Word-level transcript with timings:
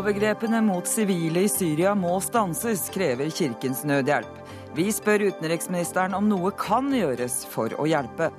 Overgrepene 0.00 0.62
mot 0.64 0.86
sivile 0.88 1.42
i 1.44 1.48
Syria 1.52 1.90
må 1.94 2.14
stanses, 2.24 2.86
krever 2.88 3.28
Kirkens 3.36 3.82
Nødhjelp. 3.84 4.38
Vi 4.72 4.86
spør 4.96 5.26
utenriksministeren 5.26 6.14
om 6.16 6.24
noe 6.24 6.54
kan 6.56 6.86
gjøres 6.94 7.42
for 7.50 7.74
å 7.76 7.84
hjelpe. 7.90 8.30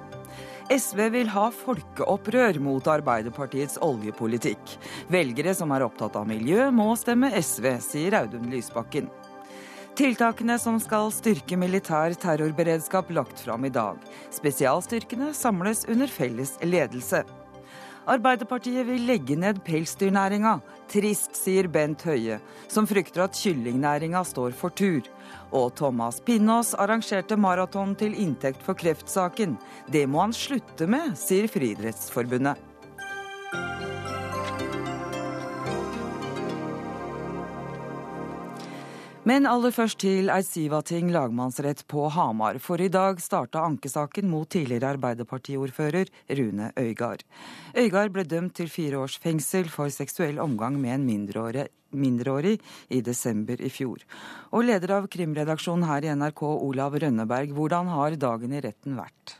SV 0.73 1.03
vil 1.13 1.29
ha 1.29 1.43
folkeopprør 1.53 2.57
mot 2.65 2.89
Arbeiderpartiets 2.89 3.77
oljepolitikk. 3.85 4.73
Velgere 5.13 5.53
som 5.53 5.69
er 5.75 5.85
opptatt 5.85 6.17
av 6.17 6.25
miljø, 6.31 6.71
må 6.73 6.95
stemme 6.97 7.29
SV, 7.37 7.75
sier 7.85 8.17
Audun 8.23 8.49
Lysbakken. 8.49 9.11
Tiltakene 9.99 10.57
som 10.57 10.81
skal 10.81 11.13
styrke 11.13 11.59
militær 11.61 12.17
terrorberedskap 12.17 13.13
lagt 13.13 13.45
fram 13.45 13.69
i 13.69 13.73
dag. 13.75 14.01
Spesialstyrkene 14.33 15.29
samles 15.37 15.85
under 15.91 16.09
felles 16.09 16.55
ledelse. 16.65 17.21
Arbeiderpartiet 18.09 18.87
vil 18.87 19.03
legge 19.05 19.35
ned 19.37 19.59
pelsdyrnæringa. 19.65 20.55
Trist, 20.89 21.35
sier 21.37 21.69
Bent 21.71 22.01
Høie, 22.07 22.39
som 22.71 22.87
frykter 22.89 23.27
at 23.27 23.37
kyllingnæringa 23.37 24.23
står 24.25 24.55
for 24.57 24.73
tur. 24.73 25.05
Og 25.53 25.69
Thomas 25.77 26.17
Pinnås 26.25 26.73
arrangerte 26.73 27.37
maraton 27.37 27.93
til 27.99 28.17
inntekt 28.17 28.65
for 28.65 28.77
kreftsaken. 28.77 29.55
Det 29.91 30.07
må 30.09 30.25
han 30.25 30.33
slutte 30.35 30.89
med, 30.89 31.13
sier 31.19 31.47
Friidrettsforbundet. 31.51 32.70
Men 39.31 39.45
aller 39.47 39.71
først 39.71 40.01
til 40.03 40.27
Eidsivating 40.33 41.07
lagmannsrett 41.13 41.85
på 41.87 42.09
Hamar. 42.11 42.57
For 42.59 42.81
i 42.83 42.89
dag 42.91 43.21
starta 43.23 43.61
ankesaken 43.63 44.27
mot 44.27 44.49
tidligere 44.51 44.89
Arbeiderpartiordfører 44.97 46.09
Rune 46.35 46.67
Øygard. 46.75 47.23
Øygard 47.71 48.11
ble 48.11 48.25
dømt 48.27 48.57
til 48.59 48.67
fire 48.67 48.99
års 48.99 49.15
fengsel 49.23 49.69
for 49.71 49.93
seksuell 49.93 50.41
omgang 50.43 50.75
med 50.81 50.97
en 50.97 51.05
mindreårig, 51.07 51.69
mindreårig 51.95 52.57
i 52.91 52.99
desember 53.05 53.63
i 53.63 53.71
fjor. 53.71 54.03
Og 54.51 54.67
leder 54.67 54.97
av 54.97 55.07
krimredaksjonen 55.13 55.87
her 55.87 56.09
i 56.09 56.11
NRK, 56.11 56.43
Olav 56.67 56.99
Rønneberg, 56.99 57.55
hvordan 57.55 57.93
har 57.95 58.19
dagen 58.19 58.57
i 58.57 58.65
retten 58.67 58.99
vært? 58.99 59.37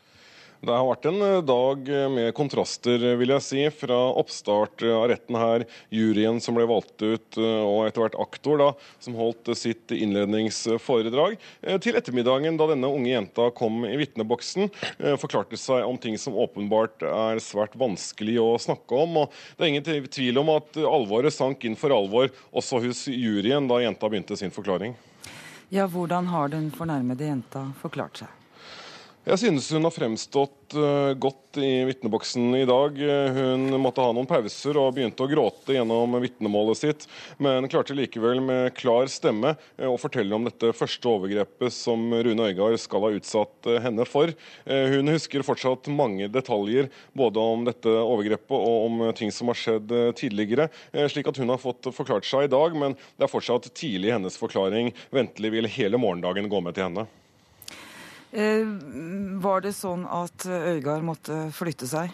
Det 0.62 0.70
har 0.70 0.86
vært 0.86 1.08
en 1.10 1.24
eh, 1.26 1.40
dag 1.42 1.88
med 2.14 2.28
kontraster, 2.38 3.02
vil 3.18 3.34
jeg 3.34 3.42
si. 3.42 3.62
Fra 3.74 3.98
oppstart 4.22 4.84
av 4.86 5.08
retten 5.10 5.38
her, 5.40 5.64
juryen 5.90 6.38
som 6.44 6.58
ble 6.58 6.68
valgt 6.70 7.02
ut, 7.02 7.38
eh, 7.40 7.62
og 7.66 7.88
etter 7.88 8.04
hvert 8.04 8.18
aktor 8.22 8.60
da, 8.62 8.68
som 9.02 9.18
holdt 9.18 9.50
sitt 9.58 9.90
innledningsforedrag, 9.96 11.40
eh, 11.66 11.80
til 11.82 11.98
ettermiddagen 11.98 12.60
da 12.60 12.68
denne 12.70 12.92
unge 12.94 13.10
jenta 13.10 13.48
kom 13.58 13.82
i 13.90 13.96
vitneboksen, 14.04 14.70
forklarte 15.22 15.58
seg 15.58 15.82
om 15.88 15.98
ting 16.02 16.18
som 16.22 16.38
åpenbart 16.38 17.02
er 17.10 17.42
svært 17.42 17.74
vanskelig 17.80 18.38
å 18.42 18.50
snakke 18.62 19.00
om. 19.02 19.24
og 19.24 19.34
Det 19.58 19.66
er 19.66 19.72
ingen 19.72 20.10
tvil 20.14 20.42
om 20.44 20.52
at 20.54 20.78
alvoret 20.78 21.34
sank 21.34 21.66
inn 21.66 21.78
for 21.80 21.94
alvor 21.96 22.30
også 22.54 22.84
hos 22.86 23.08
juryen 23.10 23.70
da 23.72 23.82
jenta 23.82 24.12
begynte 24.12 24.38
sin 24.38 24.54
forklaring. 24.54 24.94
Ja, 25.74 25.88
Hvordan 25.88 26.30
har 26.30 26.54
den 26.54 26.70
fornærmede 26.76 27.32
jenta 27.32 27.66
forklart 27.82 28.22
seg? 28.22 28.41
Jeg 29.22 29.38
synes 29.38 29.68
hun 29.70 29.86
har 29.86 29.94
fremstått 29.94 30.74
uh, 30.74 31.14
godt 31.14 31.60
i 31.62 31.84
vitneboksen 31.86 32.56
i 32.58 32.64
dag. 32.66 32.96
Hun 33.36 33.68
måtte 33.78 34.02
ha 34.02 34.16
noen 34.18 34.26
pauser 34.26 34.80
og 34.82 34.96
begynte 34.96 35.22
å 35.22 35.30
gråte 35.30 35.76
gjennom 35.76 36.18
vitnemålet 36.24 36.80
sitt, 36.80 37.06
men 37.38 37.70
klarte 37.70 37.94
likevel 37.94 38.42
med 38.42 38.74
klar 38.80 39.06
stemme 39.14 39.54
uh, 39.54 39.92
å 39.92 40.00
fortelle 40.02 40.34
om 40.34 40.50
dette 40.50 40.74
første 40.74 41.12
overgrepet 41.14 41.70
som 41.76 42.10
Rune 42.18 42.50
Øygard 42.50 42.80
skal 42.82 43.06
ha 43.06 43.14
utsatt 43.20 43.70
uh, 43.70 43.78
henne 43.86 44.10
for. 44.10 44.34
Hun 44.66 45.14
husker 45.14 45.46
fortsatt 45.46 45.92
mange 45.94 46.26
detaljer 46.34 46.90
både 47.14 47.46
om 47.54 47.70
dette 47.70 47.94
overgrepet 48.02 48.58
og 48.58 48.90
om 48.90 49.08
ting 49.18 49.30
som 49.34 49.54
har 49.54 49.60
skjedd 49.60 49.94
tidligere, 50.18 50.72
slik 51.14 51.30
at 51.30 51.38
hun 51.38 51.54
har 51.54 51.62
fått 51.62 51.92
forklart 51.94 52.26
seg 52.26 52.48
i 52.48 52.54
dag, 52.58 52.74
men 52.74 52.98
det 53.20 53.28
er 53.28 53.36
fortsatt 53.38 53.70
tidlig 53.70 54.10
i 54.10 54.18
hennes 54.18 54.42
forklaring. 54.42 54.96
Ventelig 55.14 55.54
vil 55.60 55.74
hele 55.78 56.02
morgendagen 56.02 56.50
gå 56.50 56.66
med 56.66 56.78
til 56.78 56.90
henne. 56.90 57.10
Eh, 58.32 58.68
var 59.44 59.64
det 59.64 59.76
sånn 59.76 60.06
at 60.08 60.48
Øygard 60.48 61.04
måtte 61.04 61.46
flytte 61.56 61.90
seg? 61.90 62.14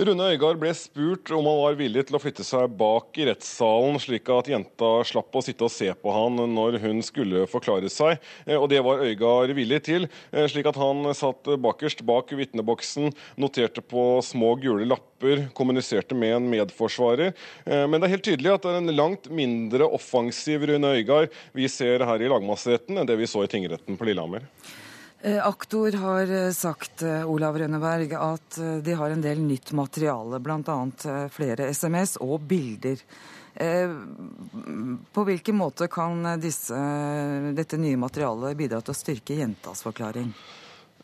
Rune 0.00 0.30
Øygard 0.32 0.56
ble 0.56 0.70
spurt 0.72 1.28
om 1.34 1.44
han 1.44 1.58
var 1.60 1.74
villig 1.76 2.06
til 2.08 2.16
å 2.16 2.20
flytte 2.22 2.44
seg 2.46 2.70
bak 2.78 3.18
i 3.20 3.26
rettssalen, 3.28 3.98
slik 4.00 4.30
at 4.32 4.48
jenta 4.48 4.88
slapp 5.04 5.36
å 5.36 5.42
sitte 5.44 5.66
og 5.66 5.72
se 5.74 5.90
på 5.92 6.14
han 6.14 6.40
når 6.54 6.78
hun 6.80 7.02
skulle 7.04 7.44
forklare 7.50 7.90
seg. 7.92 8.16
Eh, 8.46 8.56
og 8.56 8.70
det 8.72 8.80
var 8.86 9.04
Øygard 9.04 9.52
villig 9.58 9.82
til, 9.90 10.08
eh, 10.32 10.48
slik 10.48 10.70
at 10.70 10.80
han 10.80 11.04
satt 11.14 11.52
bakerst 11.60 12.00
bak 12.08 12.32
vitneboksen, 12.32 13.12
noterte 13.36 13.84
på 13.84 14.24
små 14.24 14.54
gule 14.62 14.88
lapper, 14.88 15.50
kommuniserte 15.54 16.16
med 16.16 16.38
en 16.38 16.50
medforsvarer. 16.50 17.34
Men 17.66 18.00
det 18.00 18.06
er 18.06 18.14
helt 18.16 18.24
tydelig 18.24 18.54
at 18.54 18.62
det 18.64 18.70
er 18.72 18.80
en 18.80 18.96
langt 18.96 19.28
mindre 19.28 19.84
offensiv 19.84 20.64
Rune 20.64 20.96
Øygard 20.96 21.28
vi 21.52 21.68
ser 21.68 22.06
her 22.08 22.22
i 22.22 22.30
lagmannsretten 22.30 22.96
enn 22.96 23.06
det 23.06 23.18
vi 23.20 23.28
så 23.28 23.44
i 23.44 23.52
tingretten 23.52 24.00
på 24.00 24.08
Lillehammer. 24.08 24.48
Eh, 25.22 25.46
aktor 25.46 25.92
har 25.92 26.30
eh, 26.30 26.50
sagt 26.50 27.02
eh, 27.02 27.30
Olav 27.30 27.58
Rønneberg, 27.58 28.12
at 28.12 28.56
de 28.82 28.94
har 28.96 29.10
en 29.10 29.20
del 29.20 29.42
nytt 29.44 29.72
materiale, 29.76 30.40
bl.a. 30.40 30.78
flere 31.28 31.68
SMS 31.74 32.16
og 32.24 32.40
bilder. 32.40 33.04
På 35.12 35.24
hvilken 35.26 35.56
måte 35.58 35.88
kan 35.90 36.22
disse, 36.40 36.76
dette 37.52 37.76
nye 37.82 37.98
materialet 37.98 38.56
bidra 38.56 38.78
til 38.80 38.94
å 38.94 38.96
styrke 38.96 39.36
jentas 39.36 39.82
forklaring? 39.84 40.30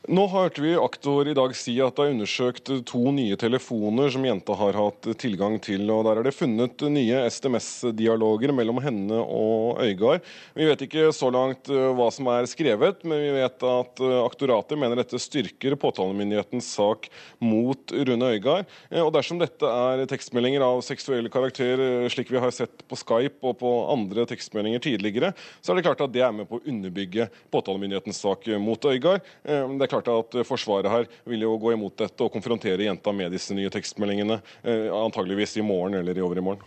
Nå 0.06 0.22
hørte 0.30 0.62
vi 0.62 0.76
aktor 0.78 1.26
i 1.26 1.32
dag 1.34 1.50
si 1.58 1.72
at 1.82 1.96
det 1.98 2.04
er 2.04 2.12
undersøkt 2.12 2.68
to 2.86 3.00
nye 3.10 3.34
telefoner 3.40 4.10
som 4.14 4.22
jenta 4.22 4.54
har 4.54 4.76
hatt 4.78 5.08
tilgang 5.18 5.56
til. 5.62 5.82
og 5.90 6.04
Der 6.06 6.20
er 6.20 6.28
det 6.28 6.34
funnet 6.36 6.84
nye 6.94 7.24
SMS-dialoger 7.26 8.52
mellom 8.54 8.78
henne 8.84 9.18
og 9.18 9.80
Øygard. 9.82 10.22
Vi 10.54 10.68
vet 10.68 10.84
ikke 10.86 11.08
så 11.16 11.30
langt 11.34 11.66
eh, 11.74 11.88
hva 11.98 12.06
som 12.14 12.30
er 12.30 12.46
skrevet, 12.46 13.02
men 13.02 13.18
vi 13.24 13.32
vet 13.34 13.66
at 13.66 14.02
eh, 14.04 14.14
aktoratet 14.20 14.78
mener 14.78 15.00
dette 15.00 15.18
styrker 15.18 15.74
påtalemyndighetens 15.82 16.70
sak 16.76 17.10
mot 17.42 17.90
Rune 17.90 18.30
Øygard. 18.36 18.70
Eh, 18.92 19.02
og 19.02 19.10
Dersom 19.16 19.42
dette 19.42 19.66
er 19.66 20.04
tekstmeldinger 20.06 20.62
av 20.68 20.84
seksuell 20.86 21.26
karakter, 21.34 21.82
slik 22.14 22.30
vi 22.30 22.42
har 22.42 22.54
sett 22.54 22.86
på 22.86 23.00
Skype 23.00 23.42
og 23.42 23.58
på 23.64 23.74
andre 23.90 24.28
tekstmeldinger 24.30 24.86
tidligere, 24.86 25.34
så 25.58 25.74
er 25.74 25.80
det 25.80 25.86
klart 25.88 26.06
at 26.06 26.14
det 26.14 26.22
er 26.22 26.38
med 26.38 26.46
på 26.46 26.60
å 26.60 26.66
underbygge 26.70 27.26
påtalemyndighetens 27.50 28.22
sak 28.22 28.46
mot 28.62 28.86
Øygard. 28.86 29.26
Det 29.42 29.58
er 29.58 29.90
klart 29.90 29.95
at 30.00 30.36
Forsvaret 30.46 30.90
her 30.92 31.08
vil 31.24 31.46
jo 31.46 31.56
gå 31.60 31.72
imot 31.72 31.96
dette 32.02 32.26
og 32.26 32.32
konfrontere 32.34 32.86
jenta 32.86 33.14
med 33.16 33.32
disse 33.32 33.56
nye 33.56 33.72
tekstmeldingene. 33.72 34.40
Eh, 34.62 34.92
antageligvis 34.92 35.56
i 35.56 35.64
morgen 35.66 35.94
eller 36.00 36.18
i 36.18 36.24
overmorgen. 36.24 36.62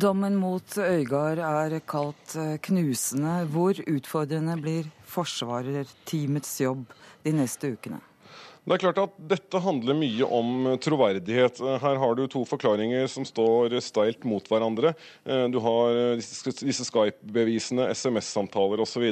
Dommen 0.00 0.36
mot 0.40 0.78
Øygard 0.78 1.38
er 1.44 1.78
kalt 1.86 2.36
eh, 2.36 2.56
knusende. 2.66 3.44
Hvor 3.52 3.78
utfordrende 3.86 4.56
blir 4.60 4.90
forsvarerteamets 5.06 6.54
jobb 6.62 6.86
de 7.26 7.34
neste 7.36 7.74
ukene? 7.74 8.00
Det 8.70 8.76
er 8.76 8.82
klart 8.84 8.98
at 9.02 9.14
Dette 9.32 9.58
handler 9.64 9.96
mye 9.98 10.26
om 10.30 10.68
troverdighet. 10.78 11.56
Her 11.82 11.96
har 11.98 12.12
du 12.14 12.20
to 12.30 12.44
forklaringer 12.46 13.08
som 13.10 13.24
står 13.26 13.72
steilt 13.82 14.22
mot 14.22 14.46
hverandre. 14.46 14.92
Eh, 15.26 15.48
du 15.50 15.56
har 15.64 15.96
disse 16.20 16.86
Skype-bevisene, 16.86 17.88
SMS-samtaler 17.90 18.78
osv. 18.78 19.08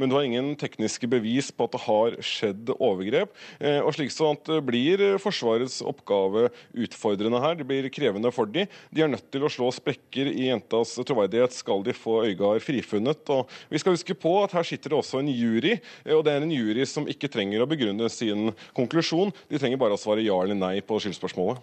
Men 0.00 0.08
du 0.08 0.16
har 0.16 0.24
ingen 0.24 0.54
tekniske 0.56 1.10
bevis 1.12 1.50
på 1.52 1.66
at 1.68 1.74
det 1.74 1.82
har 1.84 2.16
skjedd 2.24 2.72
overgrep. 2.78 3.34
Eh, 3.60 3.82
og 3.82 3.92
slik 3.92 4.14
sånn 4.14 4.40
blir 4.64 5.04
Forsvarets 5.20 5.82
oppgave 5.84 6.46
utfordrende 6.72 7.42
her. 7.44 7.60
Det 7.60 7.68
blir 7.68 7.90
krevende 7.92 8.32
for 8.32 8.48
dem. 8.48 8.72
De 8.88 9.04
er 9.04 9.12
nødt 9.12 9.28
til 9.28 9.44
å 9.44 9.52
slå 9.52 9.68
sprekker 9.82 10.32
i 10.32 10.48
jentas 10.48 10.96
troverdighet 11.04 11.52
skal 11.52 11.84
de 11.84 11.92
få 11.92 12.22
Øygard 12.30 12.64
frifunnet. 12.64 13.20
Og 13.36 13.52
vi 13.68 13.84
skal 13.84 13.98
huske 13.98 14.16
på 14.16 14.32
at 14.46 14.56
her 14.56 14.64
sitter 14.64 14.96
det 14.96 15.02
også 15.02 15.20
en 15.20 15.28
jury, 15.28 15.76
eh, 15.76 16.16
og 16.16 16.24
det 16.24 16.38
er 16.38 16.48
en 16.48 16.56
jury 16.56 16.88
som 16.88 17.04
ikke 17.04 17.28
trenger 17.36 17.68
å 17.68 17.68
begrunne 17.68 18.08
sin 18.08 18.48
konklusjon 18.72 18.93
konklusjon. 18.94 19.32
De 19.48 19.58
trenger 19.58 19.80
bare 19.80 19.94
å 19.94 20.00
svare 20.00 20.22
ja 20.22 20.36
eller 20.42 20.54
nei 20.54 20.80
på 20.82 21.00
skyldspørsmålet. 21.02 21.58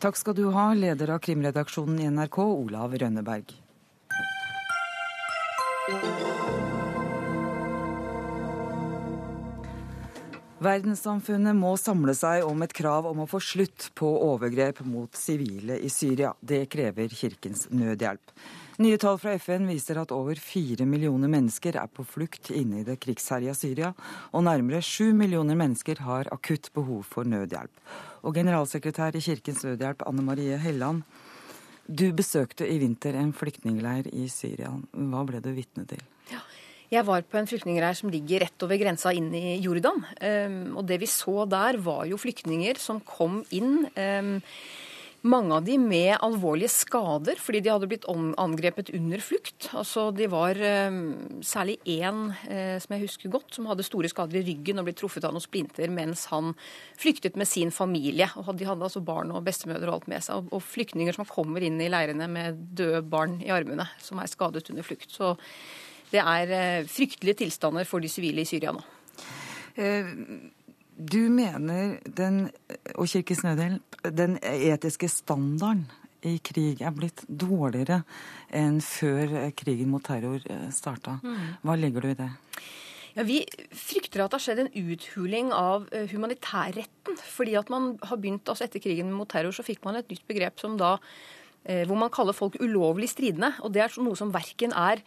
Takk 0.00 0.16
skal 0.16 0.34
du 0.34 0.46
ha, 0.54 0.72
leder 0.74 1.10
av 1.12 1.20
krimredaksjonen 1.20 1.98
i 2.00 2.08
NRK, 2.08 2.38
Olav 2.38 2.94
Rønneberg. 2.96 3.52
Verdenssamfunnet 10.60 11.56
må 11.56 11.72
samle 11.80 12.12
seg 12.14 12.44
om 12.44 12.62
et 12.62 12.72
krav 12.76 13.06
om 13.08 13.22
å 13.24 13.28
få 13.28 13.40
slutt 13.40 13.90
på 13.96 14.08
overgrep 14.26 14.82
mot 14.84 15.16
sivile 15.16 15.78
i 15.80 15.88
Syria. 15.88 16.34
Det 16.40 16.66
krever 16.72 17.08
Kirkens 17.08 17.66
Nødhjelp. 17.72 18.34
Nye 18.80 18.96
tall 18.96 19.18
fra 19.20 19.34
FN 19.36 19.66
viser 19.68 19.98
at 20.00 20.12
over 20.16 20.38
fire 20.40 20.86
millioner 20.88 21.28
mennesker 21.28 21.76
er 21.76 21.88
på 21.92 22.00
flukt 22.08 22.48
inne 22.56 22.78
i 22.80 22.84
det 22.86 22.94
krigsherja 23.02 23.52
Syria, 23.52 23.90
og 24.32 24.46
nærmere 24.46 24.80
sju 24.80 25.10
millioner 25.12 25.58
mennesker 25.60 26.00
har 26.06 26.30
akutt 26.32 26.70
behov 26.72 27.02
for 27.10 27.28
nødhjelp. 27.28 27.82
Og 28.24 28.38
generalsekretær 28.40 29.18
i 29.18 29.20
Kirkens 29.26 29.66
Nødhjelp, 29.68 30.06
Anne 30.08 30.24
Marie 30.24 30.56
Helland, 30.56 31.04
du 31.84 32.06
besøkte 32.16 32.64
i 32.64 32.78
vinter 32.80 33.20
en 33.20 33.34
flyktningleir 33.36 34.08
i 34.16 34.30
Syria. 34.32 34.72
Hva 34.96 35.26
ble 35.28 35.44
du 35.44 35.52
vitne 35.52 35.84
til? 35.90 36.00
Jeg 36.90 37.04
var 37.06 37.22
på 37.28 37.36
en 37.36 37.46
flyktningleir 37.52 38.00
som 38.00 38.10
ligger 38.10 38.46
rett 38.46 38.64
over 38.64 38.80
grensa 38.80 39.12
inn 39.12 39.28
i 39.36 39.58
Jordan. 39.60 40.00
Um, 40.24 40.60
og 40.80 40.88
det 40.88 41.02
vi 41.04 41.06
så 41.10 41.44
der, 41.44 41.76
var 41.84 42.06
jo 42.08 42.18
flyktninger 42.18 42.80
som 42.80 43.04
kom 43.04 43.42
inn 43.54 43.84
um, 43.92 44.38
Mange 45.20 45.52
av 45.52 45.66
de 45.66 45.74
med 45.76 46.14
alvorlige 46.24 46.72
skader 46.72 47.36
fordi 47.36 47.60
de 47.60 47.68
hadde 47.68 47.88
blitt 47.90 48.06
angrepet 48.08 48.88
under 48.96 49.20
flukt. 49.20 49.66
Altså, 49.76 50.06
de 50.16 50.24
var 50.32 50.56
eh, 50.56 50.94
særlig 51.44 51.76
én 51.84 52.30
eh, 52.48 52.78
som 52.80 52.94
jeg 52.96 53.04
husker 53.04 53.32
godt, 53.34 53.50
som 53.52 53.68
hadde 53.68 53.84
store 53.84 54.08
skader 54.08 54.38
i 54.40 54.44
ryggen 54.46 54.80
og 54.80 54.86
ble 54.88 54.94
truffet 54.96 55.26
av 55.28 55.34
noen 55.36 55.44
splinter 55.44 55.92
mens 55.92 56.24
han 56.32 56.54
flyktet 56.96 57.36
med 57.36 57.50
sin 57.50 57.68
familie. 57.68 58.30
Og 58.40 58.48
de 58.56 58.68
hadde 58.70 58.86
altså 58.86 59.04
barn 59.04 59.34
og 59.34 59.44
bestemødre 59.44 59.90
og 59.90 59.98
alt 59.98 60.08
med 60.08 60.24
seg. 60.24 60.48
Og, 60.48 60.64
flyktninger 60.64 61.18
som 61.18 61.28
kommer 61.28 61.68
inn 61.68 61.76
i 61.84 61.90
leirene 61.92 62.30
med 62.30 62.64
døde 62.80 63.02
barn 63.04 63.42
i 63.44 63.52
armene, 63.52 63.90
som 64.00 64.22
er 64.22 64.30
skadet 64.30 64.72
under 64.72 64.86
flukt. 64.88 65.12
Så 65.12 65.34
det 66.14 66.24
er 66.24 66.54
eh, 66.56 66.88
fryktelige 66.88 67.42
tilstander 67.44 67.84
for 67.84 68.00
de 68.00 68.08
sivile 68.08 68.40
i 68.40 68.48
Syria 68.48 68.72
nå. 68.72 68.80
Eh, 69.76 70.08
du 71.00 71.30
mener 71.32 71.96
den, 72.04 72.50
og 72.94 73.08
Kirkens 73.08 73.42
Nødhjelp, 73.46 73.96
den 74.16 74.36
etiske 74.44 75.08
standarden 75.08 75.86
i 76.26 76.36
krig 76.44 76.82
er 76.84 76.92
blitt 76.92 77.22
dårligere 77.28 78.02
enn 78.52 78.80
før 78.84 79.50
krigen 79.56 79.88
mot 79.92 80.04
terror 80.04 80.42
eh, 80.44 80.68
starta. 80.74 81.16
Mm. 81.24 81.56
Hva 81.64 81.76
legger 81.80 82.04
du 82.04 82.10
i 82.10 82.18
det? 82.18 82.28
Ja, 83.16 83.24
Vi 83.26 83.40
frykter 83.72 84.24
at 84.24 84.30
det 84.30 84.38
har 84.38 84.44
skjedd 84.44 84.62
en 84.66 84.74
uthuling 84.76 85.50
av 85.56 85.88
eh, 85.96 86.06
humanitærretten. 86.12 87.16
fordi 87.16 87.56
at 87.58 87.70
man 87.72 87.96
har 88.02 88.20
begynt, 88.20 88.48
altså 88.48 88.64
Etter 88.64 88.82
krigen 88.82 89.12
mot 89.12 89.28
terror 89.28 89.56
så 89.56 89.66
fikk 89.66 89.84
man 89.84 89.96
et 89.96 90.10
nytt 90.12 90.26
begrep 90.28 90.60
som 90.60 90.76
da, 90.78 90.98
eh, 91.64 91.86
hvor 91.86 91.96
man 91.96 92.12
kaller 92.12 92.36
folk 92.36 92.60
ulovlig 92.60 93.08
stridende. 93.08 93.54
og 93.60 93.72
Det 93.72 93.82
er 93.82 94.02
noe 94.02 94.16
som 94.16 94.32
verken 94.32 94.72
er 94.72 95.02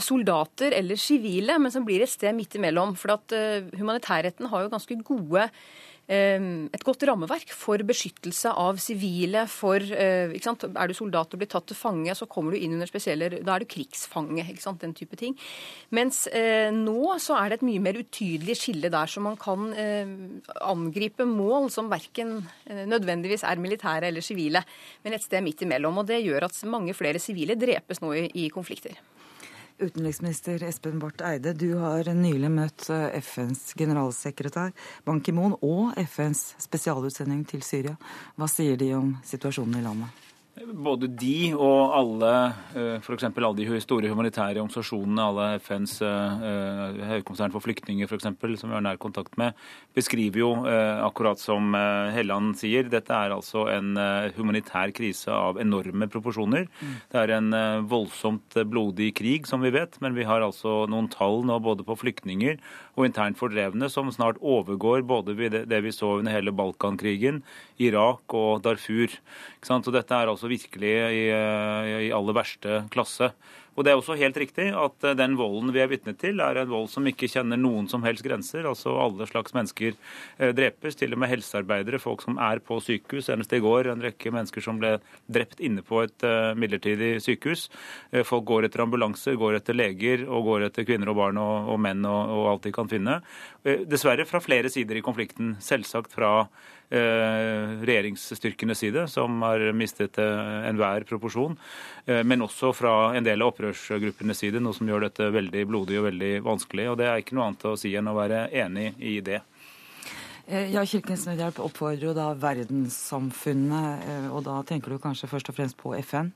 soldater 0.00 0.74
eller 0.74 0.98
sivile, 0.98 1.58
men 1.60 1.72
som 1.72 1.86
blir 1.86 2.04
et 2.04 2.12
sted 2.12 2.34
midt 2.36 2.58
imellom. 2.58 2.94
For 2.98 3.14
at 3.16 3.34
uh, 3.34 3.72
humanitærretten 3.78 4.50
har 4.50 4.64
jo 4.64 4.72
ganske 4.72 4.96
gode 5.06 5.46
uh, 5.46 6.46
et 6.74 6.84
godt 6.84 7.06
rammeverk 7.08 7.52
for 7.54 7.80
beskyttelse 7.86 8.50
av 8.50 8.80
sivile. 8.82 9.46
for, 9.48 9.78
uh, 9.78 10.34
Er 10.34 10.88
du 10.88 10.94
soldat 10.94 11.32
og 11.34 11.40
blir 11.40 11.50
tatt 11.50 11.66
til 11.70 11.78
fange, 11.78 12.14
så 12.14 12.26
kommer 12.26 12.52
du 12.52 12.58
inn 12.58 12.74
under 12.74 12.90
spesielle 12.90 13.30
Da 13.44 13.54
er 13.54 13.60
du 13.60 13.66
krigsfange. 13.66 14.44
ikke 14.44 14.62
sant, 14.62 14.80
Den 14.80 14.94
type 14.94 15.16
ting. 15.16 15.36
Mens 15.90 16.26
nå 16.28 17.18
så 17.18 17.38
er 17.38 17.48
det 17.48 17.62
et 17.62 17.68
mye 17.68 17.80
mer 17.80 17.94
utydelig 17.94 18.56
skille 18.58 18.90
der, 18.90 19.06
så 19.06 19.20
man 19.20 19.36
kan 19.36 19.72
angripe 20.60 21.24
mål 21.24 21.70
som 21.70 21.88
verken 21.88 22.46
nødvendigvis 22.66 23.44
er 23.44 23.56
militære 23.56 24.08
eller 24.08 24.20
sivile, 24.20 24.64
men 25.04 25.14
et 25.14 25.22
sted 25.22 25.42
midt 25.42 25.62
imellom. 25.62 25.98
Og 25.98 26.06
det 26.06 26.24
gjør 26.24 26.44
at 26.44 26.64
mange 26.66 26.92
flere 26.94 27.18
sivile 27.18 27.54
drepes 27.54 28.02
nå 28.02 28.12
i, 28.12 28.30
i 28.34 28.48
konflikter. 28.48 28.98
Utenriksminister 29.78 30.62
Espen 30.62 31.00
Barth 31.02 31.24
Eide, 31.26 31.50
du 31.52 31.74
har 31.80 32.06
nylig 32.14 32.50
møtt 32.54 32.86
eh, 32.94 33.16
FNs 33.18 33.72
generalsekretær 33.74 34.70
Ban 35.02 35.18
Ki-moon 35.18 35.56
og 35.66 35.98
FNs 35.98 36.52
spesialutsending 36.62 37.42
til 37.50 37.64
Syria. 37.66 37.96
Hva 38.38 38.46
sier 38.50 38.78
de 38.78 38.92
om 38.94 39.16
situasjonen 39.26 39.80
i 39.80 39.82
landet? 39.82 40.33
Både 40.54 41.08
de 41.10 41.50
og 41.58 41.94
alle 41.98 42.30
eh, 42.78 43.00
f.eks. 43.02 43.24
alle 43.26 43.56
de 43.58 43.80
store 43.82 44.10
humanitære 44.12 44.60
organisasjonene, 44.62 45.24
alle 45.24 45.46
FNs 45.58 45.96
eh, 46.06 47.00
høykommissæren 47.10 47.50
for 47.50 47.64
flyktninger 47.64 48.06
f.eks., 48.06 48.28
som 48.60 48.70
vi 48.70 48.76
har 48.76 48.84
nær 48.86 49.00
kontakt 49.02 49.34
med, 49.40 49.58
beskriver 49.98 50.38
jo 50.44 50.50
eh, 50.70 51.02
akkurat 51.02 51.42
som 51.42 51.74
Helland 52.14 52.54
sier, 52.60 52.86
dette 52.86 53.10
er 53.10 53.34
altså 53.34 53.66
en 53.72 53.98
humanitær 54.36 54.94
krise 54.94 55.34
av 55.34 55.58
enorme 55.58 56.06
proporsjoner. 56.12 56.68
Mm. 56.70 56.94
Det 57.10 57.20
er 57.24 57.34
en 57.34 57.50
voldsomt 57.90 58.60
blodig 58.70 59.10
krig, 59.18 59.50
som 59.50 59.64
vi 59.64 59.74
vet, 59.74 59.98
men 60.04 60.14
vi 60.14 60.28
har 60.28 60.44
altså 60.44 60.84
noen 60.90 61.10
tall 61.10 61.42
nå 61.48 61.58
både 61.66 61.86
på 61.86 61.98
flyktninger 61.98 62.62
og 62.94 63.08
internt 63.08 63.38
fordrevne 63.40 63.88
som 63.90 64.10
snart 64.14 64.38
overgår 64.38 65.02
både 65.06 65.34
det 65.66 65.80
vi 65.82 65.92
så 65.94 66.20
under 66.20 66.34
hele 66.34 66.54
Balkankrigen, 66.54 67.42
Irak 67.82 68.34
og 68.38 68.62
Darfur. 68.62 69.18
Så 69.64 69.80
dette 69.90 70.14
er 70.14 70.30
altså 70.30 70.43
virkelig 70.52 70.94
i, 70.94 71.26
i 72.08 72.14
aller 72.14 72.36
verste 72.36 72.82
klasse. 72.94 73.32
Og 73.74 73.84
Det 73.84 73.90
er 73.90 73.98
også 73.98 74.16
helt 74.18 74.36
riktig 74.38 74.68
at 74.70 75.06
eh, 75.06 75.16
den 75.18 75.34
volden 75.38 75.72
vi 75.74 75.82
er 75.82 75.90
vitne 75.90 76.14
til, 76.18 76.40
er 76.42 76.60
en 76.60 76.70
vold 76.70 76.86
som 76.92 77.06
ikke 77.10 77.28
kjenner 77.30 77.58
noen 77.58 77.88
som 77.90 78.04
helst 78.06 78.24
grenser. 78.26 78.66
Altså 78.70 78.94
Alle 79.02 79.26
slags 79.30 79.54
mennesker 79.56 79.94
eh, 79.94 80.52
drepes, 80.54 80.98
til 80.98 81.14
og 81.14 81.22
med 81.22 81.32
helsearbeidere, 81.32 82.02
folk 82.02 82.22
som 82.22 82.38
er 82.38 82.62
på 82.64 82.78
sykehus. 82.84 83.26
Senest 83.28 83.54
i 83.56 83.62
går 83.64 83.90
en 83.90 84.04
rekke 84.04 84.30
mennesker 84.34 84.64
som 84.64 84.78
ble 84.82 84.96
drept 85.26 85.62
inne 85.64 85.82
på 85.86 86.04
et 86.04 86.26
eh, 86.26 86.52
midlertidig 86.58 87.16
sykehus. 87.24 87.66
Folk 88.28 88.46
går 88.46 88.68
etter 88.68 88.84
ambulanser, 88.84 89.38
går 89.40 89.58
etter 89.58 89.76
leger 89.76 90.24
og 90.28 90.46
går 90.46 90.68
etter 90.68 90.86
kvinner 90.86 91.10
og 91.10 91.18
barn 91.18 91.40
og, 91.40 91.72
og 91.74 91.80
menn 91.82 92.04
og, 92.06 92.30
og 92.30 92.48
alt 92.52 92.68
de 92.68 92.74
kan 92.74 92.90
finne. 92.90 93.18
Dessverre 93.64 94.26
fra 94.28 94.42
flere 94.44 94.70
sider 94.70 95.00
i 95.00 95.04
konflikten. 95.04 95.54
Selvsagt 95.64 96.14
fra 96.14 96.34
Eh, 96.83 96.83
regjeringsstyrkenes 96.90 98.78
side, 98.78 99.08
som 99.08 99.42
har 99.42 99.72
mistet 99.72 100.18
eh, 100.18 100.68
enhver 100.68 101.06
proporsjon. 101.08 101.56
Eh, 102.06 102.22
men 102.24 102.44
også 102.44 102.72
fra 102.76 103.14
en 103.16 103.24
del 103.24 103.42
av 103.42 103.54
opprørsgruppenes 103.54 104.44
side, 104.44 104.60
noe 104.62 104.76
som 104.76 104.88
gjør 104.88 105.08
dette 105.08 105.30
veldig 105.34 105.64
blodig 105.70 105.98
og 106.00 106.08
veldig 106.10 106.32
vanskelig. 106.44 106.90
Og 106.92 107.00
det 107.00 107.08
er 107.08 107.24
ikke 107.24 107.38
noe 107.38 107.50
annet 107.50 107.66
å 107.70 107.76
si 107.80 107.94
enn 107.96 108.10
å 108.10 108.16
være 108.18 108.46
enig 108.52 108.92
i 109.00 109.18
det. 109.24 109.40
Ja, 110.44 110.82
Kirkens 110.84 111.24
Nødhjelp 111.24 111.56
oppfordrer 111.64 112.10
jo 112.10 112.12
da 112.12 112.34
verdenssamfunnet, 112.36 114.28
og 114.28 114.42
da 114.44 114.58
tenker 114.68 114.92
du 114.92 115.00
kanskje 115.00 115.30
først 115.30 115.48
og 115.48 115.56
fremst 115.56 115.78
på 115.80 115.94
FN? 116.02 116.34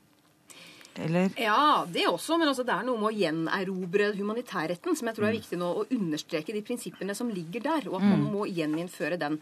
eller? 0.99 1.31
Ja, 1.37 1.87
det 1.89 2.07
også. 2.09 2.39
Men 2.39 2.51
altså, 2.51 2.65
det 2.67 2.75
er 2.75 2.87
noe 2.87 2.99
med 3.01 3.11
å 3.11 3.17
gjenerobre 3.17 4.11
humanitærretten 4.19 4.99
som 4.99 5.11
jeg 5.11 5.19
tror 5.19 5.29
er 5.29 5.35
mm. 5.35 5.39
viktig 5.41 5.61
nå. 5.61 5.71
Å 5.71 5.87
understreke 5.97 6.55
de 6.57 6.65
prinsippene 6.67 7.17
som 7.17 7.33
ligger 7.33 7.65
der, 7.65 7.89
og 7.91 8.01
at 8.01 8.07
man 8.07 8.25
mm. 8.25 8.31
må 8.35 8.47
gjeninnføre 8.51 9.21
den. 9.21 9.39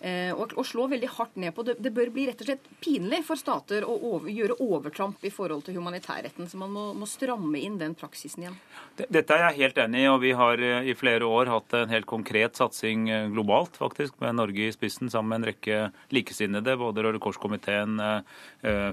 Eh, 0.00 0.30
og, 0.32 0.54
og, 0.56 0.64
slå 0.64 0.86
veldig 0.88 1.08
hardt 1.12 1.34
ned 1.36 1.52
på 1.52 1.64
det. 1.66 1.74
Det 1.84 1.90
bør 1.92 2.08
bli 2.14 2.24
rett 2.30 2.40
og 2.40 2.48
slett 2.48 2.68
pinlig 2.80 3.20
for 3.26 3.36
stater 3.36 3.84
å 3.84 3.92
over, 4.14 4.30
gjøre 4.32 4.56
overtramp 4.64 5.20
i 5.28 5.32
forhold 5.32 5.66
til 5.66 5.76
humanitærretten. 5.76 6.48
Så 6.48 6.56
man 6.60 6.72
må, 6.72 6.84
må 6.96 7.08
stramme 7.08 7.60
inn 7.60 7.76
den 7.80 7.92
praksisen 7.98 8.46
igjen. 8.46 8.56
Dette 8.96 9.36
er 9.36 9.50
jeg 9.50 9.58
helt 9.58 9.80
enig 9.84 10.06
i, 10.06 10.08
og 10.08 10.22
vi 10.24 10.32
har 10.36 10.64
eh, 10.64 10.88
i 10.88 10.96
flere 10.96 11.28
år 11.28 11.52
hatt 11.52 11.76
en 11.76 11.92
helt 11.92 12.08
konkret 12.08 12.56
satsing 12.56 13.10
eh, 13.12 13.26
globalt, 13.34 13.76
faktisk, 13.80 14.16
med 14.24 14.38
Norge 14.40 14.70
i 14.70 14.72
spissen 14.72 15.12
sammen 15.12 15.34
med 15.34 15.42
en 15.42 15.48
rekke 15.50 15.82
likesinnede, 16.16 16.78
både 16.80 17.04
Røde 17.04 17.20
Kors-komiteen, 17.20 18.00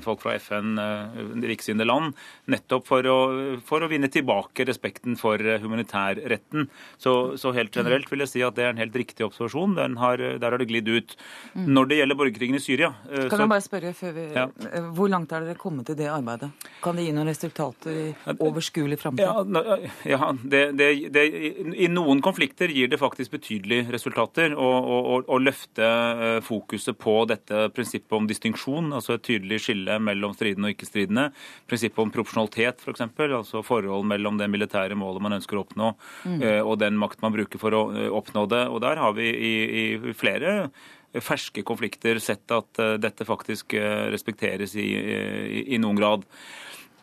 folk 0.03 0.21
fra 0.21 0.33
FN, 0.39 0.77
likesinnede 1.41 1.87
land, 1.87 2.13
nettopp 2.51 2.85
for 2.87 3.07
å, 3.09 3.17
for 3.65 3.83
å, 3.83 3.89
vinne 3.91 4.09
tilbake 4.11 4.65
respekten 4.67 5.17
for 5.19 5.41
humanitærretten. 5.41 6.67
Så, 7.01 7.13
så, 7.39 7.53
helt 7.55 7.75
generelt 7.75 8.11
vil 8.11 8.23
jeg 8.23 8.31
si 8.31 8.43
at 8.45 8.57
det 8.57 8.67
er 8.67 8.73
en 8.73 8.81
helt 8.81 8.95
riktig 8.97 9.25
observasjon. 9.27 9.77
Har, 9.99 10.21
der 10.39 10.53
har 10.53 10.61
det 10.61 10.69
glidd 10.69 10.89
ut 10.91 10.96
ut. 10.97 11.15
Mm. 11.53 11.67
Når 11.73 11.89
det 11.89 11.99
gjelder 11.99 12.17
borgerkrigen 12.19 12.57
i 12.57 12.61
Syria 12.61 12.91
eh, 13.09 13.27
Kan 13.31 13.43
jeg 13.43 13.51
bare 13.51 13.65
spørre 13.65 13.93
før 13.97 14.13
vi, 14.15 14.25
ja. 14.35 14.45
Eh, 14.71 14.89
hvor 14.97 15.11
langt 15.11 15.33
er 15.33 15.45
dere 15.45 15.59
kommet 15.59 15.91
i 15.93 15.97
det 15.97 16.09
arbeidet? 16.11 16.49
Kan 16.83 16.99
det 16.99 17.07
gi 17.07 17.13
noen 17.15 17.29
resultater 17.29 17.97
i 17.97 18.35
overskuelig 18.35 18.99
framtid? 19.01 19.25
Ja, 19.25 19.77
ja 20.07 20.31
det, 20.41 20.63
det, 20.79 20.89
det, 21.13 21.25
I 21.77 21.89
noen 21.91 22.21
konflikter 22.25 22.71
gir 22.73 22.91
det 22.91 22.99
faktisk 23.01 23.37
betydelige 23.37 23.87
resultater 23.93 24.55
å 24.57 25.39
løfte 25.41 25.87
eh, 25.87 26.39
fokuset 26.45 26.97
på 26.99 27.19
dette 27.29 27.67
prinsippet 27.75 28.17
om 28.17 28.27
distinksjon, 28.29 28.91
altså 28.97 29.17
et 29.17 29.25
tydelig 29.27 29.61
skille 29.65 29.97
mellom 30.03 30.35
stridende 30.37 30.71
og 30.71 30.75
ikke-stridende. 30.75 31.29
Prinsippet 31.69 32.03
om 32.03 32.13
proporsjonalitet, 32.13 32.81
f.eks., 32.81 32.85
for 32.87 32.95
eksempel, 32.95 33.35
altså 33.39 33.63
forhold 33.65 34.07
mellom 34.09 34.39
det 34.39 34.49
militære 34.51 34.97
målet 34.97 35.23
man 35.23 35.37
ønsker 35.37 35.57
å 35.57 35.65
oppnå, 35.65 35.91
mm. 36.25 36.41
og 36.63 36.77
den 36.81 36.97
makt 36.99 37.23
man 37.23 37.35
bruker 37.35 37.61
for 37.61 37.75
å 37.75 37.83
oppnå 38.17 38.45
det. 38.51 38.63
Og 38.71 38.81
Der 38.83 39.01
har 39.01 39.15
vi 39.17 39.27
i, 39.31 39.53
i 39.81 40.13
flere 40.17 40.69
ferske 41.23 41.63
konflikter 41.65 42.19
sett 42.23 42.51
at 42.53 42.79
eh, 42.81 42.95
dette 43.01 43.27
faktisk 43.27 43.73
eh, 43.77 44.07
respekteres 44.13 44.75
i, 44.75 44.87
i, 44.87 45.63
i 45.75 45.81
noen 45.81 45.99
grad. 45.99 46.25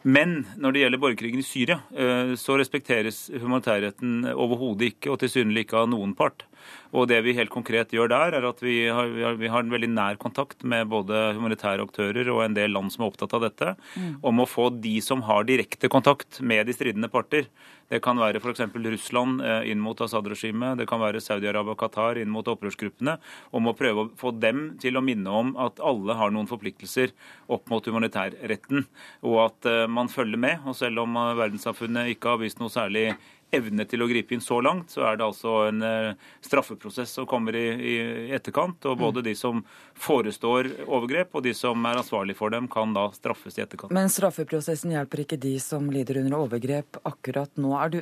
Men 0.05 0.43
når 0.61 0.75
det 0.75 0.83
gjelder 0.83 1.01
borgerkrigen 1.01 1.41
i 1.41 1.47
Syria, 1.47 1.81
eh, 1.97 2.35
så 2.41 2.59
respekteres 2.61 3.27
humanitærretten 3.33 4.29
overhodet 4.35 4.93
ikke, 4.93 5.15
og 5.15 5.23
tilsynelatende 5.23 5.65
ikke 5.65 5.81
av 5.81 5.89
noen 5.93 6.13
part. 6.19 6.45
Og 6.95 7.09
det 7.11 7.21
vi 7.27 7.35
helt 7.37 7.53
konkret 7.53 7.93
gjør 7.95 8.11
der, 8.13 8.37
er 8.39 8.47
at 8.49 8.61
vi 8.63 8.77
har, 8.87 9.09
vi 9.39 9.51
har, 9.51 9.65
en 9.65 9.73
veldig 9.73 9.91
nær 9.91 10.19
kontakt 10.21 10.63
med 10.63 10.89
både 10.93 11.35
humanitære 11.37 11.85
aktører 11.85 12.31
og 12.33 12.45
en 12.45 12.57
del 12.57 12.75
land 12.75 12.93
som 12.95 13.05
er 13.05 13.11
opptatt 13.11 13.35
av 13.37 13.47
dette, 13.47 13.75
mm. 13.95 14.13
om 14.27 14.43
å 14.43 14.49
få 14.49 14.69
de 14.85 14.97
som 15.05 15.25
har 15.27 15.47
direkte 15.49 15.91
kontakt 15.93 16.41
med 16.41 16.69
de 16.69 16.77
stridende 16.77 17.11
parter. 17.13 17.49
Det 17.91 18.01
kan 18.05 18.19
være 18.19 18.41
f.eks. 18.41 18.63
Russland 18.75 19.43
eh, 19.45 19.69
inn 19.73 19.83
mot 19.83 19.99
Assad-regimet, 20.01 20.79
det 20.81 20.89
kan 20.91 21.03
være 21.03 21.23
Saudi-Arabia 21.23 21.75
og 21.75 21.81
Qatar 21.83 22.21
inn 22.21 22.33
mot 22.33 22.49
opprørsgruppene, 22.49 23.19
om 23.55 23.69
å 23.69 23.77
prøve 23.77 24.07
å 24.07 24.11
få 24.21 24.33
dem 24.39 24.67
til 24.83 24.97
å 24.97 25.05
minne 25.05 25.31
om 25.31 25.55
at 25.61 25.83
alle 25.85 26.17
har 26.19 26.33
noen 26.35 26.49
forpliktelser 26.51 27.13
opp 27.53 27.69
mot 27.73 27.85
humanitærretten, 27.85 28.87
og 29.27 29.39
at 29.49 29.71
eh, 29.71 29.85
man 29.91 30.13
følger 30.13 30.41
med. 30.41 30.65
Og 30.65 30.79
selv 30.79 31.05
om 31.05 31.19
verdenssamfunnet 31.39 32.15
ikke 32.15 32.35
har 32.35 32.45
vist 32.45 32.63
noe 32.63 32.73
særlig 32.73 33.11
evne 33.57 33.87
til 33.89 34.05
å 34.05 34.09
gripe 34.11 34.37
inn 34.37 34.45
så 34.45 34.61
langt, 34.65 34.93
så 34.95 35.07
er 35.09 35.19
det 35.21 35.27
altså 35.27 35.57
en 35.69 35.83
straffeprosess 36.45 37.15
som 37.19 37.29
kommer 37.31 37.57
i, 37.59 37.67
i 37.75 37.97
etterkant. 38.35 38.85
Og 38.91 38.99
både 39.01 39.25
de 39.25 39.35
som 39.39 39.63
forestår 39.95 40.71
overgrep 40.85 41.35
og 41.37 41.45
de 41.47 41.55
som 41.57 41.87
er 41.89 42.01
ansvarlig 42.01 42.37
for 42.39 42.53
dem, 42.55 42.69
kan 42.71 42.95
da 42.97 43.07
straffes 43.15 43.59
i 43.59 43.65
etterkant. 43.65 43.93
Men 43.95 44.11
straffeprosessen 44.13 44.95
hjelper 44.95 45.25
ikke 45.25 45.39
de 45.41 45.55
som 45.63 45.87
lider 45.93 46.21
under 46.23 46.39
overgrep 46.45 46.99
akkurat 47.07 47.53
nå. 47.61 47.75
Er 47.79 47.95
du, 47.95 48.01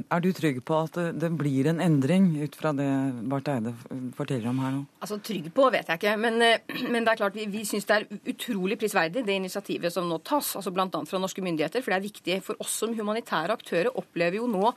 er 0.00 0.24
du 0.24 0.30
trygg 0.36 0.62
på 0.66 0.78
at 0.84 0.98
det 1.20 1.32
blir 1.38 1.70
en 1.70 1.82
endring 1.82 2.32
ut 2.40 2.56
fra 2.58 2.72
det 2.76 2.88
Barth 3.30 3.52
Eide 3.52 3.74
forteller 4.16 4.50
om 4.52 4.60
her 4.62 4.76
nå? 4.78 4.84
Altså 5.00 5.18
Trygg 5.24 5.50
på 5.54 5.66
vet 5.72 5.88
jeg 5.90 6.00
ikke, 6.00 6.16
men, 6.20 6.38
men 6.92 7.04
det 7.04 7.12
er 7.12 7.20
klart 7.20 7.36
vi, 7.36 7.46
vi 7.50 7.64
syns 7.68 7.86
det 7.88 7.98
er 7.98 8.06
utrolig 8.32 8.78
prisverdig 8.80 9.24
det 9.26 9.36
initiativet 9.36 9.92
som 9.94 10.08
nå 10.08 10.20
tas, 10.26 10.54
altså 10.58 10.72
bl.a. 10.74 10.88
fra 10.88 11.20
norske 11.22 11.44
myndigheter. 11.44 11.84
For 11.84 11.92
det 11.92 11.98
er 12.00 12.06
viktig 12.06 12.38
for 12.46 12.62
oss 12.62 12.78
som 12.82 12.94
humanitære 12.96 13.56
aktører 13.56 13.92
opplever 14.20 14.36
jo 14.42 14.46
nå 14.50 14.72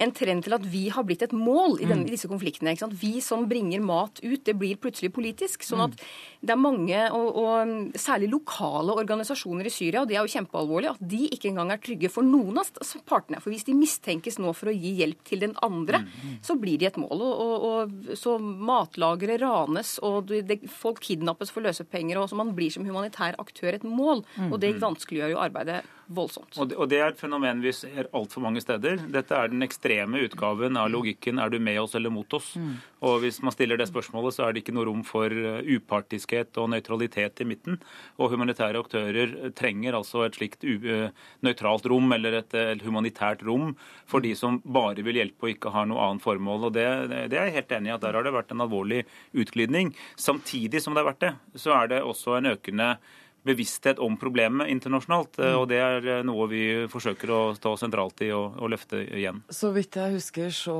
en 0.00 0.12
trend 0.16 0.46
til 0.46 0.56
at 0.56 0.64
vi 0.72 0.86
har 0.92 1.04
blitt 1.06 1.24
et 1.26 1.34
mål 1.36 1.78
i, 1.80 1.86
denne, 1.88 2.06
i 2.08 2.14
disse 2.14 2.28
konfliktene. 2.30 2.72
Vi 2.96 3.18
som 3.24 3.46
bringer 3.50 3.82
mat 3.84 4.20
ut, 4.22 4.40
det 4.46 4.56
blir 4.56 4.78
plutselig 4.80 5.12
politisk. 5.16 5.64
sånn 5.66 5.84
at 5.84 5.98
det 6.40 6.54
er 6.54 6.60
mange, 6.60 7.02
og, 7.12 7.36
og 7.36 7.98
særlig 8.00 8.30
lokale 8.32 8.94
organisasjoner 8.96 9.68
i 9.68 9.72
Syria, 9.74 10.02
og 10.02 10.08
det 10.08 10.16
er 10.16 10.24
jo 10.24 10.32
kjempealvorlig, 10.32 10.94
at 10.94 11.04
de 11.12 11.26
ikke 11.36 11.50
engang 11.52 11.74
er 11.74 11.82
trygge 11.84 12.10
for 12.12 12.26
noen 12.26 12.62
av 12.62 12.70
partene. 13.08 13.42
For 13.44 13.52
hvis 13.52 13.66
de 13.68 13.76
mistenkes 13.76 14.40
nå 14.40 14.54
for 14.56 14.72
å 14.72 14.76
gi 14.76 14.94
hjelp 15.02 15.20
til 15.28 15.44
den 15.44 15.54
andre, 15.66 16.02
så 16.46 16.56
blir 16.60 16.80
de 16.80 16.88
et 16.88 17.00
mål. 17.00 17.20
Og, 17.20 17.44
og, 17.44 17.68
og 17.70 18.16
Så 18.18 18.38
matlagre 18.40 19.36
ranes, 19.42 19.98
og 20.06 20.32
det, 20.32 20.62
folk 20.72 21.02
kidnappes 21.04 21.52
for 21.52 21.66
løsepenger, 21.66 22.20
og 22.20 22.30
så 22.30 22.40
man 22.40 22.54
blir 22.56 22.72
som 22.72 22.88
humanitær 22.88 23.36
aktør 23.42 23.76
et 23.76 23.86
mål. 23.86 24.24
Og 24.48 24.60
det 24.62 24.78
vanskeliggjør 24.80 25.34
jo 25.36 25.42
arbeidet 25.44 25.82
voldsomt. 26.10 26.56
Og 26.58 26.70
det, 26.70 26.76
og 26.80 26.88
det 26.90 26.98
er 26.98 27.12
et 27.12 27.20
fenomen 27.20 27.60
vi 27.62 27.72
ser 27.74 28.08
altfor 28.16 28.42
mange 28.42 28.62
steder. 28.62 28.98
Dette 29.14 29.36
er 29.36 29.52
den 29.52 29.62
ekstreme 29.62 29.89
utgaven 29.90 30.76
av 30.76 30.90
logikken 30.90 31.38
'er 31.38 31.50
du 31.50 31.58
med 31.58 31.80
oss 31.80 31.94
eller 31.94 32.10
mot 32.10 32.28
oss'? 32.28 32.56
Mm. 32.56 32.76
Og 33.02 33.20
hvis 33.20 33.40
man 33.42 33.52
stiller 33.52 33.76
det 33.76 33.88
spørsmålet, 33.88 34.34
så 34.34 34.44
er 34.44 34.52
det 34.52 34.62
ikke 34.62 34.74
noe 34.74 34.84
rom 34.84 35.02
for 35.04 35.26
uh, 35.30 35.62
upartiskhet 35.64 36.56
og 36.58 36.70
nøytralitet 36.70 37.40
i 37.40 37.44
midten. 37.44 37.80
Og 38.18 38.30
humanitære 38.30 38.76
aktører 38.76 39.52
trenger 39.56 39.96
altså 39.96 40.26
et 40.26 40.36
slikt 40.36 40.64
uh, 40.64 41.08
nøytralt 41.42 41.86
rom, 41.86 42.12
eller 42.12 42.32
et, 42.40 42.54
et, 42.54 42.82
humanitært 42.82 43.42
rom, 43.42 43.76
for 44.06 44.20
de 44.20 44.34
som 44.34 44.60
bare 44.64 45.02
vil 45.02 45.16
hjelpe 45.16 45.48
og 45.48 45.54
ikke 45.54 45.72
har 45.72 45.86
noe 45.86 46.00
annet 46.00 46.22
formål. 46.22 46.68
Og 46.68 46.72
det, 46.76 46.86
det 47.30 47.38
er 47.38 47.48
jeg 47.48 47.58
helt 47.60 47.72
enig 47.72 47.90
i 47.90 47.96
at 47.96 48.04
der 48.04 48.14
har 48.14 48.22
det 48.22 48.36
vært 48.36 48.52
en 48.52 48.60
alvorlig 48.66 49.04
utglidning. 49.32 49.94
Samtidig 50.16 50.82
som 50.82 50.94
det 50.94 51.04
har 51.04 51.12
vært 51.14 51.24
det, 51.24 51.34
så 51.56 51.72
er 51.78 51.88
det 51.88 52.04
også 52.04 52.36
en 52.36 52.52
økende 52.52 52.98
bevissthet 53.46 53.98
om 53.98 54.16
problemet 54.20 54.68
internasjonalt. 54.68 55.38
Mm. 55.38 55.54
Og 55.60 55.66
det 55.70 55.80
er 55.80 56.08
eh, 56.16 56.22
noe 56.26 56.46
vi 56.50 56.62
forsøker 56.92 57.32
å 57.32 57.40
stå 57.56 57.74
sentralt 57.80 58.20
i 58.26 58.30
og, 58.36 58.58
og, 58.60 58.70
løfte 58.74 59.00
igjen. 59.04 59.42
Så 59.52 59.72
vidt 59.74 59.96
jeg 59.96 60.16
husker, 60.18 60.50
så 60.54 60.76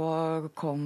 kom, 0.58 0.82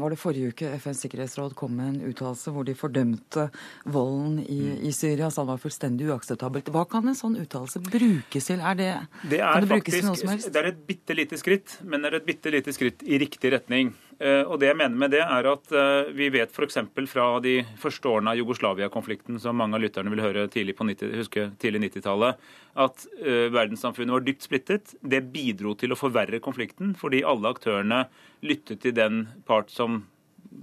var 0.00 0.14
det 0.14 0.20
forrige 0.20 0.54
uke 0.54 0.72
FNs 0.80 1.04
sikkerhetsråd 1.04 1.56
kom 1.58 1.76
med 1.78 1.92
en 1.92 2.10
uttalelse 2.10 2.52
hvor 2.54 2.66
de 2.68 2.76
fordømte 2.78 3.48
volden 3.84 4.40
i, 4.44 4.60
mm. 4.72 4.82
i 4.88 4.94
Syria, 4.96 5.30
så 5.30 5.44
det 5.44 5.52
var 5.52 5.62
fullstendig 5.62 6.08
uakseptabelt. 6.08 6.72
Hva 6.74 6.86
kan 6.90 7.08
en 7.08 7.18
sånn 7.18 7.38
uttalelse 7.40 7.82
brukes 7.84 8.50
til? 8.50 8.64
Er 8.64 8.78
det, 8.78 8.90
det 9.28 9.42
er 9.42 9.52
kan 9.52 9.66
det 9.66 9.72
brukes 9.76 9.98
til 9.98 10.08
noe 10.08 10.18
som 10.18 10.32
helst? 10.32 10.52
Det 10.54 10.62
er 10.62 10.72
et 10.72 10.84
bitte 10.88 11.16
lite 11.16 11.40
skritt, 11.40 11.78
men 11.84 12.04
det 12.04 12.12
er 12.12 12.20
et 12.22 12.28
bitte 12.28 12.52
lite 12.54 12.74
skritt 12.76 13.04
i 13.04 13.20
riktig 13.20 13.52
retning. 13.54 13.92
Eh, 14.18 14.42
og 14.42 14.58
det 14.58 14.72
jeg 14.72 14.78
mener 14.80 14.98
med 14.98 15.12
det, 15.14 15.20
er 15.22 15.46
at 15.46 15.70
eh, 15.70 16.10
vi 16.16 16.26
vet 16.34 16.50
f.eks. 16.50 16.80
fra 17.06 17.26
de 17.42 17.60
første 17.78 18.10
årene 18.10 18.32
av 18.32 18.40
Jugoslavia-konflikten, 18.40 19.38
som 19.42 19.58
mange 19.60 19.78
av 19.78 19.84
lytterne 19.84 20.10
vil 20.10 20.24
høre 20.24 20.48
tidlig 20.50 20.74
på 20.78 20.88
90, 20.88 21.14
huske 21.20 21.46
tidlig 21.62 21.84
90-tallet, 21.86 22.42
at 22.78 23.06
uh, 23.24 23.46
verdenssamfunnet 23.50 24.14
var 24.14 24.22
dypt 24.26 24.44
splittet. 24.46 24.92
Det 25.02 25.18
bidro 25.34 25.72
til 25.78 25.94
å 25.94 25.98
forverre 25.98 26.38
konflikten, 26.42 26.92
fordi 26.98 27.24
alle 27.26 27.50
aktørene 27.50 28.04
lyttet 28.46 28.84
til 28.84 28.94
den 28.94 29.24
part 29.48 29.72
som 29.74 30.04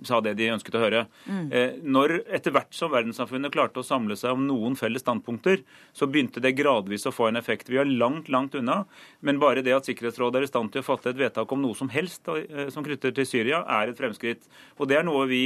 sa 0.03 0.19
det 0.23 0.35
de 0.39 0.49
ønsket 0.53 0.75
å 0.77 0.81
høre. 0.81 1.03
Mm. 1.29 1.45
Eh, 1.51 1.77
når 1.83 2.17
etter 2.33 2.53
hvert 2.55 2.75
som 2.75 2.91
verdenssamfunnet 2.93 3.53
klarte 3.53 3.81
å 3.81 3.85
samle 3.85 4.17
seg 4.19 4.35
om 4.35 4.45
noen 4.47 4.75
felles 4.79 5.03
standpunkter, 5.05 5.63
så 5.95 6.09
begynte 6.09 6.43
det 6.43 6.55
gradvis 6.57 7.07
å 7.07 7.13
få 7.15 7.29
en 7.29 7.39
effekt. 7.39 7.71
Vi 7.71 7.79
er 7.81 7.89
langt, 7.89 8.29
langt 8.33 8.57
unna, 8.57 8.83
men 9.25 9.41
bare 9.41 9.63
det 9.65 9.75
at 9.77 9.87
Sikkerhetsrådet 9.89 10.41
er 10.41 10.47
i 10.47 10.51
stand 10.51 10.73
til 10.73 10.83
å 10.83 10.89
fatte 10.89 11.13
et 11.13 11.19
vedtak 11.19 11.51
om 11.51 11.63
noe 11.63 11.77
som 11.77 11.91
helst 11.93 12.27
eh, 12.33 12.67
som 12.73 12.85
knytter 12.85 13.15
til 13.15 13.29
Syria, 13.29 13.63
er 13.79 13.91
et 13.91 13.99
fremskritt. 13.99 14.49
Og 14.79 14.89
det 14.91 14.99
er 14.99 15.07
noe 15.07 15.27
vi 15.29 15.45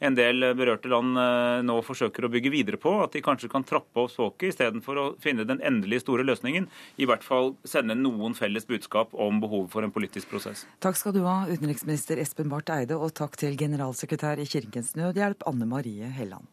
en 0.00 0.16
del 0.18 0.46
berørte 0.58 0.90
land 0.90 1.18
eh, 1.18 1.60
nå 1.66 1.78
forsøker 1.86 2.26
å 2.26 2.32
bygge 2.32 2.52
videre 2.54 2.80
på. 2.80 2.92
At 3.04 3.16
de 3.16 3.22
kanskje 3.24 3.50
kan 3.52 3.66
trappe 3.66 4.04
opp 4.04 4.12
språket 4.12 4.54
istedenfor 4.54 5.00
å 5.00 5.06
finne 5.22 5.46
den 5.48 5.62
endelige 5.64 6.04
store 6.04 6.26
løsningen. 6.26 6.68
I 6.98 7.08
hvert 7.08 7.26
fall 7.26 7.54
sende 7.68 7.98
noen 7.98 8.36
felles 8.38 8.68
budskap 8.68 9.14
om 9.14 9.40
behovet 9.42 9.72
for 9.74 9.86
en 9.86 9.94
politisk 9.94 10.30
prosess. 10.32 10.66
Takk 10.84 11.00
skal 11.00 11.16
du 11.16 11.24
ha, 11.26 11.40
utenriksminister 11.50 12.20
Espen 12.22 12.52
Barth 12.52 12.74
Eide, 12.74 12.98
og 12.98 13.16
takk 13.18 13.38
til 13.40 13.58
generalsekretær 13.58 14.42
i 14.42 14.46
Kirkens 14.48 14.94
Nødhjelp, 14.98 15.46
Anne 15.50 15.68
Marie 15.68 16.12
Helland. 16.18 16.46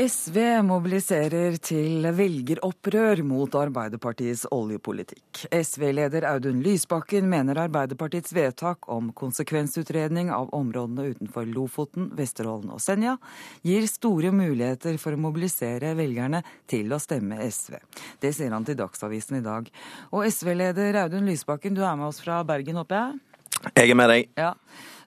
SV 0.00 0.62
mobiliserer 0.64 1.58
til 1.60 2.06
velgeropprør 2.16 3.20
mot 3.26 3.52
Arbeiderpartiets 3.58 4.46
oljepolitikk. 4.48 5.42
SV-leder 5.52 6.24
Audun 6.30 6.62
Lysbakken 6.64 7.28
mener 7.28 7.60
Arbeiderpartiets 7.66 8.32
vedtak 8.32 8.88
om 8.88 9.10
konsekvensutredning 9.12 10.32
av 10.32 10.54
områdene 10.56 11.10
utenfor 11.12 11.52
Lofoten, 11.52 12.08
Vesterålen 12.16 12.72
og 12.72 12.80
Senja 12.80 13.18
gir 13.66 13.84
store 13.92 14.32
muligheter 14.32 14.96
for 15.02 15.12
å 15.12 15.20
mobilisere 15.20 15.92
velgerne 15.98 16.40
til 16.70 16.96
å 16.96 17.02
stemme 17.02 17.36
SV. 17.44 17.76
Det 18.24 18.32
sier 18.32 18.56
han 18.56 18.64
til 18.64 18.80
Dagsavisen 18.80 19.42
i 19.42 19.44
dag. 19.44 19.68
Og 20.14 20.24
SV-leder 20.24 21.02
Audun 21.04 21.28
Lysbakken, 21.28 21.76
du 21.76 21.84
er 21.84 22.00
med 22.00 22.08
oss 22.08 22.24
fra 22.24 22.40
Bergen, 22.48 22.80
håper 22.80 23.02
jeg? 23.02 23.29
Jeg 23.74 23.90
er 23.92 23.98
med 23.98 24.10
deg. 24.12 24.32
Ja. 24.40 24.54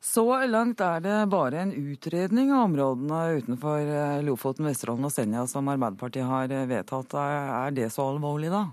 Så 0.04 0.26
langt 0.52 0.82
er 0.84 1.00
det 1.00 1.18
bare 1.32 1.62
en 1.64 1.72
utredning 1.72 2.52
av 2.52 2.66
områdene 2.68 3.20
utenfor 3.40 3.88
eh, 3.88 4.22
Lofoten, 4.28 4.68
Vesterålen 4.68 5.08
og 5.08 5.14
Senja 5.16 5.46
som 5.48 5.70
Arbeiderpartiet 5.72 6.28
har 6.28 6.52
eh, 6.52 6.68
vedtatt. 6.68 7.16
Er 7.16 7.72
det 7.72 7.88
så 7.94 8.10
alvorlig, 8.12 8.52
da? 8.52 8.66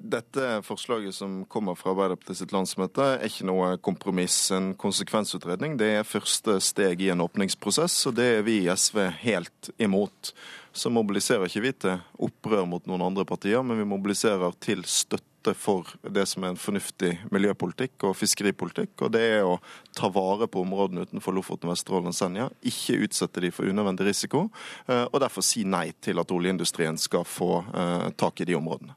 Dette 0.00 0.58
forslaget 0.66 1.14
som 1.14 1.44
kommer 1.48 1.78
fra 1.78 1.94
Arbeiderpartiet 1.94 2.40
sitt 2.42 2.52
landsmøte, 2.52 3.06
er 3.14 3.30
ikke 3.30 3.46
noe 3.48 3.70
kompromiss. 3.78 4.50
En 4.56 4.72
konsekvensutredning 4.74 5.78
det 5.80 5.92
er 6.00 6.08
første 6.08 6.58
steg 6.64 7.06
i 7.06 7.12
en 7.14 7.22
åpningsprosess, 7.24 8.02
og 8.10 8.18
det 8.18 8.28
er 8.40 8.44
vi 8.44 8.64
i 8.64 8.70
SV 8.74 9.04
helt 9.22 9.70
imot. 9.78 10.34
Så 10.74 10.90
mobiliserer 10.90 11.46
ikke 11.46 11.64
vi 11.64 11.74
til 11.86 12.02
opprør 12.18 12.66
mot 12.68 12.82
noen 12.90 13.06
andre 13.12 13.24
partier, 13.28 13.62
men 13.62 13.78
vi 13.78 13.88
mobiliserer 13.94 14.58
til 14.58 14.82
støtte 14.90 15.29
støtte 15.40 15.56
for 15.56 15.88
det 16.02 16.26
som 16.28 16.44
er 16.44 16.52
en 16.52 16.60
fornuftig 16.60 17.18
miljøpolitikk 17.32 18.04
og 18.04 18.16
fiskeripolitikk. 18.16 18.92
Og 19.02 19.12
det 19.12 19.20
er 19.20 19.44
å 19.44 19.60
ta 19.96 20.08
vare 20.08 20.46
på 20.46 20.62
områdene 20.62 21.06
utenfor 21.06 21.32
Lofoten, 21.32 21.70
Vesterålen 21.70 22.12
og 22.12 22.14
Senja. 22.14 22.50
Ikke 22.62 23.00
utsette 23.04 23.40
de 23.40 23.50
for 23.50 23.64
unødvendig 23.64 24.06
risiko, 24.06 24.50
eh, 24.86 25.06
og 25.12 25.20
derfor 25.20 25.42
si 25.42 25.64
nei 25.64 25.92
til 26.00 26.18
at 26.18 26.30
oljeindustrien 26.30 26.98
skal 26.98 27.24
få 27.24 27.64
eh, 27.72 28.10
tak 28.16 28.40
i 28.40 28.44
de 28.44 28.54
områdene. 28.56 28.94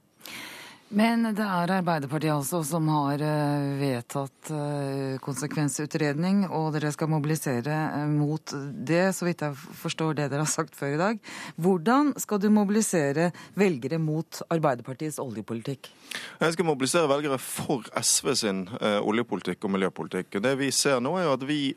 Men 0.94 1.24
det 1.34 1.42
er 1.42 1.72
Arbeiderpartiet 1.80 2.36
altså 2.36 2.60
som 2.68 2.86
har 2.94 3.22
eh, 3.26 3.64
vedtatt 3.80 4.52
eh, 4.54 5.16
konsekvensutredning, 5.26 6.44
og 6.54 6.76
dere 6.76 6.92
skal 6.94 7.10
mobilisere 7.10 7.78
eh, 7.96 8.12
mot 8.12 8.54
det, 8.54 9.08
så 9.18 9.26
vidt 9.26 9.42
jeg 9.42 9.58
forstår 9.80 10.14
det 10.20 10.28
dere 10.30 10.46
har 10.46 10.52
sagt 10.52 10.78
før 10.78 10.94
i 10.94 11.00
dag. 11.02 11.24
Hvordan 11.58 12.12
skal 12.22 12.42
du 12.44 12.46
mobilisere 12.54 13.32
velgere 13.58 13.98
mot 13.98 14.44
Arbeiderpartiets 14.54 15.18
oljepolitikk? 15.24 15.90
Jeg 16.38 16.54
skal 16.54 16.68
mobilisere 16.68 17.10
velgere 17.10 17.40
for 17.42 17.88
SV 17.98 18.28
sin 18.38 18.60
oljepolitikk 18.84 19.66
og 19.66 19.74
miljøpolitikk. 19.74 20.38
Det 20.46 20.52
vi 20.60 20.70
ser 20.76 21.02
nå, 21.02 21.16
er 21.18 21.32
at 21.32 21.46
vi 21.48 21.74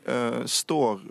står 0.51 1.01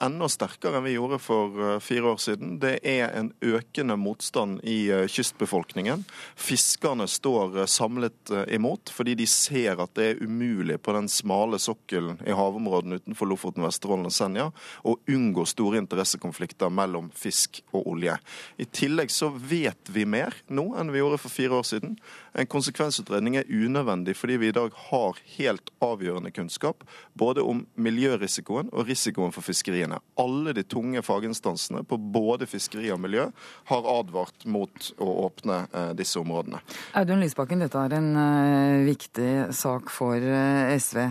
enda 0.00 0.30
sterkere 0.32 0.78
enn 0.78 0.86
vi 0.86 0.94
gjorde 0.94 1.18
for 1.20 1.76
fire 1.84 2.14
år 2.14 2.22
siden. 2.24 2.56
Det 2.62 2.78
er 2.88 3.12
en 3.18 3.34
økende 3.44 3.98
motstand 4.00 4.62
i 4.64 4.78
kystbefolkningen. 5.12 6.06
Fiskerne 6.40 7.08
står 7.10 7.49
har 7.58 7.70
samlet 7.70 8.30
eh, 8.30 8.54
imot, 8.54 8.92
fordi 8.94 9.16
de 9.18 9.26
ser 9.28 9.80
at 9.82 9.92
det 9.98 10.06
er 10.06 10.22
umulig 10.22 10.78
på 10.82 10.94
den 10.96 11.08
smale 11.10 11.58
sokkelen 11.62 12.20
i 12.26 12.36
havområdene 12.36 13.00
utenfor 13.00 13.30
Lofoten, 13.30 13.64
Vesterålen 13.66 14.08
og 14.08 14.14
Senja 14.14 14.48
å 14.86 14.96
unngå 15.10 15.46
store 15.48 15.80
interessekonflikter 15.82 16.72
mellom 16.72 17.10
fisk 17.16 17.62
og 17.72 17.88
olje. 17.94 18.16
I 18.60 18.68
tillegg 18.70 19.12
så 19.14 19.30
vet 19.34 19.90
vi 19.90 20.06
mer 20.06 20.36
nå 20.48 20.70
enn 20.78 20.92
vi 20.94 21.02
gjorde 21.02 21.20
for 21.22 21.34
fire 21.34 21.58
år 21.60 21.66
siden. 21.66 21.96
En 22.38 22.46
konsekvensutredning 22.46 23.36
er 23.40 23.48
unødvendig 23.50 24.14
fordi 24.18 24.36
vi 24.40 24.50
i 24.50 24.54
dag 24.54 24.74
har 24.90 25.18
helt 25.36 25.72
avgjørende 25.82 26.30
kunnskap 26.34 26.84
både 27.18 27.42
om 27.42 27.64
miljørisikoen 27.74 28.70
og 28.72 28.86
risikoen 28.88 29.34
for 29.34 29.44
fiskeriene. 29.44 29.98
Alle 30.20 30.54
de 30.56 30.62
tunge 30.62 31.02
faginstansene 31.02 31.82
på 31.88 31.98
både 31.98 32.46
fiskeri 32.50 32.90
og 32.94 33.00
miljø 33.02 33.26
har 33.70 33.90
advart 33.94 34.46
mot 34.46 34.90
å 34.98 35.10
åpne 35.26 35.62
eh, 35.66 35.92
disse 35.98 36.20
områdene. 36.20 36.62
Audun 36.98 37.22
Lysbakken, 37.22 37.64
dette 37.64 37.84
er 37.86 37.96
en 37.98 38.10
uh, 38.16 38.86
viktig 38.86 39.30
sak 39.56 39.90
for 39.92 40.16
uh, 40.16 40.70
SV. 40.74 41.02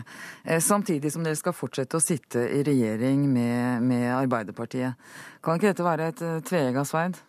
Samtidig 0.63 1.11
som 1.13 1.25
dere 1.25 1.37
skal 1.39 1.55
fortsette 1.55 1.99
å 1.99 2.03
sitte 2.03 2.45
i 2.55 2.63
regjering 2.65 3.25
med, 3.31 3.85
med 3.85 4.07
Arbeiderpartiet. 4.15 4.95
Kan 5.43 5.59
ikke 5.59 5.73
dette 5.73 5.85
være 5.85 6.11
et 6.13 6.23
tveegga 6.47 6.85
sverd? 6.87 7.19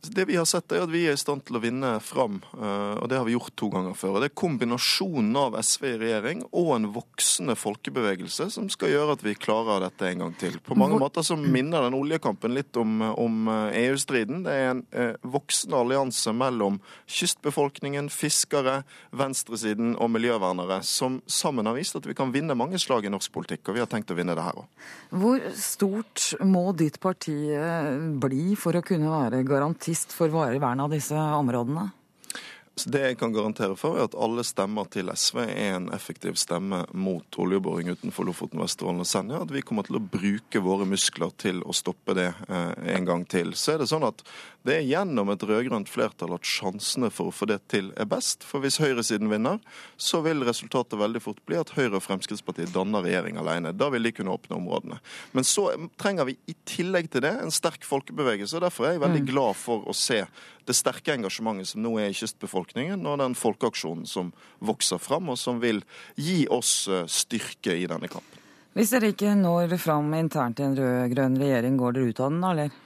Det 0.00 0.24
vi 0.24 0.36
har 0.36 0.44
sett 0.46 0.70
er 0.72 0.84
at 0.84 0.92
vi 0.92 1.00
er 1.10 1.16
i 1.16 1.18
stand 1.18 1.42
til 1.48 1.58
å 1.58 1.60
vinne 1.62 1.96
fram, 2.04 2.36
eh, 2.54 2.98
og 3.02 3.08
det 3.10 3.18
har 3.18 3.24
vi 3.26 3.34
gjort 3.34 3.54
to 3.58 3.66
ganger 3.72 3.96
før. 3.98 4.14
Og 4.14 4.22
Det 4.22 4.28
er 4.30 4.36
kombinasjonen 4.38 5.34
av 5.36 5.56
SV 5.58 5.86
i 5.88 5.98
regjering 5.98 6.44
og 6.52 6.68
en 6.76 6.86
voksende 6.94 7.56
folkebevegelse 7.58 8.46
som 8.54 8.68
skal 8.70 8.92
gjøre 8.92 9.16
at 9.16 9.24
vi 9.26 9.34
klarer 9.34 9.82
dette 9.82 10.06
en 10.06 10.22
gang 10.22 10.36
til. 10.38 10.60
På 10.62 10.76
mange 10.78 11.00
måter 11.02 11.26
så 11.26 11.34
minner 11.34 11.82
den 11.82 11.98
oljekampen 11.98 12.54
litt 12.54 12.78
om, 12.78 13.02
om 13.10 13.50
EU-striden. 13.50 14.44
Det 14.46 14.54
er 14.54 14.70
en 14.70 14.84
eh, 14.92 15.18
voksende 15.26 15.82
allianse 15.82 16.30
mellom 16.30 16.78
kystbefolkningen, 17.10 18.06
fiskere, 18.14 18.84
venstresiden 19.10 19.96
og 19.98 20.12
miljøvernere, 20.14 20.78
som 20.86 21.18
sammen 21.26 21.66
har 21.66 21.74
vist 21.74 21.98
at 21.98 22.06
vi 22.06 22.14
kan 22.14 22.30
vinne 22.30 22.54
mange 22.54 22.78
slag 22.78 23.08
i 23.08 23.12
norsk 23.12 23.34
politikk, 23.34 23.66
og 23.66 23.80
vi 23.80 23.82
har 23.82 23.90
tenkt 23.90 24.14
å 24.14 24.18
vinne 24.18 24.38
det 24.38 24.46
her 24.46 24.62
òg. 24.62 24.70
Hvor 25.10 25.42
stort 25.58 26.30
må 26.46 26.68
ditt 26.78 27.02
parti 27.02 27.36
eh, 27.50 27.92
bli 28.22 28.54
for 28.54 28.78
å 28.78 28.86
kunne 28.86 29.10
være 29.10 29.42
garantert 29.42 29.87
garantist 29.88 30.12
for 30.12 30.28
varig 30.28 30.60
vern 30.60 30.80
av 30.80 30.90
disse 30.90 31.16
områdene? 31.16 31.90
Det 32.86 33.00
jeg 33.02 33.18
kan 33.18 33.32
garantere 33.34 33.74
for, 33.78 33.98
er 33.98 34.06
at 34.06 34.16
alle 34.18 34.44
stemmer 34.46 34.86
til 34.92 35.10
SV 35.10 35.40
er 35.44 35.76
en 35.78 35.88
effektiv 35.94 36.36
stemme 36.38 36.84
mot 36.92 37.38
oljeboring 37.40 37.90
utenfor 37.94 38.28
Lofoten, 38.28 38.60
Vesterålen 38.62 39.02
og 39.02 39.08
Senja. 39.08 39.42
At 39.42 39.54
vi 39.54 39.64
kommer 39.66 39.88
til 39.88 39.98
å 39.98 40.04
bruke 40.04 40.62
våre 40.62 40.86
muskler 40.88 41.32
til 41.40 41.62
å 41.64 41.74
stoppe 41.76 42.14
det 42.18 42.30
eh, 42.30 42.94
en 42.94 43.08
gang 43.08 43.24
til. 43.28 43.54
Så 43.58 43.74
er 43.74 43.82
det 43.82 43.90
sånn 43.90 44.06
at 44.06 44.22
det 44.68 44.74
er 44.76 44.88
gjennom 44.88 45.30
et 45.32 45.42
rød-grønt 45.48 45.88
flertall 45.88 46.34
at 46.36 46.46
sjansene 46.46 47.08
for 47.14 47.30
å 47.30 47.34
få 47.34 47.48
det 47.48 47.60
til 47.72 47.88
er 47.96 48.08
best. 48.10 48.44
For 48.44 48.60
hvis 48.60 48.80
høyresiden 48.82 49.30
vinner, 49.32 49.62
så 49.96 50.20
vil 50.26 50.44
resultatet 50.46 50.98
veldig 51.00 51.22
fort 51.24 51.40
bli 51.48 51.56
at 51.60 51.72
Høyre 51.76 51.96
og 51.96 52.04
Fremskrittspartiet 52.04 52.74
danner 52.74 53.06
regjering 53.06 53.38
alene. 53.40 53.72
Da 53.72 53.88
vil 53.94 54.04
de 54.04 54.12
kunne 54.12 54.34
åpne 54.34 54.58
områdene. 54.58 55.00
Men 55.32 55.46
så 55.46 55.70
trenger 56.00 56.28
vi 56.28 56.36
i 56.50 56.56
tillegg 56.68 57.08
til 57.12 57.24
det 57.24 57.32
en 57.38 57.54
sterk 57.54 57.86
folkebevegelse. 57.88 58.58
og 58.58 58.66
Derfor 58.66 58.88
er 58.88 58.96
jeg 58.96 59.04
veldig 59.06 59.24
mm. 59.24 59.30
glad 59.32 59.58
for 59.62 59.88
å 59.88 59.96
se 59.96 60.24
det 60.68 60.76
sterke 60.76 61.14
engasjementet 61.16 61.72
som 61.72 61.82
nå 61.84 61.94
er 62.00 62.12
i 62.12 62.16
kystbefolkningen, 62.16 63.06
og 63.08 63.20
den 63.22 63.36
folkeaksjonen 63.38 64.06
som 64.08 64.32
vokser 64.64 65.00
fram, 65.02 65.32
og 65.32 65.40
som 65.40 65.62
vil 65.62 65.82
gi 66.16 66.44
oss 66.52 66.86
eh, 66.92 67.06
styrke 67.08 67.76
i 67.76 67.88
denne 67.90 68.10
kampen. 68.12 68.44
Hvis 68.76 68.92
dere 68.94 69.10
ikke 69.10 69.32
når 69.34 69.72
fram 69.80 70.12
internt 70.14 70.60
i 70.60 70.66
en 70.66 70.76
rød-grønn 70.78 71.38
regjering, 71.40 71.78
går 71.80 71.96
dere 71.96 72.12
ut 72.12 72.20
av 72.22 72.30
den, 72.30 72.44
eller? 72.46 72.76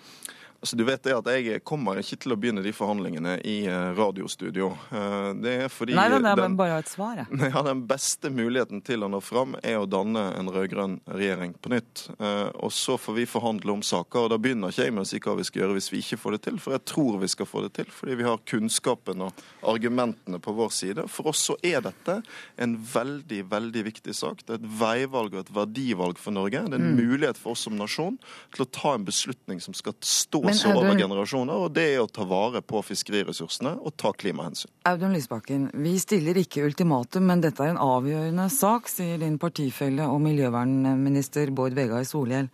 Altså, 0.63 0.77
du 0.79 0.85
vet 0.87 1.03
det 1.03 1.15
at 1.17 1.27
Jeg 1.33 1.61
kommer 1.67 1.99
ikke 1.99 2.17
til 2.23 2.33
å 2.35 2.37
begynne 2.39 2.63
de 2.63 2.71
forhandlingene 2.71 3.33
i 3.51 3.65
uh, 3.67 3.91
radiostudio. 3.99 4.69
Uh, 4.93 5.33
det 5.43 5.57
er 5.65 5.73
fordi 5.73 5.97
Nei, 5.99 6.05
det 6.13 6.21
er 6.23 6.55
bare 6.55 6.77
et 6.79 6.91
svar. 6.91 7.25
Ja, 7.53 7.63
Den 7.67 7.81
beste 7.91 8.31
muligheten 8.31 8.79
til 8.87 9.03
å 9.03 9.09
nå 9.11 9.19
fram 9.25 9.57
er 9.59 9.81
å 9.81 9.89
danne 9.91 10.23
en 10.39 10.51
rød-grønn 10.55 11.01
regjering 11.11 11.57
på 11.59 11.73
nytt. 11.75 12.05
Uh, 12.21 12.55
og 12.63 12.71
Så 12.77 12.95
får 12.95 13.17
vi 13.17 13.25
forhandle 13.27 13.75
om 13.75 13.83
saker. 13.83 14.21
og 14.29 14.31
Da 14.31 14.39
begynner 14.39 14.71
ikke 14.71 14.87
jeg 14.87 14.95
med 14.95 15.03
å 15.03 15.11
si 15.11 15.19
hva 15.25 15.35
vi 15.41 15.49
skal 15.49 15.65
gjøre 15.65 15.77
hvis 15.81 15.91
vi 15.91 16.05
ikke 16.05 16.21
får 16.23 16.37
det 16.37 16.41
til. 16.47 16.63
For 16.63 16.77
jeg 16.77 16.85
tror 16.93 17.19
vi 17.25 17.33
skal 17.35 17.51
få 17.51 17.65
det 17.67 17.73
til, 17.81 17.91
fordi 17.91 18.21
vi 18.23 18.29
har 18.29 18.47
kunnskapen 18.53 19.27
og 19.27 19.43
argumentene 19.75 20.39
på 20.39 20.55
vår 20.55 20.71
side. 20.79 21.09
For 21.11 21.33
oss 21.33 21.43
så 21.51 21.59
er 21.67 21.83
dette 21.89 22.21
en 22.63 22.79
veldig, 22.95 23.43
veldig 23.51 23.85
viktig 23.91 24.15
sak. 24.15 24.47
Det 24.47 24.61
er 24.61 24.63
et 24.63 24.71
veivalg 24.79 25.35
og 25.35 25.43
et 25.43 25.53
verdivalg 25.59 26.23
for 26.23 26.39
Norge. 26.39 26.63
Det 26.71 26.79
er 26.79 26.87
en 26.87 26.95
mm. 26.95 27.03
mulighet 27.03 27.43
for 27.43 27.57
oss 27.57 27.67
som 27.67 27.75
nasjon 27.75 28.21
til 28.55 28.63
å 28.63 28.71
ta 28.71 28.95
en 28.95 29.11
beslutning 29.11 29.59
som 29.59 29.75
skal 29.75 29.99
stå 29.99 30.52
også 30.53 30.73
over 30.77 30.99
generasjoner, 30.99 31.65
og 31.67 31.73
det 31.77 31.87
er 31.95 32.03
å 32.03 32.09
ta 32.11 32.27
vare 32.29 32.63
på 32.65 32.83
fiskeriressursene 32.87 33.75
og 33.81 33.97
ta 34.01 34.13
klimahensyn. 34.17 34.71
Audun 34.89 35.17
Lysbakken, 35.17 35.69
vi 35.85 35.97
stiller 36.03 36.39
ikke 36.41 36.65
ultimatum, 36.67 37.27
men 37.29 37.43
dette 37.45 37.65
er 37.65 37.75
en 37.75 37.81
avgjørende 37.83 38.49
sak, 38.53 38.91
sier 38.93 39.21
din 39.23 39.39
partifelle 39.43 40.07
og 40.09 40.23
miljøvernminister 40.25 41.53
Bård 41.57 41.77
Vegar 41.79 42.07
Solhjell. 42.09 42.51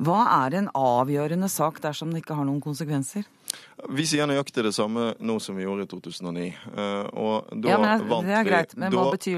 Hva 0.00 0.22
er 0.44 0.60
en 0.60 0.72
avgjørende 0.76 1.50
sak 1.52 1.82
dersom 1.84 2.14
det 2.14 2.24
ikke 2.24 2.38
har 2.38 2.48
noen 2.48 2.62
konsekvenser? 2.64 3.28
Vi 3.88 4.04
sier 4.04 4.28
nøyaktig 4.28 4.62
det 4.66 4.72
samme 4.76 5.14
nå 5.24 5.38
som 5.40 5.56
vi 5.56 5.64
gjorde 5.64 5.86
i 5.86 5.88
2009. 5.88 6.42
Eh, 6.76 7.06
og 7.16 7.48
da 7.62 7.70
ja, 7.72 7.78
men 7.80 8.26
Det 8.26 8.34
er 8.36 8.44
greit, 8.44 8.74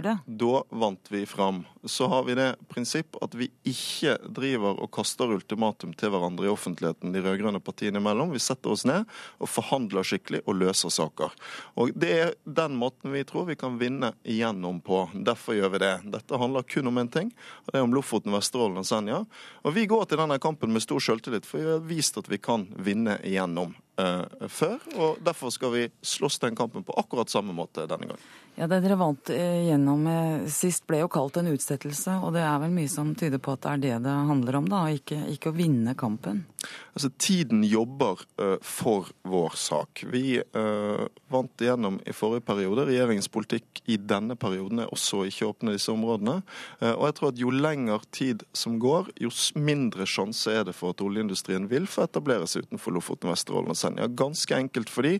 da? 0.02 0.16
Da 0.26 0.62
vant 0.82 1.12
vi 1.12 1.22
fram. 1.30 1.62
Så 1.86 2.08
har 2.10 2.24
vi 2.26 2.34
det 2.38 2.48
prinsipp 2.70 3.16
at 3.22 3.34
vi 3.38 3.48
ikke 3.66 4.16
driver 4.34 4.80
og 4.82 4.90
kaster 4.94 5.30
ultimatum 5.34 5.94
til 5.98 6.12
hverandre 6.14 6.46
i 6.46 6.52
offentligheten 6.52 7.14
de 7.14 7.22
rød-grønne 7.22 7.62
partiene 7.62 8.02
imellom. 8.02 8.32
Vi 8.34 8.42
setter 8.42 8.74
oss 8.74 8.84
ned 8.88 9.06
og 9.38 9.50
forhandler 9.50 10.06
skikkelig 10.06 10.42
og 10.46 10.58
løser 10.58 10.90
saker. 10.94 11.34
Og 11.78 11.94
Det 12.02 12.10
er 12.10 12.34
den 12.44 12.74
måten 12.80 13.14
vi 13.14 13.22
tror 13.28 13.46
vi 13.46 13.58
kan 13.58 13.78
vinne 13.78 14.12
igjennom 14.24 14.80
på. 14.82 15.04
Derfor 15.14 15.54
gjør 15.58 15.74
vi 15.76 15.82
det. 15.84 15.94
Dette 16.16 16.38
handler 16.38 16.66
kun 16.66 16.90
om 16.90 16.98
én 16.98 17.12
ting, 17.12 17.30
og 17.66 17.72
det 17.72 17.78
er 17.78 17.86
om 17.86 17.94
Lofoten, 17.94 18.34
Vesterålen 18.34 18.82
og 18.82 18.86
Senja. 18.88 19.22
Og 19.62 19.74
vi 19.74 19.86
går 19.86 20.08
til 20.10 20.18
denne 20.18 20.40
kampen 20.42 20.72
med 20.74 20.82
stor 20.82 21.02
selvtillit, 21.02 21.46
for 21.46 21.62
vi 21.62 21.70
har 21.76 21.86
vist 21.86 22.18
at 22.18 22.30
vi 22.30 22.42
kan 22.42 22.66
vinne 22.74 23.18
igjennom 23.22 23.76
før. 23.96 24.78
og 24.96 25.18
Derfor 25.24 25.52
skal 25.52 25.72
vi 25.74 25.82
slåss 26.02 26.38
den 26.42 26.56
kampen 26.56 26.84
på 26.84 26.94
akkurat 26.96 27.30
samme 27.30 27.52
måte 27.56 27.84
denne 27.86 28.08
gangen. 28.08 28.30
Ja, 28.54 28.66
Det 28.66 28.82
dere 28.84 28.98
vant 29.00 29.30
eh, 29.32 29.64
gjennom 29.66 30.06
eh, 30.06 30.48
sist 30.52 30.84
ble 30.86 31.00
jo 31.00 31.08
kalt 31.12 31.38
en 31.40 31.48
utsettelse, 31.54 32.18
og 32.20 32.34
det 32.36 32.42
er 32.44 32.58
vel 32.60 32.74
mye 32.74 32.90
som 32.92 33.14
tyder 33.16 33.40
på 33.40 33.54
at 33.56 33.64
det 33.64 33.70
er 33.72 33.82
det 33.82 33.94
det 34.04 34.16
handler 34.28 34.58
om, 34.60 34.68
da, 34.68 34.82
ikke, 34.92 35.22
ikke 35.32 35.52
å 35.52 35.56
vinne 35.56 35.94
kampen? 35.96 36.44
Altså, 36.92 37.08
Tiden 37.18 37.64
jobber 37.64 38.20
uh, 38.40 38.56
for 38.62 39.08
vår 39.28 39.56
sak. 39.56 40.04
Vi 40.12 40.36
uh, 40.38 41.04
vant 41.32 41.64
igjennom 41.64 41.98
i 42.06 42.14
forrige 42.14 42.44
periode. 42.46 42.84
Regjeringens 42.88 43.30
politikk 43.32 43.80
i 43.90 43.96
denne 43.96 44.36
perioden 44.38 44.82
er 44.84 44.92
også 44.92 45.22
å 45.22 45.28
ikke 45.28 45.48
åpne 45.48 45.74
disse 45.74 45.92
områdene. 45.92 46.40
Uh, 46.82 46.92
og 46.92 47.06
jeg 47.08 47.16
tror 47.18 47.32
at 47.32 47.40
jo 47.40 47.52
lenger 47.54 48.04
tid 48.14 48.44
som 48.56 48.76
går, 48.82 49.08
jo 49.24 49.32
mindre 49.56 50.06
sjanse 50.08 50.52
er 50.52 50.66
det 50.68 50.76
for 50.76 50.92
at 50.92 51.02
oljeindustrien 51.04 51.68
vil 51.70 51.88
få 51.90 52.06
etablere 52.06 52.48
seg 52.50 52.66
utenfor 52.66 52.96
Lofoten, 52.98 53.32
Vesterålen 53.32 53.72
og 53.72 53.80
Senja. 53.80 54.10
Ganske 54.12 54.58
enkelt 54.58 54.92
fordi 54.92 55.16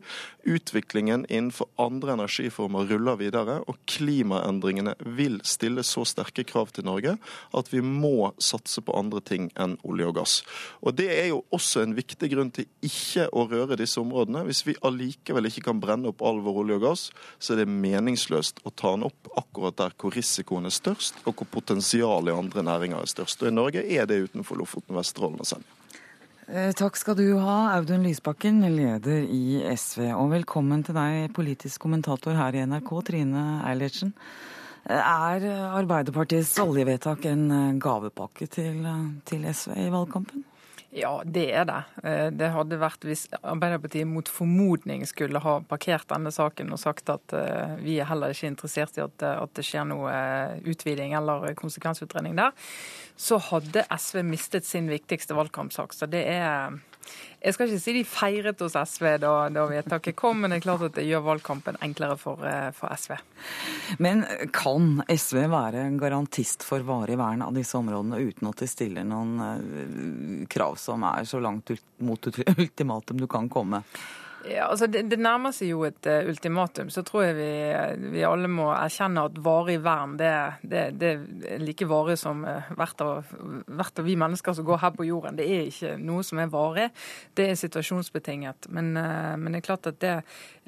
utviklingen 0.49 1.25
innenfor 1.31 1.71
andre 1.81 2.19
energiformer 2.19 2.91
ruller 2.93 3.22
videre, 3.23 3.61
og 3.71 3.79
klimaendringene 3.91 4.95
vil 5.17 5.39
stille 5.47 5.85
så 5.87 6.05
sterke 6.09 6.45
krav 6.49 6.73
til 6.75 6.87
Norge 6.89 7.17
at 7.57 7.71
vi 7.73 7.83
må 7.85 8.33
satse 8.43 8.83
på 8.85 8.95
andre 8.99 9.23
ting 9.25 9.49
enn 9.61 9.79
olje 9.89 10.09
og 10.11 10.17
gass. 10.21 10.37
Og 10.83 10.97
Det 10.99 11.09
er 11.11 11.31
jo 11.31 11.43
også 11.55 11.83
en 11.83 11.97
viktig 11.97 12.31
grunn 12.33 12.53
til 12.55 12.69
ikke 12.85 13.29
å 13.33 13.47
røre 13.51 13.79
disse 13.81 14.01
områdene. 14.03 14.45
Hvis 14.49 14.65
vi 14.67 14.77
allikevel 14.85 15.49
ikke 15.49 15.67
kan 15.71 15.81
brenne 15.83 16.13
opp 16.13 16.23
all 16.23 16.43
vår 16.45 16.63
olje 16.65 16.79
og 16.81 16.87
gass, 16.87 17.05
så 17.39 17.55
er 17.55 17.63
det 17.63 17.73
meningsløst 17.73 18.63
å 18.67 18.75
ta 18.75 18.95
den 18.95 19.07
opp 19.09 19.33
akkurat 19.39 19.79
der 19.81 19.97
hvor 19.99 20.15
risikoen 20.15 20.69
er 20.69 20.75
størst, 20.75 21.23
og 21.25 21.37
hvor 21.37 21.49
potensialet 21.59 22.33
i 22.33 22.39
andre 22.39 22.67
næringer 22.67 23.03
er 23.03 23.15
størst. 23.15 23.43
Og 23.43 23.53
I 23.53 23.57
Norge 23.57 23.87
er 23.87 24.09
det 24.09 24.25
utenfor 24.29 24.61
Lofoten, 24.61 24.97
Vesterålen 24.99 25.41
og 25.43 25.49
Senja. 25.49 25.82
Eh, 26.51 26.73
takk 26.75 26.97
skal 26.99 27.15
du 27.15 27.27
ha, 27.39 27.77
Audun 27.77 28.03
Lysbakken, 28.03 28.65
leder 28.75 29.23
i 29.31 29.63
SV. 29.77 30.09
Og 30.17 30.33
velkommen 30.33 30.83
til 30.83 30.97
deg, 30.97 31.31
politisk 31.37 31.85
kommentator 31.85 32.35
her 32.35 32.57
i 32.59 32.65
NRK, 32.67 32.91
Trine 33.07 33.45
Eilertsen. 33.69 34.11
Eh, 34.83 34.99
er 34.99 35.47
Arbeiderpartiets 35.79 36.57
oljevedtak 36.65 37.29
en 37.31 37.45
eh, 37.47 37.69
gavepakke 37.79 38.51
til, 38.51 38.83
til 39.29 39.47
SV 39.47 39.77
i 39.85 39.93
valgkampen? 39.95 40.43
Ja, 40.93 41.23
det 41.25 41.47
er 41.57 41.65
det. 41.65 41.79
Det 42.37 42.51
hadde 42.53 42.77
vært 42.77 43.07
hvis 43.09 43.23
Arbeiderpartiet 43.41 44.05
mot 44.05 44.29
formodning 44.29 45.07
skulle 45.09 45.41
ha 45.41 45.55
parkert 45.65 46.05
denne 46.11 46.29
saken 46.35 46.75
og 46.75 46.83
sagt 46.83 47.09
at 47.09 47.33
vi 47.81 47.95
er 47.97 48.11
heller 48.11 48.35
ikke 48.35 48.51
interessert 48.51 48.99
i 49.01 49.05
at, 49.07 49.25
at 49.25 49.55
det 49.57 49.65
skjer 49.65 49.87
noe 49.89 50.13
utviding 50.69 51.17
eller 51.17 51.55
konsekvensutredning 51.57 52.37
der 52.37 52.53
så 53.17 53.39
hadde 53.39 53.85
SV 53.89 54.23
mistet 54.27 54.67
sin 54.67 54.89
viktigste 54.91 55.37
valgkampsak. 55.37 55.95
Så 55.95 56.09
det 56.11 56.25
er 56.33 56.75
Jeg 57.43 57.57
skal 57.57 57.69
ikke 57.69 57.83
si 57.83 57.95
de 57.97 58.03
feiret 58.07 58.61
hos 58.63 58.77
SV 58.77 59.17
da, 59.23 59.33
da 59.51 59.65
vedtaket 59.67 60.15
kom, 60.19 60.43
men 60.43 60.53
det 60.53 60.61
er 60.61 60.67
klart 60.69 60.85
at 60.87 60.95
det 60.95 61.07
gjør 61.09 61.25
valgkampen 61.27 61.81
enklere 61.83 62.15
for, 62.21 62.43
eh, 62.47 62.71
for 62.77 62.93
SV. 62.95 63.17
Men 64.03 64.23
kan 64.55 65.03
SV 65.11 65.49
være 65.51 65.83
en 65.89 65.99
garantist 65.99 66.63
for 66.67 66.87
varig 66.87 67.19
vern 67.19 67.43
av 67.43 67.57
disse 67.59 67.75
områdene 67.79 68.23
uten 68.23 68.53
at 68.53 68.63
de 68.63 68.71
stiller 68.71 69.07
noen 69.09 69.35
eh, 69.49 70.49
krav 70.53 70.79
som 70.79 71.03
er 71.11 71.27
så 71.27 71.43
langt 71.43 71.75
mot 72.03 72.31
ultimatum 72.57 73.25
du 73.25 73.27
kan 73.31 73.51
komme? 73.51 73.83
Ja, 74.49 74.67
altså 74.71 74.89
det, 74.91 75.05
det, 75.11 75.19
nærmer 75.23 75.53
seg 75.55 75.71
jo 75.71 75.85
et 75.87 76.07
uh, 76.09 76.23
ultimatum. 76.29 76.91
Så 76.91 77.05
tror 77.07 77.27
jeg 77.29 77.37
vi, 77.39 77.51
vi, 78.15 78.25
alle 78.27 78.51
må 78.51 78.71
erkjenne 78.75 79.27
at 79.29 79.39
varig 79.43 79.79
vern 79.85 80.17
det, 80.21 80.33
det, 80.67 80.83
det 80.99 81.13
er 81.55 81.63
like 81.63 81.87
varig 81.91 82.19
som 82.21 82.43
uh, 82.47 82.73
hvert, 82.79 83.05
av, 83.05 83.31
hvert, 83.67 84.03
av, 84.03 84.09
vi 84.09 84.17
mennesker 84.19 84.57
som 84.59 84.67
går 84.67 84.83
her 84.83 84.95
på 84.97 85.07
jorden. 85.07 85.39
Det 85.39 85.47
er 85.47 85.71
ikke 85.71 85.95
noe 86.03 86.27
som 86.27 86.43
er 86.43 86.51
varig. 86.53 86.89
Det 87.39 87.51
er 87.51 87.61
situasjonsbetinget. 87.61 88.71
Men, 88.75 88.93
uh, 88.99 89.35
men 89.39 89.53
det 89.53 89.63
er 89.63 89.69
klart 89.71 89.91
at 89.93 90.01
det 90.03 90.17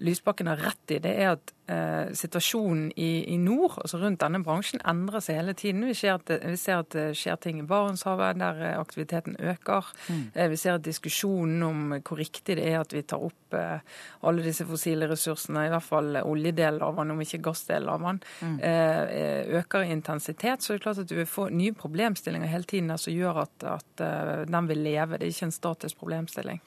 Lysbakken 0.04 0.50
har 0.50 0.62
rett 0.62 0.94
i, 0.94 1.02
det 1.02 1.14
er 1.22 1.34
at 1.36 1.54
eh, 1.66 2.12
situasjonen 2.12 2.90
i, 2.96 3.24
i, 3.32 3.36
nord, 3.40 3.78
altså 3.82 3.98
rundt 4.02 4.20
denne 4.22 4.40
bransjen, 4.44 4.82
endrer 4.86 5.22
seg 5.24 5.38
hele 5.40 5.54
tiden. 5.58 5.84
Vi 5.88 5.96
ser 5.96 6.18
at, 6.18 6.30
vi 6.30 6.56
ser 6.60 6.82
at 6.82 6.90
det 6.94 7.06
skjer 7.18 7.38
ting 7.42 7.60
i 7.62 7.66
Barentshavet 7.68 8.40
der 8.40 8.60
eh, 8.62 8.74
aktiviteten 8.80 9.38
øker. 9.40 9.88
Mm. 10.08 10.24
Eh, 10.34 10.50
vi 10.52 10.58
ser 10.60 10.78
at 10.78 10.84
diskusjonen 10.86 11.62
om 11.66 11.96
hvor 12.00 12.20
riktig 12.20 12.58
det 12.60 12.66
er 12.70 12.80
at 12.82 12.94
vi 12.94 13.04
tar 13.08 13.24
opp 13.24 13.56
eh, 13.56 13.80
alle 14.26 14.44
disse 14.44 14.66
fossile 14.68 15.08
ressursene, 15.10 15.66
i 15.66 15.72
hvert 15.72 15.86
fall 15.86 16.20
oljedelen 16.22 16.82
av 16.84 17.00
den, 17.00 17.14
om 17.14 17.24
ikke 17.24 17.42
gassdelen 17.44 17.90
av 17.92 18.04
den, 18.08 18.20
mm. 18.40 18.60
eh, 18.68 19.56
øker 19.60 19.86
i 19.86 19.94
intensitet. 19.94 20.62
Så 20.62 20.74
det 20.74 20.80
er 20.82 20.86
klart 20.88 21.02
at 21.04 21.10
du 21.10 21.16
vil 21.18 21.30
få 21.30 21.48
nye 21.52 21.74
problemstillinger 21.76 22.50
hele 22.50 22.68
tiden 22.68 22.92
som 22.98 23.14
gjør 23.14 23.44
at, 23.46 23.66
at 23.78 24.06
den 24.50 24.68
vil 24.70 24.84
leve. 24.84 25.18
Det 25.18 25.26
er 25.26 25.34
ikke 25.34 25.48
en 25.50 25.58
statisk 25.58 26.00
problemstilling. 26.00 26.60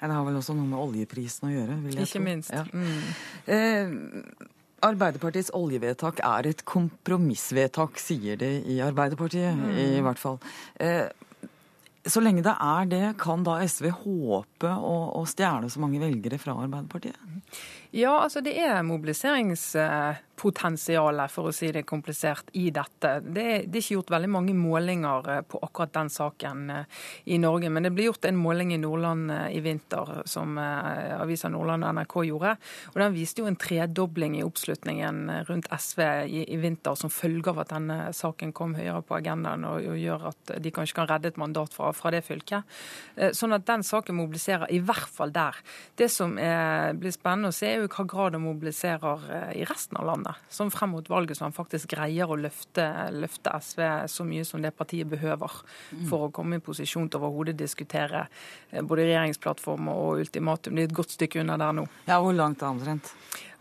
Ja, 0.00 0.08
det 0.08 0.16
har 0.16 0.26
vel 0.26 0.38
også 0.40 0.56
noe 0.58 0.68
med 0.68 0.80
oljeprisen 0.80 1.48
å 1.48 1.52
gjøre? 1.52 1.78
vil 1.84 1.98
jeg 1.98 2.08
Ikke 2.08 2.18
tro. 2.18 2.26
minst. 2.26 2.52
Ja. 2.54 2.64
Mm. 2.72 3.02
Eh, 3.46 4.50
Arbeiderpartiets 4.82 5.52
oljevedtak 5.54 6.18
er 6.26 6.48
et 6.50 6.64
kompromissvedtak, 6.66 8.00
sier 8.02 8.40
de 8.40 8.48
i 8.66 8.80
Arbeiderpartiet 8.82 9.54
mm. 9.54 9.76
i 9.78 10.00
hvert 10.02 10.18
fall. 10.18 10.40
Eh, 10.82 11.06
så 12.02 12.18
lenge 12.18 12.42
det 12.42 12.54
er 12.58 12.88
det, 12.90 13.04
kan 13.22 13.44
da 13.46 13.60
SV 13.62 13.92
håpe 14.02 14.72
å, 14.74 14.96
å 15.20 15.22
stjele 15.30 15.70
så 15.70 15.82
mange 15.82 16.02
velgere 16.02 16.40
fra 16.42 16.56
Arbeiderpartiet? 16.64 17.14
Ja, 17.92 18.22
altså 18.22 18.40
det 18.40 18.54
er 18.56 18.78
mobiliseringspotensialet, 18.88 21.28
for 21.28 21.44
å 21.50 21.52
si 21.52 21.68
det 21.76 21.82
komplisert, 21.84 22.48
i 22.56 22.72
dette. 22.72 23.20
Det 23.20 23.42
er, 23.42 23.68
det 23.68 23.76
er, 23.76 23.82
ikke 23.82 23.98
gjort 23.98 24.14
veldig 24.14 24.30
mange 24.32 24.54
målinger 24.56 25.28
eh, 25.28 25.42
på 25.44 25.60
akkurat 25.60 25.92
den 25.98 26.08
saken 26.08 26.70
eh, 26.72 26.88
i 27.36 27.38
Norge. 27.42 27.68
Men 27.68 27.84
det 27.84 27.92
ble 27.92 28.06
gjort 28.06 28.24
en 28.24 28.40
måling 28.40 28.72
i 28.72 28.78
Nordland 28.80 29.28
eh, 29.34 29.52
i 29.58 29.60
vinter, 29.60 30.22
som 30.24 30.56
avisa 30.56 31.48
Nordland 31.52 31.84
og 31.84 31.92
NRK 31.98 32.14
gjorde. 32.30 32.56
Og 32.94 32.98
Den 33.02 33.12
viste 33.12 33.44
jo 33.44 33.48
en 33.50 33.60
tredobling 33.60 34.40
i 34.40 34.44
oppslutningen 34.46 35.44
rundt 35.50 35.68
SV 35.76 36.00
i, 36.32 36.48
i 36.48 36.56
vinter, 36.64 36.96
som 36.96 37.12
følge 37.12 37.52
av 37.52 37.60
at 37.66 37.74
denne 37.74 38.08
saken 38.16 38.56
kom 38.56 38.72
høyere 38.78 39.04
på 39.04 39.20
agendaen 39.20 39.68
og, 39.68 39.84
og 39.92 40.00
gjør 40.00 40.32
at 40.32 40.56
de 40.64 40.72
kanskje 40.72 40.96
kan 40.96 41.10
redde 41.12 41.28
et 41.34 41.42
mandat 41.44 41.76
fra, 41.76 41.92
fra 41.92 42.08
det 42.16 42.24
fylket. 42.24 42.64
Sånn 43.36 43.52
at 43.52 43.68
den 43.68 43.84
saken 43.84 44.16
mobiliserer 44.16 44.72
i 44.72 44.80
hvert 44.80 45.12
fall 45.12 45.28
der. 45.36 45.60
Det 46.00 46.08
som 46.08 46.40
er, 46.40 46.96
blir 46.96 47.12
spennende 47.12 47.52
å 47.52 47.60
se, 47.60 47.81
er 47.81 47.81
jo 47.84 47.90
hva 47.92 48.04
grad 48.08 48.36
han 48.36 48.44
mobiliserer 48.44 49.26
eh, 49.36 49.50
i 49.60 49.64
resten 49.68 49.98
av 50.00 50.06
landet. 50.08 50.40
Som 50.52 50.70
frem 50.72 50.94
mot 50.94 51.08
valget 51.10 51.38
så 51.38 51.46
han 51.46 51.54
faktisk 51.56 51.92
greier 51.94 52.30
å 52.30 52.38
løfte, 52.38 52.86
løfte 53.14 53.54
SV 53.58 53.82
så 54.10 54.26
mye 54.28 54.44
som 54.48 54.62
det 54.64 54.74
partiet 54.76 55.10
behøver 55.10 55.60
mm. 55.92 56.06
for 56.10 56.28
å 56.28 56.32
komme 56.34 56.58
i 56.58 56.64
posisjon 56.64 57.10
til 57.10 57.20
overhodet 57.20 57.56
diskutere 57.58 58.26
eh, 58.70 58.82
både 58.82 59.08
regjeringsplattform 59.10 59.92
og 59.92 60.24
ultimatum. 60.24 60.76
Det 60.76 60.86
er 60.86 60.90
et 60.90 60.98
godt 61.02 61.16
stykke 61.16 61.42
unna 61.42 61.58
der 61.60 61.78
nå. 61.80 61.86
Ja, 62.08 62.20
Hvor 62.22 62.36
langt 62.36 62.62
er 62.62 62.72
omtrent? 62.72 63.12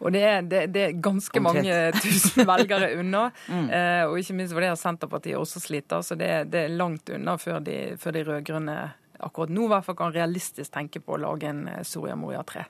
Og 0.02 0.10
det 0.16 0.22
er, 0.26 0.42
det, 0.42 0.64
det 0.74 0.86
er 0.88 0.98
ganske 0.98 1.38
Omtrent. 1.38 1.68
mange 1.68 2.02
tusen 2.04 2.48
velgere 2.50 2.94
unna. 2.98 3.28
mm. 3.48 3.70
eh, 3.70 4.04
og 4.08 4.18
ikke 4.22 4.38
minst 4.40 4.58
fordi 4.58 4.74
Senterpartiet 4.80 5.38
også 5.38 5.62
sliter. 5.62 6.02
Så 6.06 6.18
det, 6.18 6.32
det 6.54 6.66
er 6.66 6.76
langt 6.76 7.10
unna 7.14 7.38
før 7.42 7.62
de, 7.62 7.78
før 8.02 8.18
de 8.18 8.26
rød-grønne 8.32 8.80
akkurat 9.22 9.52
nå 9.54 9.68
i 9.68 9.70
hvert 9.70 9.86
fall 9.86 9.98
kan 10.00 10.14
realistisk 10.16 10.74
tenke 10.74 11.02
på 11.04 11.14
å 11.14 11.22
lage 11.22 11.50
en 11.52 11.68
Soria 11.86 12.18
Moria 12.18 12.42
3. 12.48 12.66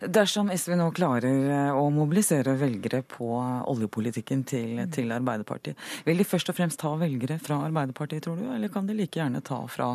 Dersom 0.00 0.50
SV 0.50 0.74
nå 0.78 0.88
klarer 0.96 1.50
eh, 1.50 1.76
å 1.76 1.84
mobilisere 1.94 2.56
velgere 2.60 3.02
på 3.08 3.28
oljepolitikken 3.70 4.44
til, 4.48 4.82
til, 4.92 5.12
Arbeiderpartiet, 5.14 5.78
vil 6.06 6.20
de 6.20 6.26
først 6.28 6.50
og 6.50 6.58
fremst 6.58 6.80
ta 6.82 6.94
velgere 7.00 7.38
fra 7.42 7.60
Arbeiderpartiet, 7.68 8.24
tror 8.26 8.40
du, 8.40 8.48
eller 8.56 8.72
kan 8.72 8.88
de 8.88 8.96
like 8.98 9.20
gjerne 9.20 9.42
ta 9.44 9.60
fra, 9.70 9.90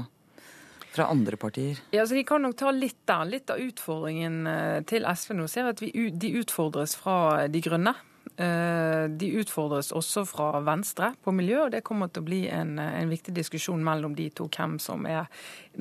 fra 0.93 1.09
andre 1.13 1.39
partier? 1.41 1.81
Ja, 1.95 2.07
så 2.07 2.17
De 2.17 2.25
kan 2.27 2.45
nok 2.45 2.57
ta 2.59 2.71
litt 2.75 3.01
der. 3.09 3.25
Litt 3.29 3.51
av 3.53 3.61
utfordringen 3.63 4.45
eh, 4.47 4.77
til 4.89 5.07
SV 5.07 5.35
nå 5.39 5.49
ser 5.51 5.73
at 5.73 5.83
vi, 5.83 5.91
de 6.09 6.35
utfordres 6.41 6.95
fra 6.99 7.47
De 7.51 7.63
grønne. 7.63 7.95
Eh, 8.39 9.05
de 9.19 9.33
utfordres 9.41 9.89
også 9.91 10.23
fra 10.29 10.61
Venstre 10.63 11.09
på 11.25 11.33
miljø, 11.35 11.65
og 11.65 11.73
det 11.73 11.81
kommer 11.83 12.07
til 12.07 12.23
å 12.23 12.27
bli 12.29 12.39
en, 12.47 12.77
en 12.79 13.11
viktig 13.11 13.33
diskusjon 13.35 13.83
mellom 13.83 14.13
de 14.15 14.29
to 14.31 14.47
hvem 14.53 14.77
som 14.79 15.03
er 15.09 15.27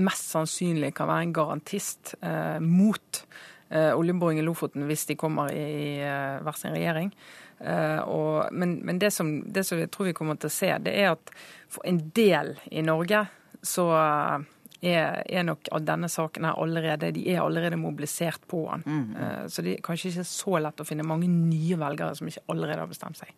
mest 0.03 0.33
sannsynlig 0.33 0.91
kan 0.99 1.11
være 1.11 1.29
en 1.29 1.37
garantist 1.37 2.17
eh, 2.19 2.59
mot 2.59 3.23
oljeboring 3.71 4.41
i 4.41 4.45
Lofoten 4.47 4.87
hvis 4.89 5.07
de 5.11 5.17
kommer 5.21 5.53
i 5.53 6.01
eh, 6.01 6.39
hver 6.45 6.57
sin 6.57 6.75
regjering. 6.77 7.13
Eh, 7.59 8.01
og, 8.09 8.53
men, 8.53 8.79
men 8.87 9.01
det, 9.03 9.11
som, 9.15 9.33
det, 9.45 9.65
som, 9.69 9.81
jeg 9.81 9.91
tror 9.95 10.11
vi 10.11 10.17
kommer 10.17 10.39
til 10.41 10.51
å 10.51 10.55
se, 10.55 10.71
det 10.85 10.95
er 10.95 11.13
at 11.13 11.33
for 11.69 11.85
en 11.89 12.01
del 12.17 12.55
i 12.71 12.85
Norge 12.87 13.27
så 13.67 13.89
er, 13.99 15.19
er 15.27 15.45
nok 15.45 15.69
av 15.75 15.83
denne 15.83 16.09
saken 16.09 16.47
her 16.47 16.61
allerede 16.63 17.11
De 17.17 17.25
er 17.33 17.41
allerede 17.43 17.77
mobilisert 17.81 18.45
på 18.47 18.63
den. 18.71 18.85
Mm. 18.87 19.49
Så 19.51 19.65
det 19.67 19.75
er 19.75 19.83
kanskje 19.83 20.13
ikke 20.13 20.29
så 20.31 20.61
lett 20.63 20.81
å 20.81 20.87
finne 20.87 21.07
mange 21.09 21.27
nye 21.27 21.81
velgere 21.81 22.15
som 22.15 22.31
ikke 22.31 22.47
allerede 22.55 22.85
har 22.87 22.93
bestemt 22.93 23.19
seg. 23.19 23.35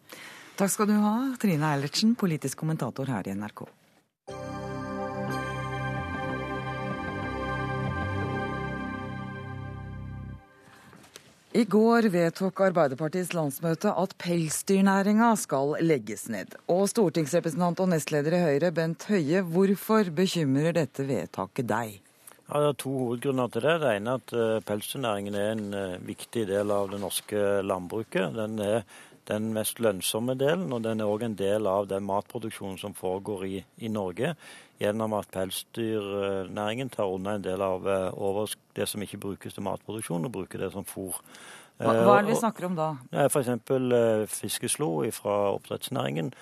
Takk 0.60 0.76
skal 0.76 0.90
du 0.92 0.98
ha, 1.00 1.14
Trine 1.40 1.72
Eilertsen, 1.72 2.12
politisk 2.20 2.60
kommentator 2.60 3.08
her 3.08 3.24
i 3.24 3.32
NRK. 3.32 3.64
I 11.50 11.64
går 11.66 12.06
vedtok 12.14 12.60
Arbeiderpartiets 12.62 13.32
landsmøte 13.34 13.90
at 13.98 14.12
pelsdyrnæringa 14.22 15.32
skal 15.34 15.72
legges 15.82 16.28
ned. 16.30 16.52
Og 16.70 16.84
stortingsrepresentant 16.92 17.82
og 17.82 17.88
nestleder 17.90 18.36
i 18.38 18.42
Høyre, 18.44 18.70
Bent 18.70 19.08
Høie, 19.10 19.42
hvorfor 19.42 20.12
bekymrer 20.14 20.76
dette 20.78 21.08
vedtaket 21.08 21.66
deg? 21.66 21.96
Ja, 22.44 22.54
det 22.62 22.68
er 22.68 22.78
to 22.78 22.94
hovedgrunner 22.94 23.50
til 23.50 23.66
det. 23.66 23.74
Det 23.82 23.96
ene 23.96 24.14
er 24.14 24.22
at 24.22 24.36
eh, 24.38 24.62
pelsdyrnæringen 24.70 25.40
er 25.40 25.50
en 25.56 25.66
eh, 25.74 25.98
viktig 26.06 26.46
del 26.52 26.70
av 26.70 26.94
det 26.94 27.02
norske 27.02 27.42
landbruket. 27.66 28.30
Den 28.38 28.54
er 28.62 28.86
den 29.26 29.50
mest 29.54 29.82
lønnsomme 29.82 30.38
delen, 30.38 30.70
og 30.70 30.86
den 30.86 31.02
er 31.02 31.10
òg 31.10 31.26
en 31.26 31.38
del 31.38 31.66
av 31.66 31.90
den 31.90 32.06
matproduksjonen 32.06 32.78
som 32.78 32.94
foregår 32.94 33.46
i, 33.46 33.64
i 33.82 33.90
Norge 33.90 34.36
gjennom 34.80 35.18
at 35.18 35.28
pelsdyrnæringen 35.34 36.94
tar 36.94 37.10
unna 37.12 37.36
en 37.36 37.44
del 37.44 37.62
av 37.62 37.90
eh, 37.90 38.08
det 38.80 38.88
som 38.90 39.02
ikke 39.04 39.20
brukes 39.22 39.56
til 39.56 39.66
matproduksjon, 39.66 40.26
og 40.26 40.34
bruker 40.34 40.64
det 40.64 40.72
som 40.74 40.86
fôr. 40.88 41.18
Hva, 41.80 41.94
hva 42.04 42.16
er 42.18 42.26
det 42.26 42.32
vi 42.32 42.36
eh, 42.36 42.42
snakker 42.42 42.68
om 42.68 42.78
da? 42.78 42.88
F.eks. 43.26 43.52
Eh, 43.52 44.24
fiskeslo 44.28 44.90
fra 45.16 45.36
oppdrettsnæringen 45.54 46.32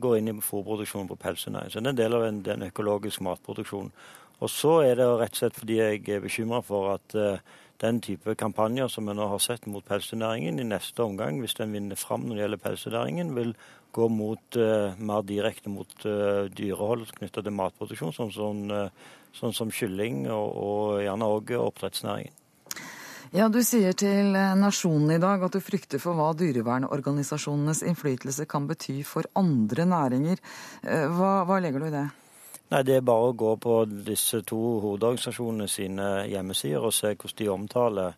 går 0.00 0.18
inn 0.18 0.28
i 0.28 0.36
fôrproduksjonen 0.44 1.08
på 1.08 1.16
pelsdyrnæringen. 1.20 1.72
Så 1.72 1.80
det 1.80 1.88
er 1.88 1.94
en 1.94 2.00
del 2.02 2.16
av 2.18 2.26
en, 2.26 2.42
den 2.44 2.66
økologiske 2.68 3.24
matproduksjonen. 3.24 3.92
Og 4.40 4.48
så 4.52 4.78
er 4.84 4.96
det 4.96 5.08
rett 5.20 5.36
og 5.36 5.40
slett 5.40 5.56
fordi 5.56 5.78
jeg 5.78 6.02
er 6.08 6.22
bekymra 6.24 6.60
for 6.64 6.94
at 6.94 7.16
den 7.80 8.00
type 8.04 8.34
kampanjer 8.38 8.88
som 8.92 9.08
vi 9.08 9.14
nå 9.16 9.26
har 9.30 9.40
sett 9.42 9.66
mot 9.70 9.84
pelsdyrnæringen, 9.86 10.60
i 10.60 10.66
neste 10.68 11.04
omgang, 11.04 11.40
hvis 11.40 11.56
den 11.58 11.72
vinner 11.72 11.96
fram 11.96 12.26
når 12.26 12.36
det 12.36 12.42
gjelder 12.44 12.64
pelsdyrnæringen, 12.64 13.32
vil 13.36 13.54
gå 13.92 14.08
mot, 14.12 14.56
uh, 14.56 14.98
mer 14.98 15.24
direkte 15.26 15.72
mot 15.72 15.94
uh, 16.04 16.46
dyrehold 16.52 17.08
knytta 17.16 17.42
til 17.42 17.56
matproduksjon, 17.56 18.14
sånn, 18.14 18.34
sånn, 18.34 18.60
uh, 18.70 19.16
sånn, 19.34 19.56
som 19.56 19.72
kylling 19.74 20.26
og, 20.30 20.52
og 20.60 21.00
gjerne 21.04 21.32
òg 21.38 21.56
oppdrettsnæringen. 21.58 22.36
Ja, 23.30 23.46
Du 23.46 23.60
sier 23.62 23.94
til 23.94 24.34
Nasjonen 24.58 25.12
i 25.14 25.20
dag 25.22 25.44
at 25.46 25.54
du 25.54 25.62
frykter 25.62 26.00
for 26.02 26.18
hva 26.18 26.32
dyrevernorganisasjonenes 26.34 27.84
innflytelse 27.86 28.46
kan 28.50 28.66
bety 28.66 29.04
for 29.06 29.28
andre 29.38 29.86
næringer. 29.86 30.42
Hva, 30.82 31.44
hva 31.46 31.60
legger 31.62 31.78
du 31.78 31.86
i 31.86 31.94
det? 31.94 32.08
Nei, 32.70 32.82
Det 32.82 32.96
er 32.96 33.06
bare 33.06 33.30
å 33.30 33.36
gå 33.36 33.56
på 33.56 33.84
disse 34.06 34.42
to 34.46 34.58
hovedorganisasjonene 34.84 35.68
sine 35.68 36.10
hjemmesider 36.30 36.86
og 36.86 36.94
se 36.94 37.14
hvordan 37.14 37.38
de 37.38 37.48
omtaler 37.48 38.14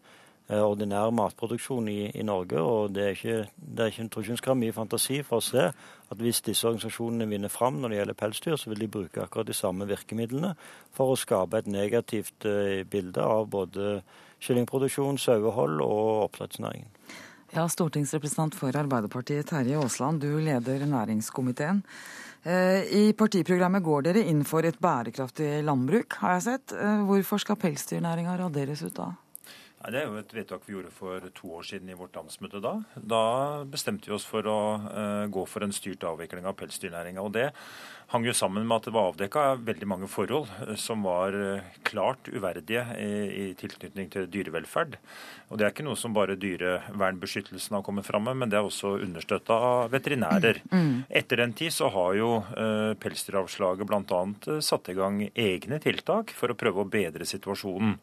Eh, 0.52 0.58
ordinær 0.58 1.12
matproduksjon 1.14 1.86
i, 1.88 2.10
i 2.18 2.22
Norge. 2.26 2.60
og 2.60 2.92
det 2.92 3.02
er 3.02 3.14
ikke, 3.14 3.36
det 3.56 3.80
er 3.80 3.90
ikke, 3.92 4.02
Jeg 4.02 4.10
tror 4.10 4.22
ikke 4.22 4.32
en 4.32 4.40
skal 4.40 4.50
ha 4.50 4.58
mye 4.58 4.74
fantasi 4.74 5.22
for 5.22 5.38
å 5.38 5.44
se 5.44 5.64
at 6.12 6.18
hvis 6.18 6.42
disse 6.42 6.66
organisasjonene 6.66 7.28
vinner 7.30 7.48
fram 7.48 7.78
når 7.80 7.88
det 7.88 7.98
gjelder 7.98 8.18
pelsdyr, 8.20 8.56
så 8.58 8.72
vil 8.72 8.82
de 8.82 8.88
bruke 8.88 9.22
akkurat 9.22 9.46
de 9.46 9.54
samme 9.54 9.86
virkemidlene 9.86 10.54
for 10.92 11.12
å 11.12 11.16
skape 11.16 11.62
et 11.62 11.70
negativt 11.70 12.44
eh, 12.44 12.82
bilde 12.84 13.22
av 13.22 13.46
både 13.54 14.02
kyllingproduksjon, 14.42 15.20
sauehold 15.22 15.80
og 15.80 16.26
oppdrettsnæringen. 16.26 16.90
Ja, 17.54 17.68
Stortingsrepresentant 17.68 18.56
for 18.58 18.74
Arbeiderpartiet 18.76 19.46
Terje 19.46 19.78
Aasland, 19.78 20.20
du 20.20 20.40
leder 20.40 20.84
næringskomiteen. 20.84 21.84
Eh, 22.42 22.88
I 22.98 23.02
partiprogrammet 23.14 23.84
går 23.86 24.08
dere 24.08 24.24
inn 24.26 24.42
for 24.46 24.66
et 24.66 24.78
bærekraftig 24.82 25.60
landbruk, 25.66 26.18
har 26.22 26.38
jeg 26.38 26.46
sett. 26.48 26.74
Hvorfor 27.06 27.42
skal 27.42 27.60
pelsdyrnæringa 27.62 28.38
raderes 28.40 28.82
ut 28.86 28.96
da? 28.98 29.12
Det 29.82 29.98
er 29.98 30.06
jo 30.06 30.18
et 30.20 30.30
vedtak 30.30 30.62
vi 30.62 30.76
gjorde 30.76 30.92
for 30.94 31.24
to 31.34 31.48
år 31.58 31.64
siden 31.66 31.88
i 31.90 31.96
vårt 31.98 32.14
landsmøte 32.14 32.60
da. 32.62 32.76
Da 32.94 33.22
bestemte 33.66 34.06
vi 34.06 34.14
oss 34.14 34.26
for 34.28 34.46
å 34.46 34.58
uh, 34.78 35.24
gå 35.32 35.42
for 35.50 35.66
en 35.66 35.74
styrt 35.74 36.04
avvikling 36.06 36.46
av 36.46 36.54
pelsdyrnæringa. 36.60 37.24
Det 37.34 37.48
hang 38.12 38.26
jo 38.28 38.34
sammen 38.36 38.66
med 38.68 38.76
at 38.76 38.86
det 38.88 38.92
var 38.92 39.10
avdekka 39.10 39.42
veldig 39.64 39.86
mange 39.88 40.08
forhold 40.10 40.50
eh, 40.66 40.74
som 40.80 41.04
var 41.06 41.36
eh, 41.36 41.68
klart 41.88 42.28
uverdige 42.28 42.84
i, 43.00 43.12
i, 43.42 43.44
tilknytning 43.58 44.10
til 44.12 44.28
dyrevelferd. 44.32 44.98
Og 45.48 45.58
Det 45.58 45.66
er 45.66 45.72
ikke 45.72 45.86
noe 45.86 45.98
som 46.00 46.14
bare 46.16 46.36
dyrevernbeskyttelsen 46.40 47.76
har 47.76 47.84
kommet 47.84 48.06
fram 48.08 48.26
med, 48.28 48.38
men 48.40 48.52
det 48.52 48.58
er 48.58 48.68
også 48.68 48.94
understøtta 49.04 49.56
av 49.68 49.92
veterinærer. 49.92 50.60
Mm. 50.70 50.78
mm. 50.78 50.98
Etter 51.22 51.42
den 51.42 51.54
tid 51.56 51.74
så 51.74 51.90
har 51.92 52.14
jo 52.16 52.28
uh, 52.40 52.92
Pelsdyravslaget 53.00 53.88
bl.a. 53.88 54.20
satt 54.64 54.88
i 54.88 54.96
gang 54.96 55.20
egne 55.28 55.80
tiltak 55.82 56.32
for 56.36 56.52
å 56.52 56.56
prøve 56.56 56.84
å 56.84 56.88
bedre 56.88 57.28
situasjonen. 57.28 57.98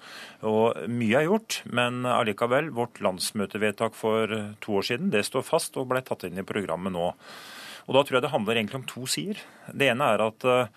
Og 0.46 0.86
Mye 0.94 1.24
er 1.24 1.30
gjort, 1.30 1.62
Men 1.66 2.06
allikevel, 2.06 2.70
vårt 2.76 3.02
landsmøtevedtak 3.02 3.98
for 3.98 4.30
to 4.62 4.78
år 4.78 4.86
siden 4.92 5.10
det 5.14 5.26
står 5.26 5.48
fast 5.48 5.78
og 5.82 5.90
ble 5.90 6.06
tatt 6.06 6.28
inn 6.30 6.38
i 6.38 6.46
programmet 6.46 6.94
nå. 6.94 7.16
Og 7.90 7.98
Da 7.98 8.06
tror 8.06 8.20
jeg 8.20 8.28
det 8.28 8.36
handler 8.36 8.60
egentlig 8.60 8.78
om 8.78 8.84
to 8.86 9.08
sider. 9.10 9.40
Det 9.74 9.88
ene 9.90 10.06
er 10.14 10.22
at 10.22 10.44
uh, 10.46 10.70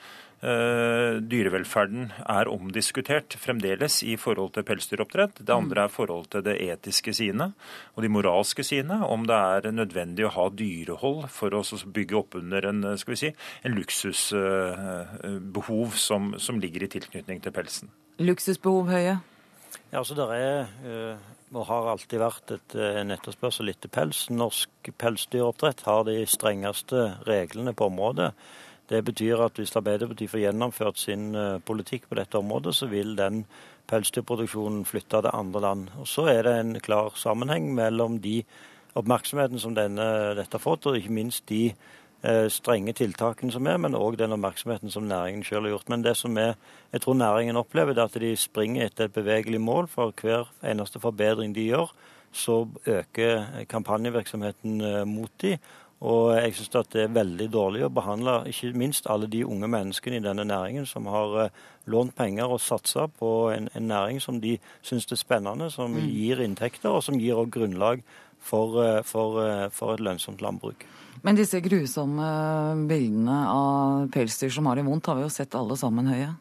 dyrevelferden 1.21 2.09
er 2.25 2.49
omdiskutert 2.49 3.37
fremdeles 3.37 4.01
i 4.03 4.17
forhold 4.17 4.57
til 4.57 4.65
pelsdyroppdrett. 4.65 5.45
Det 5.45 5.53
andre 5.53 5.85
er 5.85 5.93
forhold 5.93 6.33
til 6.33 6.41
det 6.47 6.57
etiske 6.65 7.13
sidene 7.13 7.53
og 7.93 8.03
de 8.03 8.09
moralske 8.09 8.65
sidene. 8.65 9.05
Om 9.05 9.27
det 9.29 9.37
er 9.37 9.71
nødvendig 9.77 10.25
å 10.25 10.33
ha 10.39 10.49
dyrehold 10.57 11.29
for 11.29 11.53
å 11.53 11.61
bygge 11.93 12.17
opp 12.23 12.33
under 12.41 12.65
en, 12.73 12.97
skal 12.97 13.13
vi 13.13 13.21
si, 13.27 13.31
en 13.61 13.77
luksusbehov 13.77 15.93
uh, 15.93 16.01
som, 16.09 16.33
som 16.41 16.57
ligger 16.65 16.89
i 16.89 16.93
tilknytning 16.97 17.45
til 17.45 17.53
pelsen. 17.53 17.93
Luksusbehov, 18.25 18.89
Høie? 18.89 19.21
Ja, 19.93 20.01
altså 20.01 20.17
det 20.17 20.33
er 20.33 20.65
uh, 20.89 21.21
og 21.53 21.67
har 21.69 21.91
alltid 21.93 22.21
vært 22.23 22.53
et, 22.57 22.75
en 22.77 23.13
etterspørsel 23.15 23.73
etter 23.73 23.93
pels. 23.93 24.25
Norsk 24.33 24.93
pelsdyroppdrett 24.99 25.85
har 25.87 26.05
de 26.09 26.17
strengeste 26.29 27.05
reglene 27.29 27.75
på 27.77 27.91
området. 27.91 28.33
Det 28.91 29.01
betyr 29.07 29.45
at 29.45 29.57
hvis 29.61 29.77
Arbeiderpartiet 29.79 30.33
får 30.33 30.43
gjennomført 30.43 30.99
sin 31.01 31.31
politikk 31.65 32.09
på 32.11 32.19
dette 32.19 32.41
området, 32.41 32.75
så 32.77 32.89
vil 32.91 33.15
den 33.17 33.45
pelsdyrproduksjonen 33.89 34.85
flytte 34.89 35.23
til 35.23 35.33
andre 35.33 35.63
land. 35.65 35.89
Og 36.01 36.09
Så 36.09 36.27
er 36.33 36.43
det 36.43 36.59
en 36.59 36.75
klar 36.81 37.13
sammenheng 37.17 37.71
mellom 37.75 38.19
de 38.21 38.43
oppmerksomheten 38.99 39.61
som 39.61 39.75
denne, 39.75 40.35
dette 40.37 40.59
har 40.59 40.65
fått, 40.65 40.87
og 40.87 40.99
ikke 40.99 41.15
minst 41.15 41.49
de 41.49 41.71
Eh, 41.71 42.02
strenge 42.55 42.93
tiltakene 42.95 43.51
som 43.51 43.67
er, 43.67 43.81
men 43.83 43.97
òg 43.99 44.15
den 44.19 44.35
oppmerksomheten 44.37 44.93
som 44.95 45.09
næringen 45.11 45.43
selv 45.43 45.67
har 45.67 45.75
gjort. 45.75 45.89
Men 45.91 46.05
det 46.05 46.15
som 46.17 46.37
er, 46.39 46.55
jeg 46.93 47.03
tror 47.03 47.17
næringen 47.19 47.59
opplever, 47.59 47.97
det 47.97 48.03
er 48.03 48.11
at 48.11 48.21
de 48.23 48.37
springer 48.39 48.87
etter 48.87 49.09
et 49.09 49.15
bevegelig 49.15 49.61
mål. 49.61 49.89
For 49.91 50.15
hver 50.23 50.47
eneste 50.63 51.01
forbedring 51.03 51.55
de 51.55 51.67
gjør, 51.67 51.91
så 52.33 52.69
øker 52.87 53.67
kampanjevirksomheten 53.69 54.81
eh, 54.81 55.05
mot 55.07 55.31
de. 55.43 55.57
Og 56.03 56.33
jeg 56.35 56.55
syns 56.55 56.73
det 56.91 57.03
er 57.03 57.15
veldig 57.15 57.47
dårlig 57.53 57.85
å 57.87 57.93
behandle 57.95 58.41
ikke 58.51 58.73
minst 58.75 59.07
alle 59.11 59.29
de 59.31 59.45
unge 59.47 59.69
menneskene 59.71 60.19
i 60.19 60.25
denne 60.25 60.47
næringen 60.49 60.87
som 60.87 61.07
har 61.07 61.37
eh, 61.45 61.61
lånt 61.87 62.17
penger 62.17 62.51
og 62.51 62.63
satsa 62.63 63.07
på 63.07 63.53
en, 63.55 63.69
en, 63.75 63.87
næring 63.91 64.19
som 64.23 64.41
de 64.43 64.57
syns 64.83 65.07
er 65.11 65.21
spennende, 65.21 65.71
som 65.71 65.95
mm. 65.95 66.09
gir 66.09 66.43
inntekter, 66.43 66.91
og 66.91 67.03
som 67.03 67.19
gir 67.21 67.47
grunnlag 67.51 68.03
for, 68.43 69.03
for, 69.07 69.39
for 69.71 69.95
et 69.95 70.03
lønnsomt 70.03 70.43
landbruk. 70.43 70.87
Men 71.23 71.39
disse 71.39 71.61
grusomme 71.63 72.29
bildene 72.91 73.39
av 73.49 74.09
pelsdyr 74.15 74.51
som 74.51 74.67
har 74.67 74.79
det 74.79 74.87
vondt, 74.89 75.07
har 75.07 75.21
vi 75.21 75.27
jo 75.27 75.31
sett 75.33 75.55
alle 75.55 75.79
sammen, 75.79 76.11
Høie? 76.11 76.33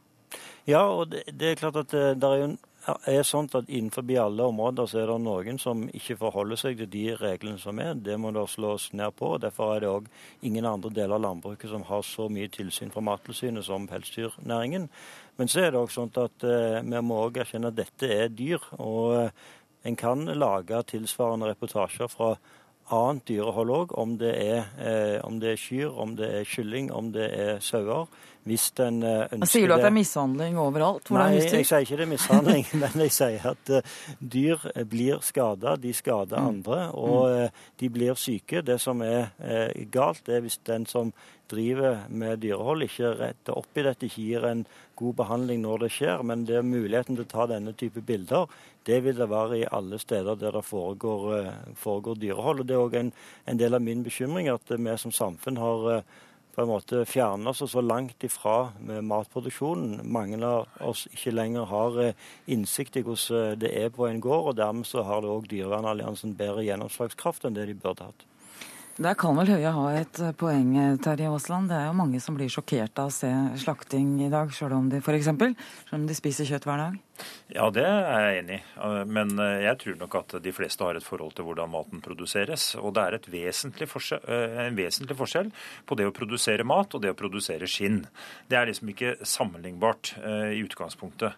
Ja, 0.69 0.85
og 0.89 1.11
det, 1.13 1.25
det 1.37 1.51
er 1.51 1.59
klart 1.59 1.77
at 1.83 1.93
det, 1.93 2.05
det 2.21 2.29
er 2.29 2.43
jo 2.43 2.51
er 2.81 3.21
sånn 3.27 3.49
at 3.53 3.69
Innenfor 3.69 4.05
alle 4.17 4.47
områder 4.49 4.87
så 4.89 5.01
er 5.01 5.11
det 5.11 5.17
noen 5.21 5.59
som 5.61 5.83
ikke 5.93 6.17
forholder 6.17 6.57
seg 6.57 6.79
til 6.79 6.89
de 6.89 7.03
reglene 7.19 7.59
som 7.61 7.79
er. 7.79 7.93
Det 7.93 8.17
må 8.17 8.31
det 8.33 8.47
slås 8.49 8.91
ned 8.93 9.13
på. 9.15 9.35
og 9.35 9.41
Derfor 9.41 9.75
er 9.75 9.83
det 9.83 9.91
òg 9.91 10.07
ingen 10.41 10.65
andre 10.65 10.89
deler 10.89 11.15
av 11.15 11.21
landbruket 11.21 11.69
som 11.69 11.85
har 11.85 12.01
så 12.01 12.27
mye 12.29 12.49
tilsyn 12.49 12.91
fra 12.91 13.03
Mattilsynet 13.05 13.65
som 13.65 13.87
pelsdyrnæringen. 13.87 14.89
Men 15.37 15.47
så 15.51 15.61
er 15.61 15.71
det 15.71 15.81
òg 15.81 15.93
sånn 15.93 16.13
at 16.17 16.43
eh, 16.43 16.81
vi 16.81 17.03
må 17.05 17.21
òg 17.27 17.41
erkjenne 17.43 17.69
at 17.69 17.77
dette 17.77 18.09
er 18.09 18.33
dyr. 18.33 18.61
Og 18.79 19.17
eh, 19.19 19.45
en 19.85 19.97
kan 19.97 20.25
lage 20.25 20.81
tilsvarende 20.89 21.53
reportasjer 21.53 22.09
fra 22.09 22.35
annet 22.91 23.27
dyrehold 23.27 23.71
òg, 23.71 23.93
om, 23.99 24.17
eh, 24.21 25.19
om, 25.23 25.39
det 25.39 25.53
er 25.53 25.61
kyr, 25.61 25.89
om 25.89 26.15
det 26.15 26.29
er 26.39 26.43
kylling, 26.43 26.91
om 26.91 27.11
det 27.11 27.29
er 27.31 27.59
sauer. 27.59 28.07
Hvis 28.43 28.71
den 28.73 29.03
eh, 29.05 29.27
ønsker 29.35 29.51
Sier 29.51 29.69
du 29.69 29.75
at 29.75 29.83
det 29.83 29.91
er 29.91 29.93
mishandling 29.93 30.57
overalt? 30.57 31.05
Hvordan 31.07 31.35
Nei, 31.35 31.43
jeg 31.43 31.65
sier 31.69 31.83
ikke 31.85 31.99
det 31.99 32.07
er 32.07 32.09
mishandling, 32.09 32.65
men 32.81 33.03
jeg 33.05 33.13
sier 33.13 33.45
at 33.51 33.69
uh, 33.69 33.91
dyr 34.17 34.65
blir 34.89 35.21
skada, 35.21 35.75
de 35.77 35.93
skader 35.93 36.41
mm. 36.41 36.47
andre, 36.47 36.79
og 36.97 37.19
uh, 37.29 37.67
de 37.79 37.91
blir 37.93 38.17
syke. 38.17 38.63
Det 38.65 38.79
som 38.81 39.03
er 39.05 39.29
galt, 39.93 40.25
det 40.25 40.39
er 40.39 40.47
hvis 40.47 40.57
den 40.65 40.89
som 40.89 41.13
driver 41.51 42.05
med 42.09 42.41
dyrehold, 42.41 42.87
ikke 42.87 43.13
retter 43.19 43.59
opp 43.59 43.77
i 43.77 43.85
dette, 43.85 44.07
ikke 44.07 44.25
gir 44.25 44.47
en 44.47 44.65
god 44.99 45.17
behandling 45.19 45.61
når 45.65 45.85
det 45.85 45.91
skjer. 45.97 46.25
Men 46.27 46.47
det 46.49 46.57
er 46.59 46.67
muligheten 46.67 47.19
til 47.19 47.27
å 47.27 47.31
ta 47.35 47.47
denne 47.51 47.75
type 47.77 48.03
bilder, 48.07 48.49
det 48.89 49.03
vil 49.05 49.19
det 49.19 49.29
være 49.29 49.59
i 49.59 49.69
alle 49.69 49.99
steder 50.01 50.39
der 50.41 50.57
det 50.57 50.65
foregår, 50.65 51.51
foregår 51.77 52.17
dyrehold. 52.23 52.63
Og 52.63 52.67
Det 52.67 52.75
er 52.75 52.83
òg 52.87 52.97
en, 52.97 53.13
en, 53.45 53.61
del 53.61 53.77
av 53.77 53.85
min 53.85 54.01
bekymring 54.03 54.49
at 54.49 54.73
vi 54.73 54.97
som 54.97 55.13
samfunn 55.13 55.61
har 55.61 56.03
på 56.55 56.63
en 56.63 56.71
måte 56.71 57.03
fjerne 57.07 57.51
oss 57.51 57.63
så 57.71 57.81
langt 57.83 58.23
ifra 58.27 58.71
med 58.83 59.05
matproduksjonen. 59.07 60.01
Mange 60.03 60.39
av 60.45 60.67
oss 60.83 61.05
ikke 61.11 61.33
lenger 61.35 61.69
har 61.69 61.99
eh, 62.03 62.25
innsikt 62.51 62.99
i 62.99 63.05
hvordan 63.07 63.59
det 63.61 63.71
er 63.83 63.93
på 63.95 64.07
en 64.07 64.19
gård, 64.23 64.51
og 64.51 64.59
dermed 64.59 64.89
så 64.89 65.05
har 65.07 65.23
det 65.23 65.31
òg 65.31 65.47
Dyrevernalliansen 65.51 66.35
bedre 66.39 66.65
gjennomslagskraft 66.67 67.47
enn 67.47 67.55
det 67.55 67.69
de 67.71 67.77
burde 67.79 68.09
hatt. 68.09 68.27
Der 69.01 69.15
kan 69.17 69.33
vel 69.33 69.49
Høie 69.49 69.69
ha 69.73 69.83
et 69.97 70.19
eh, 70.21 70.33
poeng, 70.37 70.75
eh, 70.77 70.97
Terje 71.01 71.25
Aasland. 71.25 71.71
Det 71.71 71.77
er 71.77 71.87
jo 71.87 71.93
mange 71.97 72.19
som 72.21 72.35
blir 72.37 72.51
sjokkert 72.53 72.99
av 73.01 73.09
å 73.09 73.13
se 73.15 73.29
slakting 73.57 74.19
i 74.21 74.29
dag, 74.29 74.51
sjøl 74.53 74.75
om 74.77 74.91
de 74.91 74.99
f.eks. 75.01 75.31
De 75.89 76.17
spiser 76.17 76.45
kjøtt 76.45 76.67
hver 76.69 76.83
dag. 76.83 76.99
Ja, 77.51 77.67
det 77.73 77.83
er 77.83 78.25
jeg 78.25 78.41
enig 78.41 78.59
i. 78.59 78.63
Men 79.11 79.33
eh, 79.39 79.65
jeg 79.65 79.79
tror 79.83 79.97
nok 79.99 80.17
at 80.21 80.37
de 80.43 80.53
fleste 80.55 80.87
har 80.87 80.99
et 80.99 81.05
forhold 81.05 81.35
til 81.37 81.47
hvordan 81.47 81.73
maten 81.73 82.03
produseres. 82.03 82.71
Og 82.79 82.95
det 82.95 83.03
er 83.03 83.31
vesentlig 83.31 83.89
en 83.91 84.77
vesentlig 84.77 85.17
forskjell 85.19 85.51
på 85.85 85.97
det 85.99 86.07
å 86.07 86.15
produsere 86.15 86.67
mat 86.67 86.95
og 86.95 87.03
det 87.03 87.11
å 87.13 87.19
produsere 87.19 87.69
skinn. 87.69 88.03
Det 88.47 88.57
er 88.59 88.69
liksom 88.69 88.93
ikke 88.93 89.17
sammenlignbart 89.27 90.15
i 90.21 90.63
utgangspunktet. 90.63 91.37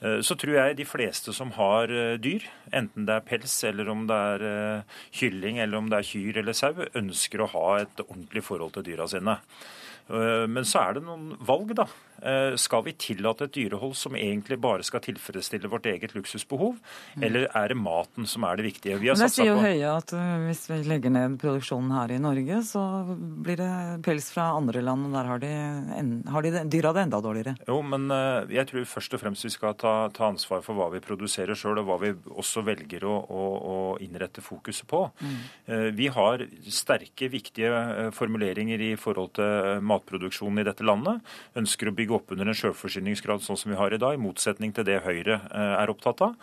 Eh, 0.00 0.20
så 0.24 0.36
tror 0.38 0.56
jeg 0.56 0.78
de 0.78 0.86
fleste 0.88 1.34
som 1.36 1.52
har 1.58 1.92
eh, 1.92 2.16
dyr, 2.22 2.46
enten 2.72 3.06
det 3.08 3.18
er 3.18 3.26
pels 3.26 3.58
eller 3.68 3.90
om 3.92 4.06
det 4.08 4.16
er 4.16 4.46
eh, 4.48 5.00
kylling 5.20 5.60
eller 5.60 5.80
om 5.80 5.90
det 5.92 6.00
er 6.00 6.08
kyr 6.08 6.40
eller 6.40 6.56
sau, 6.56 6.72
ønsker 6.96 7.44
å 7.44 7.50
ha 7.52 7.66
et 7.82 8.04
ordentlig 8.06 8.44
forhold 8.46 8.78
til 8.78 8.90
dyra 8.92 9.08
sine. 9.10 9.40
Men 10.10 10.64
så 10.66 10.80
er 10.80 10.96
det 10.96 11.04
noen 11.06 11.36
valg, 11.46 11.68
da. 11.78 11.84
Eh, 12.22 12.56
skal 12.60 12.84
vi 12.84 12.92
tillate 12.92 13.46
et 13.48 13.54
dyrehold 13.54 13.94
som 13.96 14.16
egentlig 14.16 14.58
bare 14.60 14.84
skal 14.84 15.00
tilfredsstille 15.04 15.70
vårt 15.72 15.86
eget 15.88 16.14
luksusbehov, 16.14 16.76
mm. 17.16 17.24
eller 17.24 17.46
er 17.56 17.72
det 17.72 17.78
maten 17.80 18.28
som 18.28 18.44
er 18.44 18.60
det 18.60 18.66
viktige? 18.68 18.98
Vi 19.00 19.08
det 19.08 19.30
sier 19.32 19.52
jo. 19.52 19.58
Høie 19.60 19.92
at 19.94 20.12
eh, 20.16 20.34
hvis 20.44 20.66
vi 20.70 20.80
legger 20.88 21.14
ned 21.14 21.38
produksjonen 21.40 21.94
her 21.96 22.12
i 22.12 22.20
Norge, 22.20 22.60
så 22.68 22.82
blir 23.16 23.60
det 23.60 23.72
pels 24.04 24.28
fra 24.34 24.50
andre 24.58 24.84
land, 24.84 25.08
og 25.08 25.16
der 25.16 25.30
har 25.30 25.42
de, 25.42 25.52
har 26.34 26.46
de 26.46 26.64
dyra 26.72 26.92
det 26.96 27.06
enda 27.06 27.22
dårligere. 27.24 27.56
Jo, 27.68 27.80
men 27.86 28.08
eh, 28.12 28.52
jeg 28.58 28.68
tror 28.70 28.88
først 28.92 29.16
og 29.16 29.24
fremst 29.24 29.48
vi 29.48 29.54
skal 29.54 29.76
ta, 29.80 29.94
ta 30.14 30.28
ansvar 30.28 30.64
for 30.66 30.76
hva 30.76 30.90
vi 30.92 31.02
produserer 31.04 31.56
sjøl, 31.56 31.80
og 31.80 31.88
hva 31.88 31.98
vi 32.04 32.12
også 32.30 32.64
velger 32.66 33.08
å, 33.08 33.16
å, 33.16 33.46
å 33.56 33.78
innrette 34.04 34.44
fokuset 34.44 34.88
på. 34.90 35.02
Mm. 35.20 35.38
Vi 35.96 36.06
har 36.12 36.42
sterke, 36.72 37.28
viktige 37.30 38.10
formuleringer 38.14 38.80
i 38.84 38.90
forhold 39.00 39.32
til 39.38 39.80
matproduksjonen 39.86 40.60
i 40.60 40.66
dette 40.66 40.84
landet. 40.86 41.20
Ønsker 41.58 41.90
å 41.90 41.94
bygge 41.96 42.09
bygge 42.10 42.18
opp 42.18 42.32
under 42.34 42.50
en 42.50 42.58
selvforsyningsgrad 42.58 43.42
sånn 43.44 43.58
som 43.58 43.70
vi 43.70 43.78
har 43.78 43.92
i 43.92 44.00
dag, 44.00 44.14
i 44.14 44.20
motsetning 44.20 44.74
til 44.74 44.86
det 44.86 45.02
Høyre 45.04 45.40
eh, 45.50 45.74
er 45.78 45.90
opptatt 45.90 46.20
av. 46.24 46.34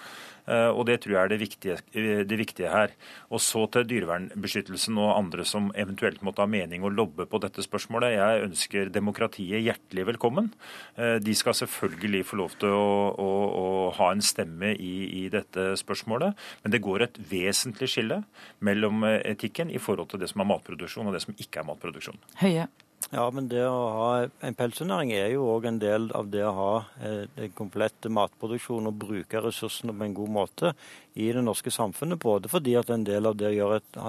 Eh, 0.47 0.69
og 0.71 0.85
Det 0.87 1.01
tror 1.01 1.13
jeg 1.13 1.23
er 1.23 1.29
det 1.29 1.39
viktige, 1.41 1.77
det 1.91 2.37
viktige, 2.39 2.69
her. 2.71 2.93
Og 3.29 3.41
Så 3.41 3.67
til 3.71 3.83
dyrevernbeskyttelsen 3.87 4.97
og 4.97 5.17
andre 5.17 5.43
som 5.45 5.71
eventuelt 5.75 6.21
måtte 6.23 6.41
ha 6.41 6.47
mening 6.47 6.83
å 6.83 6.91
lobbe 6.91 7.27
på 7.27 7.39
dette 7.39 7.61
spørsmålet. 7.61 8.15
Jeg 8.15 8.47
ønsker 8.47 8.89
demokratiet 8.89 9.63
hjertelig 9.63 10.07
velkommen. 10.13 10.53
Eh, 10.95 11.19
de 11.19 11.35
skal 11.35 11.53
selvfølgelig 11.53 12.25
få 12.25 12.39
lov 12.39 12.57
til 12.59 12.71
å, 12.71 13.11
å, 13.11 13.29
å 13.47 13.67
ha 13.99 14.11
en 14.11 14.23
stemme 14.23 14.73
i, 14.75 15.25
i, 15.25 15.27
dette 15.29 15.75
spørsmålet. 15.77 16.37
Men 16.63 16.71
det 16.71 16.83
går 16.83 17.03
et 17.03 17.19
vesentlig 17.29 17.91
skille 17.91 18.23
mellom 18.59 19.03
etikken 19.03 19.71
i 19.71 19.81
forhold 19.81 20.11
til 20.11 20.23
det 20.23 20.31
som 20.31 20.43
er 20.43 20.51
matproduksjon 20.53 21.07
og 21.07 21.15
det 21.15 21.25
som 21.25 21.35
ikke 21.35 21.63
er 21.63 21.71
matproduksjon. 21.73 22.21
Høye. 22.39 22.69
Ja, 23.07 23.23
men 23.31 23.45
det 23.47 23.61
å 23.63 23.75
ha 23.93 24.07
en 24.43 24.55
pelsdyrnæring 24.57 25.13
er 25.15 25.29
jo 25.31 25.45
òg 25.53 25.67
en 25.69 25.77
del 25.79 26.09
av 26.17 26.27
det 26.33 26.41
å 26.43 26.55
ha 26.57 26.71
den 27.37 27.53
komplette 27.55 28.11
matproduksjonen 28.11 28.89
og 28.91 28.97
bruke 28.99 29.41
ressursene 29.45 29.95
på 29.95 30.07
en 30.07 30.15
god 30.17 30.33
måte 30.37 30.71
i 31.15 31.29
det 31.31 31.43
norske 31.45 31.71
samfunnet. 31.71 32.19
Både 32.19 32.51
fordi 32.51 32.75
at 32.75 32.91
en 32.91 33.05
del 33.07 33.29
av 33.29 33.37
det 33.39 33.53
gjør 33.55 33.77
et, 33.77 34.01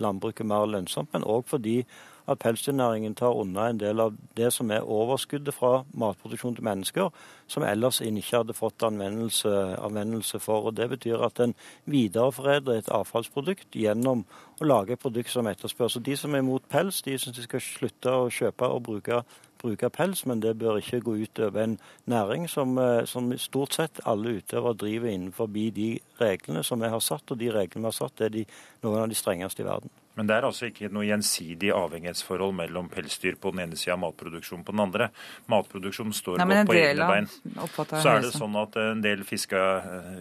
landbruket 0.00 0.48
mer 0.48 0.64
lønnsomt, 0.70 1.12
men 1.12 1.26
òg 1.28 1.44
fordi 1.50 1.82
at 2.28 2.38
pelsdyrnæringen 2.38 3.14
tar 3.14 3.36
unna 3.36 3.68
en 3.70 3.80
del 3.80 4.00
av 4.00 4.14
det 4.36 4.52
som 4.52 4.70
er 4.70 4.84
overskuddet 4.84 5.54
fra 5.54 5.84
matproduksjon 5.92 6.58
til 6.58 6.64
mennesker, 6.64 7.10
som 7.48 7.64
ellers 7.64 8.00
en 8.04 8.20
ikke 8.20 8.42
hadde 8.42 8.56
fått 8.56 8.84
anvendelse, 8.84 9.50
anvendelse 9.80 10.38
for. 10.38 10.68
Og 10.68 10.76
Det 10.76 10.88
betyr 10.90 11.24
at 11.24 11.40
en 11.40 11.54
videreforedler 11.86 12.78
et 12.78 12.92
avfallsprodukt 12.92 13.72
gjennom 13.72 14.24
å 14.60 14.64
lage 14.64 14.92
et 14.92 15.02
produkt 15.02 15.30
som 15.30 15.46
etterspørs. 15.46 15.92
Så 15.92 16.00
De 16.00 16.16
som 16.16 16.34
er 16.34 16.44
imot 16.44 16.68
pels, 16.68 17.02
de 17.02 17.18
syns 17.18 17.36
de 17.36 17.42
skal 17.42 17.60
slutte 17.60 18.10
å 18.10 18.30
kjøpe 18.30 18.68
og 18.68 18.82
bruke 18.82 19.22
bruke 19.58 19.90
pels, 19.90 20.24
men 20.26 20.42
det 20.42 20.56
bør 20.58 20.78
ikke 20.78 21.00
gå 21.04 21.16
ut 21.24 21.40
over 21.42 21.62
en 21.64 21.78
næring 22.06 22.48
som, 22.50 22.78
eh, 22.78 23.04
som 23.04 23.32
stort 23.38 23.74
sett 23.74 24.00
alle 24.06 24.38
utøvere 24.38 24.76
driver 24.76 25.08
innenfor 25.08 25.46
de 25.52 25.98
reglene 26.20 26.64
som 26.64 26.80
vi 26.80 26.88
har 26.88 27.00
satt. 27.00 27.30
Og 27.30 27.38
de 27.38 27.50
reglene 27.50 27.82
vi 27.82 27.90
har 27.90 27.98
satt, 27.98 28.20
er 28.20 28.28
de, 28.28 28.46
noen 28.82 29.02
av 29.02 29.08
de 29.08 29.14
strengeste 29.14 29.60
i 29.60 29.66
verden. 29.66 29.90
Men 30.18 30.26
det 30.26 30.34
er 30.34 30.46
altså 30.48 30.66
ikke 30.66 30.88
noe 30.90 31.06
gjensidig 31.06 31.70
avhengighetsforhold 31.70 32.56
mellom 32.58 32.88
pelsdyr 32.90 33.36
på 33.38 33.52
den 33.54 33.62
ene 33.68 33.78
sida 33.78 33.94
og 33.94 34.02
matproduksjon 34.02 34.64
på 34.66 34.74
den 34.74 34.82
andre. 34.82 35.08
Matproduksjon 35.52 36.10
står 36.16 36.42
Nei, 36.42 36.48
godt 36.50 36.72
på 36.72 36.78
egne 36.80 37.06
bein. 37.12 37.30
Så 37.30 38.00
er 38.10 38.18
det 38.18 38.32
det 38.32 38.34
sånn 38.34 38.58
at 38.58 38.80
en 38.82 39.04
del 39.04 39.22
fiske, 39.28 39.62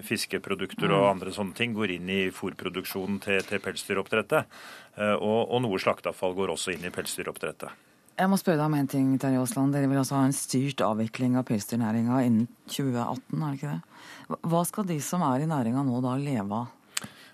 fiskeprodukter 0.05 0.93
og 0.93 1.10
andre 1.15 1.33
sånne 1.33 1.57
ting 1.57 1.73
går 1.73 1.95
inn 1.97 2.13
i 2.13 2.21
fôrproduksjonen 2.29 3.17
til, 3.25 3.41
til 3.49 3.63
pelsdyroppdrettet. 3.65 4.53
Eh, 4.97 5.15
Og, 5.17 5.41
og 5.49 5.62
noe 5.65 5.81
slakteavfall 5.81 6.38
går 6.38 6.53
også 6.53 6.77
inn 6.77 6.86
i 6.88 6.93
pelsdyroppdrettet. 6.93 7.83
Jeg 8.17 8.29
må 8.31 8.38
spørre 8.41 8.57
deg 8.57 8.65
om 8.65 8.77
en 8.79 8.88
ting, 8.89 9.10
Terje 9.21 9.38
Aasland. 9.41 9.75
Dere 9.75 9.89
vil 9.89 9.99
altså 10.01 10.17
ha 10.17 10.23
en 10.25 10.33
styrt 10.33 10.81
avvikling 10.81 11.36
av 11.38 11.45
pelsdyrnæringa 11.49 12.23
innen 12.25 12.47
2018, 12.65 13.38
er 13.38 13.51
det 13.51 13.60
ikke 13.60 13.73
det? 13.75 14.39
Hva 14.49 14.62
skal 14.65 14.88
de 14.89 14.97
som 15.05 15.21
er 15.27 15.45
i 15.45 15.49
næringa 15.49 15.83
nå 15.86 16.01
da 16.05 16.15
leve 16.17 16.62
av? 16.63 16.73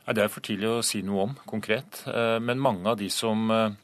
Nei, 0.04 0.18
Det 0.18 0.26
er 0.26 0.32
for 0.32 0.44
tidlig 0.44 0.70
å 0.70 0.84
si 0.84 1.02
noe 1.06 1.30
om 1.30 1.40
konkret. 1.48 2.04
Eh, 2.08 2.40
Men 2.40 2.60
mange 2.60 2.90
av 2.90 3.00
de 3.00 3.10
som 3.10 3.50
eh, 3.52 3.76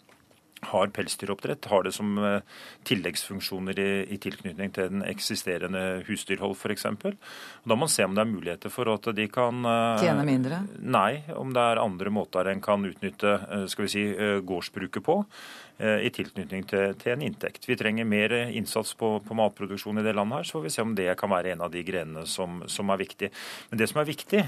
har 0.67 0.91
pelsdyroppdrett, 0.91 1.69
har 1.71 1.85
det 1.85 1.93
som 1.95 2.17
eh, 2.19 2.41
tilleggsfunksjoner 2.83 3.79
i, 3.79 3.91
i 4.11 4.17
tilknytning 4.19 4.73
til 4.75 4.89
den 4.91 5.05
eksisterende 5.07 6.03
husdyrhold 6.09 6.57
f.eks. 6.57 6.83
Da 6.83 7.71
må 7.71 7.85
man 7.85 7.93
se 7.93 8.03
om 8.03 8.17
det 8.17 8.25
er 8.25 8.33
muligheter 8.33 8.73
for 8.73 8.91
at 8.91 9.07
de 9.15 9.29
kan 9.31 9.63
Tjene 10.01 10.27
mindre? 10.27 10.59
Nei, 10.83 11.23
om 11.39 11.55
det 11.55 11.63
er 11.63 11.79
andre 11.85 12.11
måter 12.11 12.51
en 12.51 12.63
kan 12.63 12.83
utnytte 12.83 13.37
skal 13.71 13.87
vi 13.87 13.93
si, 13.93 14.05
gårdsbruket 14.43 15.05
på 15.05 15.21
i 15.79 16.09
tilknytning 16.11 16.65
til, 16.67 16.89
til 16.99 17.13
en 17.13 17.21
inntekt. 17.23 17.63
Vi 17.63 17.77
trenger 17.79 18.03
mer 18.03 18.33
innsats 18.51 18.91
på, 18.99 19.13
på 19.23 19.37
matproduksjon 19.39 20.01
i 20.01 20.03
det 20.03 20.11
landet 20.17 20.41
her, 20.41 20.49
så 20.49 20.57
får 20.57 20.65
vi 20.65 20.71
se 20.75 20.83
om 20.83 20.91
det 20.97 21.07
kan 21.21 21.31
være 21.31 21.53
en 21.53 21.63
av 21.63 21.71
de 21.71 21.85
grenene 21.87 22.25
som, 22.27 22.59
som 22.67 22.91
er 22.91 22.99
viktig. 22.99 23.29
Men 23.71 23.79
det 23.79 23.87
som 23.87 24.01
er 24.03 24.09
viktig, 24.09 24.43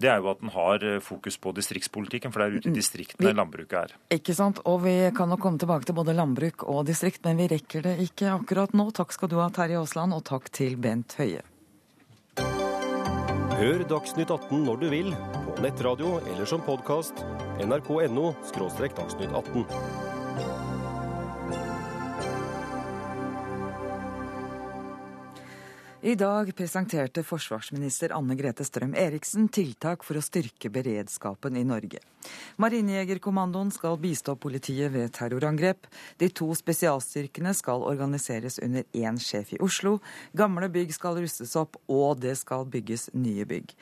det 0.00 0.08
er 0.08 0.22
jo 0.22 0.30
at 0.32 0.40
den 0.40 0.52
har 0.54 0.84
eh, 0.86 1.00
fokus 1.04 1.36
på 1.40 1.52
distriktspolitikken, 1.56 2.32
for 2.32 2.42
det 2.42 2.48
er 2.48 2.60
ute 2.60 2.72
i 2.72 2.76
distriktene 2.76 3.34
landbruket 3.36 3.78
er. 3.78 3.96
Ikke 4.16 4.34
sant? 4.36 4.62
Og 4.70 4.82
vi 4.86 4.94
kan 5.16 5.30
nok 5.30 5.42
komme 5.44 5.60
tilbake 5.60 5.88
til 5.88 5.98
både 5.98 6.16
landbruk 6.16 6.64
og 6.68 6.86
distrikt, 6.88 7.22
men 7.26 7.40
vi 7.40 7.50
rekker 7.52 7.84
det 7.84 7.96
ikke 8.06 8.32
akkurat 8.38 8.76
nå. 8.76 8.90
Takk 8.96 9.12
skal 9.16 9.32
du 9.32 9.38
ha, 9.42 9.50
Terje 9.54 9.80
Aasland, 9.80 10.16
og 10.16 10.24
takk 10.28 10.48
til 10.56 10.78
Bent 10.80 11.16
Høie. 11.20 11.44
Hør 13.60 13.82
Dagsnytt 13.84 14.30
18 14.32 14.62
når 14.64 14.78
du 14.80 14.86
vil, 14.88 15.10
på 15.44 15.58
nettradio 15.60 16.14
eller 16.32 16.48
som 16.48 16.64
podkast. 16.64 17.20
nrk.no– 17.60 18.30
dagsnytt 18.56 19.36
18. 19.36 20.09
I 26.02 26.14
dag 26.16 26.48
presenterte 26.56 27.20
forsvarsminister 27.20 28.14
Anne 28.16 28.32
Grete 28.32 28.64
Strøm 28.64 28.94
Eriksen 28.96 29.50
tiltak 29.52 30.00
for 30.00 30.16
å 30.16 30.22
styrke 30.24 30.70
beredskapen 30.72 31.58
i 31.60 31.64
Norge. 31.68 32.00
Marinejegerkommandoen 32.56 33.68
skal 33.74 33.98
bistå 34.00 34.32
politiet 34.40 34.94
ved 34.94 35.12
terrorangrep. 35.12 35.84
De 36.16 36.30
to 36.32 36.48
spesialstyrkene 36.56 37.52
skal 37.52 37.84
organiseres 37.84 38.56
under 38.64 38.88
én 38.96 39.20
sjef 39.20 39.52
i 39.52 39.60
Oslo. 39.60 39.98
Gamle 40.32 40.70
bygg 40.72 40.96
skal 40.96 41.20
rustes 41.20 41.52
opp, 41.60 41.76
og 41.84 42.24
det 42.24 42.38
skal 42.40 42.64
bygges 42.64 43.10
nye 43.12 43.44
bygg. 43.44 43.76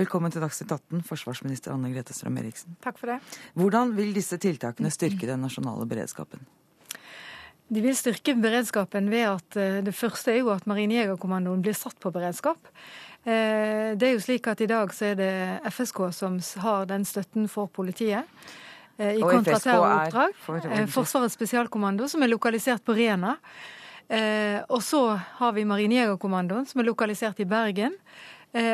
Velkommen 0.00 0.34
til 0.34 0.42
Dagsnytt 0.42 0.74
18, 0.74 1.06
forsvarsminister 1.06 1.76
Anne 1.76 1.94
Grete 1.94 2.18
Strøm 2.18 2.42
Eriksen. 2.42 2.74
Takk 2.82 2.98
for 2.98 3.14
det. 3.14 3.22
Hvordan 3.54 3.94
vil 3.94 4.10
disse 4.18 4.42
tiltakene 4.42 4.90
styrke 4.90 5.30
den 5.30 5.46
nasjonale 5.46 5.86
beredskapen? 5.86 6.42
De 7.70 7.80
vil 7.84 7.94
styrke 7.94 8.34
beredskapen 8.42 9.06
ved 9.12 9.28
at 9.30 9.56
eh, 9.60 9.76
det 9.86 9.94
første 9.94 10.32
er 10.32 10.40
jo 10.40 10.48
at 10.50 10.64
Marinejegerkommandoen 10.66 11.62
blir 11.62 11.76
satt 11.78 11.98
på 12.02 12.10
beredskap. 12.10 12.58
Eh, 13.22 13.94
Det 13.94 14.08
er 14.08 14.14
jo 14.16 14.22
slik 14.24 14.48
at 14.50 14.60
i 14.60 14.66
dag 14.66 14.90
så 14.96 15.12
er 15.12 15.14
det 15.20 15.30
FSK 15.70 16.00
som 16.16 16.40
har 16.64 16.86
den 16.90 17.04
støtten 17.06 17.46
for 17.48 17.68
politiet. 17.68 18.24
eh, 18.98 19.14
I 19.16 19.20
kontraterroroppdrag. 19.22 20.30
er 20.30 20.86
for- 20.86 21.04
Forsvarets 21.04 21.34
spesialkommando, 21.38 22.08
som 22.08 22.22
er 22.22 22.28
lokalisert 22.28 22.82
på 22.84 22.94
Rena. 22.96 23.36
Og 24.68 24.82
så 24.82 25.16
har 25.38 25.52
vi 25.52 25.62
Marinejegerkommandoen, 25.64 26.66
som 26.66 26.80
er 26.80 26.84
lokalisert 26.84 27.38
i 27.38 27.44
Bergen. 27.44 27.94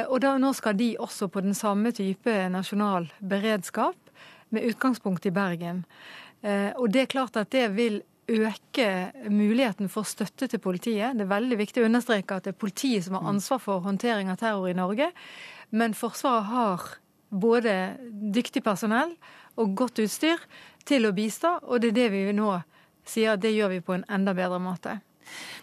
Og 0.09 0.19
da, 0.21 0.39
nå 0.39 0.55
skal 0.55 0.73
de 0.75 0.97
også 0.99 1.29
på 1.29 1.43
den 1.43 1.53
samme 1.53 1.93
type 1.93 2.49
nasjonal 2.49 3.11
beredskap, 3.21 3.95
med 4.51 4.65
utgangspunkt 4.65 5.27
i 5.27 5.31
Bergen. 5.31 5.85
Og 6.79 6.89
det 6.91 7.03
er 7.03 7.07
klart 7.13 7.37
at 7.37 7.51
det 7.51 7.69
vil 7.77 8.01
øke 8.29 9.13
muligheten 9.31 9.89
for 9.89 10.03
støtte 10.03 10.49
til 10.51 10.59
politiet. 10.59 11.15
Det 11.15 11.27
er 11.27 11.31
veldig 11.31 11.59
viktig 11.61 11.83
å 11.83 11.89
understreke 11.89 12.39
at 12.39 12.47
det 12.47 12.55
er 12.55 12.61
politiet 12.61 13.07
som 13.07 13.19
har 13.19 13.29
ansvar 13.31 13.61
for 13.63 13.85
håndtering 13.87 14.31
av 14.33 14.41
terror 14.41 14.69
i 14.71 14.77
Norge. 14.77 15.11
Men 15.71 15.95
Forsvaret 15.95 16.51
har 16.51 16.87
både 17.31 17.75
dyktig 18.35 18.63
personell 18.67 19.15
og 19.57 19.77
godt 19.79 20.03
utstyr 20.05 20.43
til 20.87 21.07
å 21.07 21.15
bistå, 21.15 21.57
og 21.63 21.83
det 21.83 21.93
er 21.93 21.99
det 22.01 22.09
vi 22.15 22.25
nå 22.37 22.53
sier 23.07 23.35
at 23.35 23.43
det 23.43 23.55
gjør 23.55 23.77
vi 23.77 23.85
på 23.85 23.95
en 23.97 24.07
enda 24.11 24.35
bedre 24.35 24.59
måte. 24.63 24.99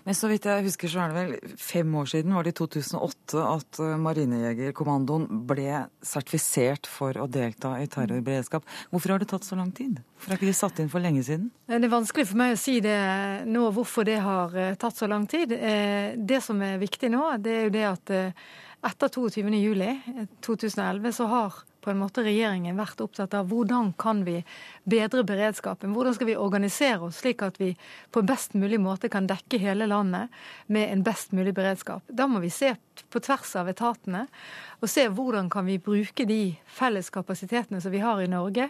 Men 0.04 0.18
så 0.18 0.30
vidt 0.32 0.46
jeg 0.50 0.66
husker, 0.68 0.92
så 0.92 1.04
er 1.04 1.14
det 1.14 1.20
vel 1.22 1.56
fem 1.60 1.94
år 2.00 2.10
siden, 2.12 2.34
var 2.36 2.46
det 2.48 2.54
i 2.54 2.58
2008, 2.60 3.44
at 3.44 3.80
eh, 3.84 3.94
Marinejegerkommandoen 4.04 5.28
ble 5.50 5.84
sertifisert 6.06 6.90
for 6.90 7.18
å 7.22 7.28
delta 7.32 7.76
i 7.82 7.88
terrorberedskap. 7.92 8.68
Hvorfor 8.92 9.16
har 9.16 9.24
det 9.24 9.30
tatt 9.32 9.48
så 9.48 9.58
lang 9.60 9.72
tid? 9.76 10.02
Hvorfor 10.18 10.36
er 10.36 10.42
ikke 10.42 10.52
de 10.52 10.58
satt 10.58 10.84
inn 10.84 10.92
for 10.92 11.04
lenge 11.04 11.24
siden? 11.26 11.50
Det 11.70 11.80
er 11.80 11.94
vanskelig 11.94 12.28
for 12.30 12.42
meg 12.44 12.56
å 12.56 12.62
si 12.64 12.78
det 12.84 12.98
nå, 13.50 13.68
hvorfor 13.76 14.08
det 14.08 14.20
har 14.24 14.56
eh, 14.60 14.76
tatt 14.80 15.00
så 15.00 15.10
lang 15.12 15.28
tid. 15.32 15.56
Eh, 15.58 16.14
Det 16.18 16.42
som 16.44 16.62
er 16.62 16.82
viktig 16.82 17.12
nå, 17.14 17.26
det 17.44 17.58
er 17.58 17.68
jo 17.68 17.76
det 17.78 17.86
at 17.90 18.14
eh, 18.14 18.48
etter 18.84 19.12
22. 19.16 19.48
juli 19.62 19.92
eh, 19.96 20.26
2011 20.44 21.16
så 21.16 21.30
har 21.32 21.62
på 21.84 21.92
en 21.92 22.00
måte 22.00 22.24
regjeringen 22.26 22.80
vært 22.80 23.02
opptatt 23.04 23.36
av 23.38 23.50
hvordan 23.52 23.92
kan 24.00 24.24
vi 24.28 24.40
bedre 24.90 25.26
beredskapen. 25.28 25.94
Hvordan 25.96 26.16
skal 26.18 26.30
vi 26.32 26.38
organisere 26.40 27.10
oss 27.10 27.22
slik 27.22 27.44
at 27.46 27.60
vi 27.62 27.74
på 28.12 28.24
best 28.26 28.56
mulig 28.58 28.80
måte 28.82 29.12
kan 29.12 29.28
dekke 29.30 29.60
hele 29.62 29.88
landet 29.92 30.34
med 30.72 30.90
en 30.90 31.04
best 31.06 31.36
mulig 31.36 31.54
beredskap. 31.56 32.04
Da 32.08 32.28
må 32.28 32.42
vi 32.44 32.52
se 32.54 32.74
på 33.12 33.22
tvers 33.24 33.56
av 33.60 33.70
etatene 33.72 34.26
og 34.82 34.92
se 34.92 35.08
hvordan 35.12 35.50
kan 35.52 35.68
vi 35.68 35.80
bruke 35.82 36.28
de 36.30 36.56
felles 36.68 37.12
kapasitetene 37.14 37.82
som 37.84 37.94
vi 37.94 38.04
har 38.04 38.22
i 38.22 38.32
Norge 38.32 38.70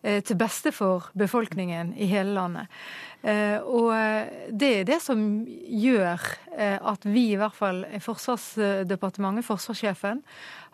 til 0.00 0.36
beste 0.38 0.70
for 0.72 1.08
befolkningen 1.18 1.90
i 1.98 2.06
hele 2.06 2.32
landet. 2.36 2.68
Eh, 3.22 3.58
Og 3.66 3.90
eh, 3.96 4.28
det 4.54 4.68
er 4.80 4.84
det 4.86 5.00
som 5.02 5.18
gjør 5.66 6.22
eh, 6.54 6.78
at 6.78 7.02
vi, 7.02 7.32
i 7.32 7.40
hvert 7.40 7.56
fall 7.56 7.82
Forsvarsdepartementet, 8.04 9.44
forsvarssjefen, 9.46 10.22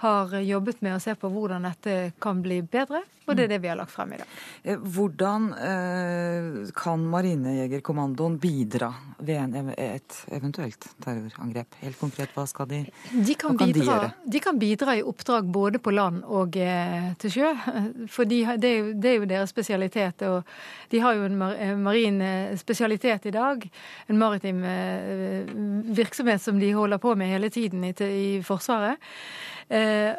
har 0.04 0.34
jobbet 0.42 0.82
med 0.84 0.96
å 0.96 1.00
se 1.00 1.14
på 1.16 1.30
hvordan 1.32 1.64
dette 1.64 2.12
kan 2.20 2.42
bli 2.44 2.60
bedre, 2.66 3.00
og 3.24 3.38
det 3.38 3.46
er 3.46 3.52
det 3.54 3.58
vi 3.62 3.68
har 3.70 3.78
lagt 3.78 3.92
frem 3.94 4.10
i 4.12 4.18
dag. 4.20 4.32
Eh, 4.68 4.76
Hvordan 4.96 5.46
eh, 5.56 6.72
kan 6.76 7.06
Marinejegerkommandoen 7.08 8.36
bidra 8.42 8.90
ved 9.24 9.54
et 9.78 10.18
eventuelt 10.34 10.84
terrorangrep? 11.00 11.78
Helt 11.80 11.96
konkret, 12.00 12.34
hva 12.36 12.44
skal 12.50 12.68
de, 12.68 12.82
De 13.14 13.36
kan, 13.40 13.56
kan 13.56 13.72
de 13.72 13.86
gjøre? 13.86 14.10
de 14.28 14.42
kan 14.44 14.58
bidra 14.60 14.98
i 14.98 15.04
oppdrag 15.06 15.48
både 15.48 15.80
på 15.80 15.94
land 15.94 16.20
og 16.26 16.58
eh, 16.60 17.14
til 17.22 17.32
sjø. 17.38 17.54
For 18.14 18.28
de, 18.28 18.42
det, 18.60 18.74
er 18.74 18.82
jo, 18.82 18.92
er 19.14 19.22
jo 19.22 19.28
deres 19.30 19.52
spesialitet. 19.54 20.22
Og 20.28 20.42
de 20.90 21.00
har 21.00 21.16
jo 21.16 21.24
en 21.28 21.42
eh, 21.48 21.72
marin 21.78 22.20
eh, 22.22 22.56
spesialitet 22.60 23.26
i 23.30 23.34
dag. 23.34 23.64
En 24.08 24.20
maritim 24.20 24.62
eh, 24.64 25.48
virksomhet 25.96 26.42
som 26.42 26.60
de 26.60 26.72
holder 26.74 27.02
på 27.02 27.14
med 27.14 27.32
hele 27.32 27.50
tiden 27.50 27.84
i, 27.84 28.40
Forsvaret. 28.44 29.00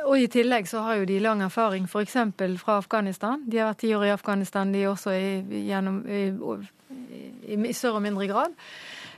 Og 0.05 0.17
i 0.17 0.25
tillegg 0.31 0.65
så 0.67 0.81
har 0.81 0.95
jo 0.97 1.05
de 1.05 1.19
lang 1.21 1.43
erfaring 1.45 1.85
f.eks. 1.85 2.15
fra 2.57 2.79
Afghanistan. 2.81 3.43
De 3.45 3.59
har 3.61 3.69
vært 3.69 3.83
ti 3.83 3.91
år 3.93 4.07
i 4.07 4.13
Afghanistan, 4.15 4.71
de 4.73 4.87
også 4.89 5.13
i, 5.13 5.27
gjennom, 5.67 5.99
i, 6.09 6.23
i, 7.53 7.59
i 7.69 7.73
større 7.73 8.01
og 8.01 8.05
mindre 8.07 8.25
grad. 8.31 8.55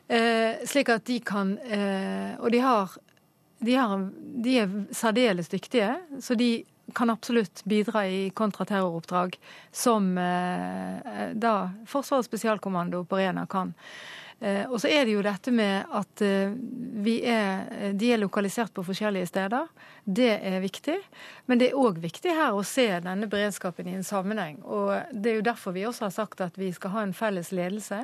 Eh, 0.07 0.67
slik 0.67 0.89
at 0.91 1.03
de 1.07 1.17
kan 1.19 1.57
eh, 1.59 2.39
Og 2.39 2.51
de 2.51 2.59
har 2.63 2.93
de, 3.59 3.73
har, 3.75 4.09
de 4.43 4.53
er 4.61 4.73
særdeles 4.93 5.49
dyktige, 5.49 5.95
så 6.21 6.35
de 6.35 6.63
kan 6.93 7.09
absolutt 7.09 7.63
bidra 7.63 8.07
i 8.07 8.29
kontraterroroppdrag 8.29 9.39
som 9.71 10.17
eh, 10.17 11.33
da 11.33 11.71
Forsvarets 11.87 12.27
spesialkommando 12.27 13.03
på 13.05 13.17
Rena 13.17 13.45
kan. 13.45 13.73
Eh, 14.39 14.69
og 14.69 14.79
så 14.81 14.89
er 14.93 15.05
det 15.05 15.15
jo 15.15 15.23
dette 15.25 15.51
med 15.51 15.89
at 15.97 16.21
eh, 16.21 16.53
vi 17.03 17.17
er, 17.25 17.91
de 17.97 18.11
er 18.13 18.21
lokalisert 18.21 18.73
på 18.73 18.85
forskjellige 18.85 19.31
steder. 19.31 19.67
Det 20.05 20.29
er 20.37 20.59
viktig. 20.63 20.97
Men 21.45 21.59
det 21.59 21.71
er 21.71 21.79
òg 21.81 21.99
viktig 22.03 22.35
her 22.37 22.55
å 22.55 22.65
se 22.65 22.87
denne 23.03 23.29
beredskapen 23.31 23.89
i 23.89 23.97
en 23.97 24.07
sammenheng. 24.07 24.61
Og 24.63 24.93
det 25.11 25.33
er 25.33 25.39
jo 25.41 25.47
derfor 25.49 25.75
vi 25.75 25.87
også 25.89 26.07
har 26.07 26.15
sagt 26.15 26.45
at 26.45 26.59
vi 26.59 26.71
skal 26.75 26.95
ha 26.95 27.05
en 27.07 27.17
felles 27.17 27.51
ledelse 27.51 28.03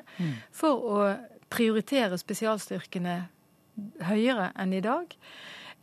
for 0.52 0.84
å 0.84 1.00
prioritere 1.54 2.18
spesialstyrkene 2.18 3.20
høyere 4.10 4.52
enn 4.60 4.74
i 4.74 4.82
dag. 4.84 5.14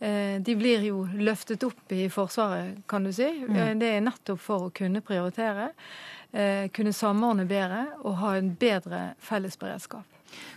Eh, 0.01 0.41
De 0.41 0.57
blir 0.57 0.81
jo 0.89 1.05
løftet 1.13 1.63
opp 1.67 1.93
i 1.93 2.09
Forsvaret, 2.09 2.83
kan 2.89 3.05
du 3.05 3.13
si. 3.13 3.29
Eh, 3.29 3.75
Det 3.77 3.89
er 3.97 4.01
nettopp 4.01 4.41
for 4.41 4.69
å 4.69 4.73
kunne 4.73 5.03
prioritere, 5.05 5.71
eh, 6.33 6.69
kunne 6.69 6.93
samordne 6.93 7.47
bedre 7.47 7.87
og 8.05 8.17
ha 8.17 8.35
en 8.37 8.55
bedre 8.57 9.15
fellesberedskap. 9.21 10.05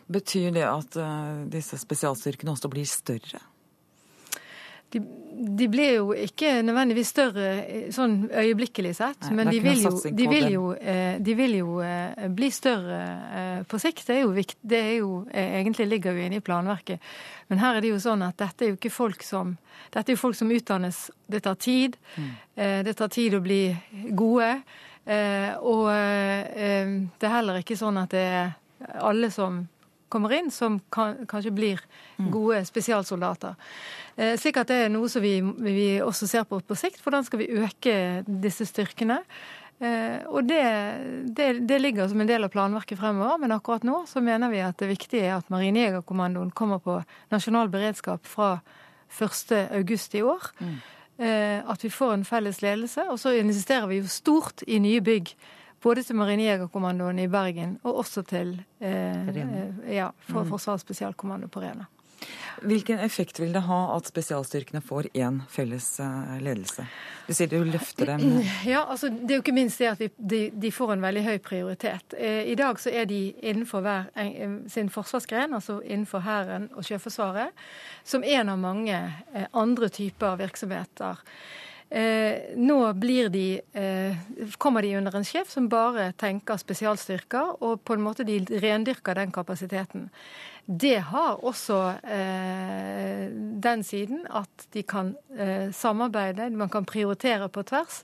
Betyr 0.07 0.53
det 0.53 0.63
at 0.63 1.49
disse 1.49 1.77
spesialstyrkene 1.77 2.51
også 2.53 2.69
blir 2.69 2.85
større? 2.85 3.41
De, 4.93 4.99
de 5.57 5.65
blir 5.67 5.95
jo 5.95 6.11
ikke 6.13 6.59
nødvendigvis 6.61 7.09
større 7.09 7.47
eh, 7.65 7.87
sånn 7.91 8.27
øyeblikkelig 8.29 8.91
sett, 8.99 9.23
Nei, 9.25 9.33
men 9.39 9.47
er 9.49 9.55
de 9.55 9.61
vil, 9.63 9.81
jo, 9.87 9.91
de, 10.19 10.27
vil 10.29 10.45
jo, 10.53 10.67
eh, 10.77 11.15
de 11.25 11.33
vil 11.39 11.55
jo 11.57 11.79
eh, 11.81 12.27
bli 12.29 12.49
større 12.53 12.99
eh, 13.39 13.63
på 13.65 13.79
sikt. 13.81 14.05
Det 14.07 14.19
er 14.19 14.21
jo 14.27 14.31
viktig. 14.35 14.59
Det 14.61 14.81
er 14.83 14.93
jo, 14.99 15.09
eh, 15.33 15.55
egentlig 15.63 15.87
ligger 15.89 16.13
jo 16.13 16.27
inne 16.27 16.37
i 16.37 16.45
planverket. 16.45 17.01
Men 17.49 17.63
her 17.63 17.79
er 17.79 17.81
det 17.81 17.89
jo 17.95 17.99
sånn 18.05 18.21
at 18.27 18.37
dette 18.37 18.65
er 18.67 18.73
jo 18.75 18.77
ikke 18.79 18.93
folk 18.93 19.25
som 19.25 19.57
Dette 19.93 20.09
er 20.09 20.15
jo 20.15 20.21
folk 20.21 20.37
som 20.37 20.49
utdannes. 20.53 21.03
Det 21.29 21.43
tar 21.45 21.55
tid. 21.61 21.97
Mm. 22.17 22.29
Eh, 22.55 22.79
Det 22.83 22.93
tar 22.97 23.09
tid 23.13 23.33
å 23.37 23.41
bli 23.41 23.61
gode. 24.17 24.51
Eh, 25.05 25.51
Og 25.59 25.89
eh, 25.91 26.87
det 27.19 27.27
er 27.27 27.35
heller 27.39 27.59
ikke 27.61 27.77
sånn 27.77 27.97
at 28.01 28.09
det 28.13 28.23
er 28.23 28.53
alle 29.01 29.29
som 29.31 29.63
kommer 30.13 30.31
inn, 30.37 30.51
som 30.53 30.77
kan, 30.93 31.25
kanskje 31.27 31.51
blir 31.57 31.81
Mm. 32.19 32.29
gode 32.31 32.59
spesialsoldater. 32.69 33.55
Eh, 34.17 34.35
Slik 34.37 34.57
at 34.61 34.67
det 34.69 34.75
er 34.85 34.89
noe 34.93 35.09
som 35.09 35.21
vi, 35.25 35.39
vi 35.41 35.97
også 36.05 36.27
ser 36.29 36.43
på 36.45 36.59
på 36.61 36.75
sikt. 36.77 37.01
Hvordan 37.01 37.25
skal 37.25 37.39
vi 37.41 37.47
øke 37.57 37.95
disse 38.27 38.65
styrkene? 38.69 39.17
Eh, 39.81 40.19
Og 40.29 40.45
det, 40.47 40.61
det, 41.35 41.47
det 41.67 41.81
ligger 41.81 42.07
som 42.07 42.21
en 42.21 42.27
del 42.29 42.43
av 42.45 42.49
planverket 42.53 42.99
fremover, 43.01 43.39
men 43.41 43.51
akkurat 43.51 43.83
nå 43.83 44.03
så 44.07 44.21
mener 44.21 44.49
vi 44.53 44.61
at 44.61 44.77
det 44.77 44.87
viktige 44.93 45.25
er 45.25 45.37
at 45.39 45.49
Marinejegerkommandoen 45.49 46.53
kommer 46.53 46.77
på 46.79 46.99
nasjonal 47.33 47.67
beredskap 47.73 48.23
fra 48.29 48.59
1. 49.19 49.51
august 49.73 50.13
i 50.15 50.21
år. 50.21 50.51
Eh, 51.17 51.61
At 51.69 51.83
vi 51.83 51.89
får 51.89 52.13
en 52.13 52.23
felles 52.25 52.61
ledelse. 52.61 53.09
Og 53.09 53.17
så 53.19 53.33
investerer 53.39 53.87
vi 53.87 53.99
jo 54.01 54.07
stort 54.07 54.63
i 54.67 54.79
nye 54.79 55.01
bygg. 55.01 55.33
Både 55.83 56.03
til 56.07 56.15
Marinejegerkommandoen 56.15 57.19
i 57.19 57.27
Bergen 57.27 57.77
og 57.83 57.97
også 58.05 58.23
til 58.27 58.55
eh, 58.79 59.27
eh, 59.35 59.95
ja, 59.97 60.11
for 60.29 60.47
Forsvarets 60.47 60.85
spesialkommando 60.87 61.47
på 61.51 61.59
Rena. 61.65 61.89
Hvilken 62.63 63.01
effekt 63.03 63.39
vil 63.41 63.49
det 63.51 63.65
ha 63.65 63.77
at 63.97 64.07
spesialstyrkene 64.07 64.79
får 64.85 65.09
én 65.19 65.41
felles 65.51 65.87
eh, 65.99 66.37
ledelse? 66.45 66.85
Du 67.27 67.33
sier 67.35 67.49
du 67.51 67.57
løfter 67.67 68.13
dem 68.13 68.21
Ja, 68.69 68.85
altså 68.85 69.09
Det 69.11 69.27
er 69.33 69.41
jo 69.41 69.43
ikke 69.43 69.55
minst 69.57 69.81
det 69.83 69.89
at 69.91 69.99
vi, 70.05 70.07
de, 70.17 70.39
de 70.63 70.71
får 70.71 70.93
en 70.95 71.03
veldig 71.03 71.23
høy 71.25 71.35
prioritet. 71.43 72.15
Eh, 72.15 72.45
I 72.53 72.55
dag 72.55 72.79
så 72.79 72.93
er 72.95 73.09
de 73.11 73.19
innenfor 73.43 73.83
hver 73.83 74.07
en, 74.15 74.31
en- 74.45 74.55
sin 74.71 74.87
forsvarsgren, 74.93 75.57
altså 75.59 75.81
innenfor 75.83 76.23
Hæren 76.23 76.69
og 76.77 76.87
Sjøforsvaret, 76.87 77.51
som 78.07 78.23
en 78.23 78.53
av 78.55 78.61
mange 78.61 78.95
eh, 79.35 79.49
andre 79.51 79.91
typer 79.91 80.39
virksomheter. 80.45 81.19
Eh, 81.93 82.55
nå 82.57 82.77
de, 83.29 83.61
eh, 83.73 84.15
kommer 84.57 84.81
de 84.81 84.95
under 84.97 85.15
en 85.15 85.23
sjef 85.23 85.49
som 85.49 85.67
bare 85.69 86.11
tenker 86.17 86.57
spesialstyrker, 86.57 87.61
og 87.61 87.83
på 87.85 87.93
en 87.93 88.01
måte 88.01 88.25
de 88.25 88.39
rendyrker 88.63 89.13
den 89.13 89.31
kapasiteten. 89.31 90.09
Det 90.65 90.97
har 91.11 91.43
også 91.43 91.99
eh, 92.03 93.29
den 93.61 93.83
siden 93.83 94.25
at 94.25 94.65
de 94.73 94.81
kan 94.81 95.15
eh, 95.37 95.69
samarbeide, 95.69 96.49
man 96.49 96.69
kan 96.69 96.85
prioritere 96.85 97.49
på 97.49 97.61
tvers. 97.63 98.03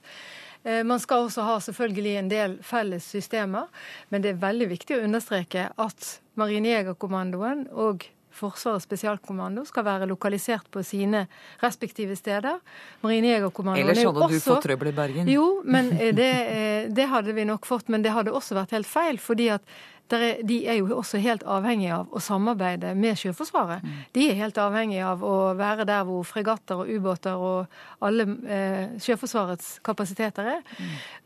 Eh, 0.62 0.84
Man 0.84 1.00
skal 1.00 1.26
også 1.26 1.42
ha 1.42 1.58
selvfølgelig 1.58 2.16
en 2.18 2.30
del 2.30 2.58
felles 2.62 3.02
systemer, 3.02 3.66
men 4.10 4.22
det 4.22 4.30
er 4.30 4.46
veldig 4.46 4.68
viktig 4.70 5.00
å 5.00 5.04
understreke 5.04 5.70
at 5.78 6.20
Marinejegerkommandoen 6.36 7.66
og 7.72 8.06
Forsvarets 8.32 8.86
spesialkommando 8.86 9.64
skal 9.68 9.84
være 9.84 10.06
lokalisert 10.10 10.70
på 10.70 10.82
sine 10.86 11.26
respektive 11.62 12.16
steder. 12.16 12.58
Marinejegerkommandoen 13.04 13.84
Ellers 13.84 13.98
er 13.98 14.02
jo 14.08 14.12
hadde 14.12 14.28
du 14.28 14.38
også- 14.38 14.54
fått 14.54 14.62
trøbbel 14.68 14.88
i 14.88 14.96
Bergen. 14.96 15.28
Jo, 15.28 15.62
men 15.64 15.92
eh, 15.92 16.12
det, 16.14 16.32
eh, 16.48 16.88
det 16.90 17.08
hadde 17.08 17.32
vi 17.34 17.44
nok 17.44 17.66
fått. 17.66 17.88
Men 17.88 18.02
det 18.02 18.12
hadde 18.12 18.32
også 18.32 18.54
vært 18.54 18.70
helt 18.70 18.86
feil, 18.86 19.18
fordi 19.18 19.48
at 19.50 19.62
der 20.10 20.18
er, 20.18 20.42
de 20.42 20.66
er 20.66 20.74
jo 20.80 20.88
også 20.96 21.20
helt 21.22 21.44
avhengige 21.46 21.94
av 21.94 22.08
å 22.10 22.18
samarbeide 22.18 22.96
med 22.98 23.14
Sjøforsvaret. 23.14 23.84
De 24.12 24.24
er 24.30 24.34
helt 24.34 24.58
avhengige 24.58 25.04
av 25.06 25.22
å 25.22 25.54
være 25.54 25.84
der 25.86 26.02
hvor 26.08 26.24
fregatter 26.26 26.82
og 26.82 26.90
ubåter 26.90 27.38
og 27.38 27.66
alle 28.02 28.26
eh, 28.50 28.98
Sjøforsvarets 28.98 29.78
kapasiteter 29.86 30.48
er. 30.56 30.62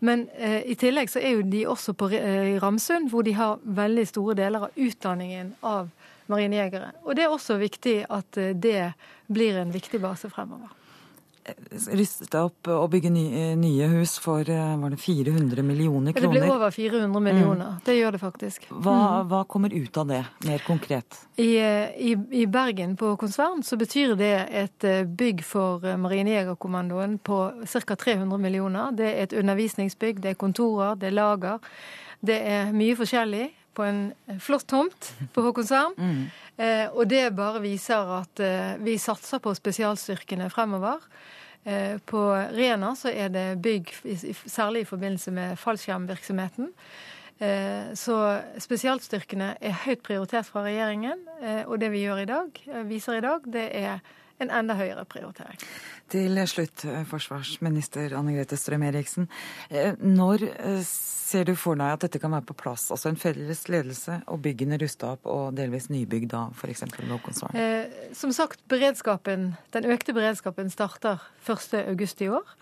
Men 0.05 0.29
eh, 0.37 0.61
i 0.69 0.77
tillegg 0.77 1.09
så 1.09 1.23
er 1.25 1.39
jo 1.39 1.43
de 1.49 1.65
også 1.73 1.95
på, 1.97 2.11
eh, 2.13 2.59
Ramsund, 2.61 3.09
hvor 3.09 3.25
de 3.25 3.33
har 3.33 3.57
veldig 3.65 4.07
store 4.07 4.37
deler 4.37 4.69
av 4.69 4.77
utdanningen 4.77 5.55
av 5.63 5.89
marinejegere. 6.33 6.93
Og 7.05 7.16
det 7.16 7.27
er 7.27 7.35
også 7.35 7.59
viktig 7.61 7.99
at 8.09 8.41
eh, 8.41 8.55
det 8.57 8.93
blir 9.33 9.61
en 9.61 9.75
viktig 9.75 10.01
base 10.03 10.31
fremover. 10.33 10.72
Ruste 11.93 12.41
opp 12.41 12.68
og 12.72 12.87
bygge 12.95 13.11
nye, 13.12 13.51
nye 13.61 13.87
hus 13.93 14.14
for 14.22 14.49
eh, 14.49 14.77
var 14.81 14.95
det 14.95 14.99
400 15.03 15.61
millioner 15.66 16.14
kroner? 16.16 16.33
Det 16.33 16.41
blir 16.41 16.53
over 16.55 16.70
400 16.72 17.20
millioner. 17.20 17.75
Det 17.85 17.97
gjør 17.99 18.16
det 18.16 18.20
faktisk. 18.22 18.64
Hva, 18.70 18.97
hva 19.29 19.43
kommer 19.45 19.75
ut 19.75 19.99
av 20.01 20.09
det, 20.09 20.22
mer 20.49 20.64
konkret? 20.64 21.18
I, 21.37 21.51
eh, 21.61 21.93
i, 22.01 22.14
I 22.41 22.47
Bergen 22.49 22.97
på 22.97 23.12
Konsvern 23.20 23.61
så 23.66 23.77
betyr 23.77 24.14
det 24.16 24.33
et 24.57 24.89
eh, 24.89 25.03
bygg 25.05 25.45
for 25.45 25.85
eh, 25.85 25.99
Marinejegerkommandoen 26.01 27.18
på 27.20 27.43
ca. 27.61 27.99
300 28.07 28.41
millioner. 28.41 28.97
Det 28.97 29.11
er 29.11 29.27
et 29.27 29.37
undervisningsbygg, 29.43 30.25
det 30.25 30.33
er 30.33 30.41
kontorer, 30.41 30.97
det 30.97 31.12
er 31.12 31.18
lager. 31.18 31.77
Det 32.25 32.41
er 32.41 32.72
mye 32.72 32.97
forskjellig 32.97 33.51
på 33.75 33.85
en 33.87 34.03
eh, 34.29 34.39
flott 34.41 34.66
tomt 34.70 35.12
på 35.35 35.43
Håkonsvern. 35.47 35.97
Eh, 36.57 36.87
og 36.95 37.09
det 37.11 37.25
bare 37.37 37.61
viser 37.64 38.12
at 38.20 38.41
eh, 38.41 38.75
vi 38.85 38.95
satser 39.03 39.41
på 39.43 39.55
spesialstyrkene 39.59 40.51
fremover. 40.55 41.03
Eh, 41.64 41.97
på 42.07 42.20
Rena 42.55 42.93
så 42.97 43.11
er 43.11 43.29
det 43.35 43.47
bygg, 43.64 43.91
særlig 44.47 44.85
i 44.85 44.89
forbindelse 44.91 45.33
med 45.35 45.59
fallskjermvirksomheten. 45.59 46.70
Eh, 47.43 47.91
Så 47.99 48.14
spesialstyrkene 48.62 49.55
er 49.61 49.81
høyt 49.87 50.03
prioritert 50.07 50.47
fra 50.47 50.62
regjeringen, 50.68 51.25
eh, 51.43 51.62
og 51.66 51.81
det 51.83 51.91
vi 51.91 52.05
gjør 52.05 52.22
i 52.22 52.29
dag, 52.31 52.61
viser 52.87 53.18
i 53.18 53.25
dag, 53.25 53.41
det 53.51 53.64
er 53.75 53.99
en 54.43 54.51
enda 54.51 54.74
høyere 54.78 55.05
prioritering. 55.09 55.59
Til 56.11 56.39
slutt, 56.51 56.85
eh, 56.85 57.05
forsvarsminister 57.09 58.14
Anne 58.18 58.35
Grete 58.37 58.57
Strøm-Eriksen. 58.59 59.28
Eh, 59.70 59.95
Når 60.01 60.43
eh, 60.43 60.80
ser 60.85 61.45
du 61.45 61.55
for 61.57 61.78
deg 61.78 61.93
at 61.95 62.01
dette 62.07 62.20
kan 62.20 62.35
være 62.35 62.47
på 62.51 62.57
plass? 62.57 62.91
Altså 62.91 63.09
en 63.09 63.16
felles 63.20 63.64
ledelse 63.68 64.22
og 64.26 64.43
byggene 64.43 64.78
rusta 64.80 65.14
opp 65.14 65.26
og 65.30 65.55
delvis 65.57 65.89
nybygg 65.91 66.28
da, 66.30 66.49
f.eks. 66.55 66.85
Håkonsvern? 66.99 67.55
Eh, 67.57 68.11
Som 68.12 68.32
sagt, 68.32 68.61
beredskapen, 68.68 69.55
den 69.72 69.85
økte 69.91 70.14
beredskapen 70.16 70.70
starter 70.70 71.22
1.8 71.47 72.22
i 72.26 72.28
år. 72.28 72.55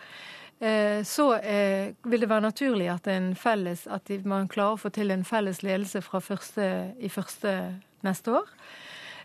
Eh, 0.60 1.02
Så 1.02 1.32
eh, 1.40 1.94
vil 2.04 2.20
det 2.20 2.28
være 2.28 2.48
naturlig 2.48 2.88
at, 2.92 3.06
en 3.08 3.34
felles, 3.34 3.86
at 3.86 4.08
man 4.24 4.48
klarer 4.48 4.76
å 4.76 4.80
få 4.80 4.92
til 4.94 5.10
en 5.10 5.24
felles 5.24 5.62
ledelse 5.62 6.02
fra 6.02 6.20
første, 6.20 6.94
i 7.00 7.08
første 7.08 7.80
neste 8.02 8.30
år. 8.38 8.48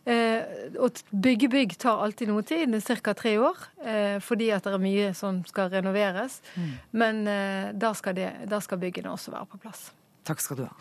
Eh, 0.08 0.44
Å 0.80 0.88
bygge 1.12 1.50
bygg 1.52 1.76
tar 1.82 2.00
alltid 2.04 2.32
noe 2.32 2.44
tid, 2.48 2.72
ca. 3.04 3.14
tre 3.14 3.38
år, 3.44 3.58
eh, 3.84 4.20
fordi 4.24 4.52
at 4.56 4.64
det 4.64 4.76
er 4.78 4.84
mye 4.84 5.14
som 5.18 5.42
skal 5.48 5.72
renoveres. 5.74 6.40
Men 6.92 7.26
eh, 7.28 7.74
da 7.76 7.94
skal, 7.98 8.16
det, 8.16 8.32
da 8.48 8.62
skal 8.64 8.80
byggene 8.80 9.12
også 9.12 9.36
være 9.36 9.52
på 9.52 9.64
plass. 9.68 9.90
Takk 10.28 10.44
skal 10.44 10.64
du 10.64 10.68
ha. 10.68 10.76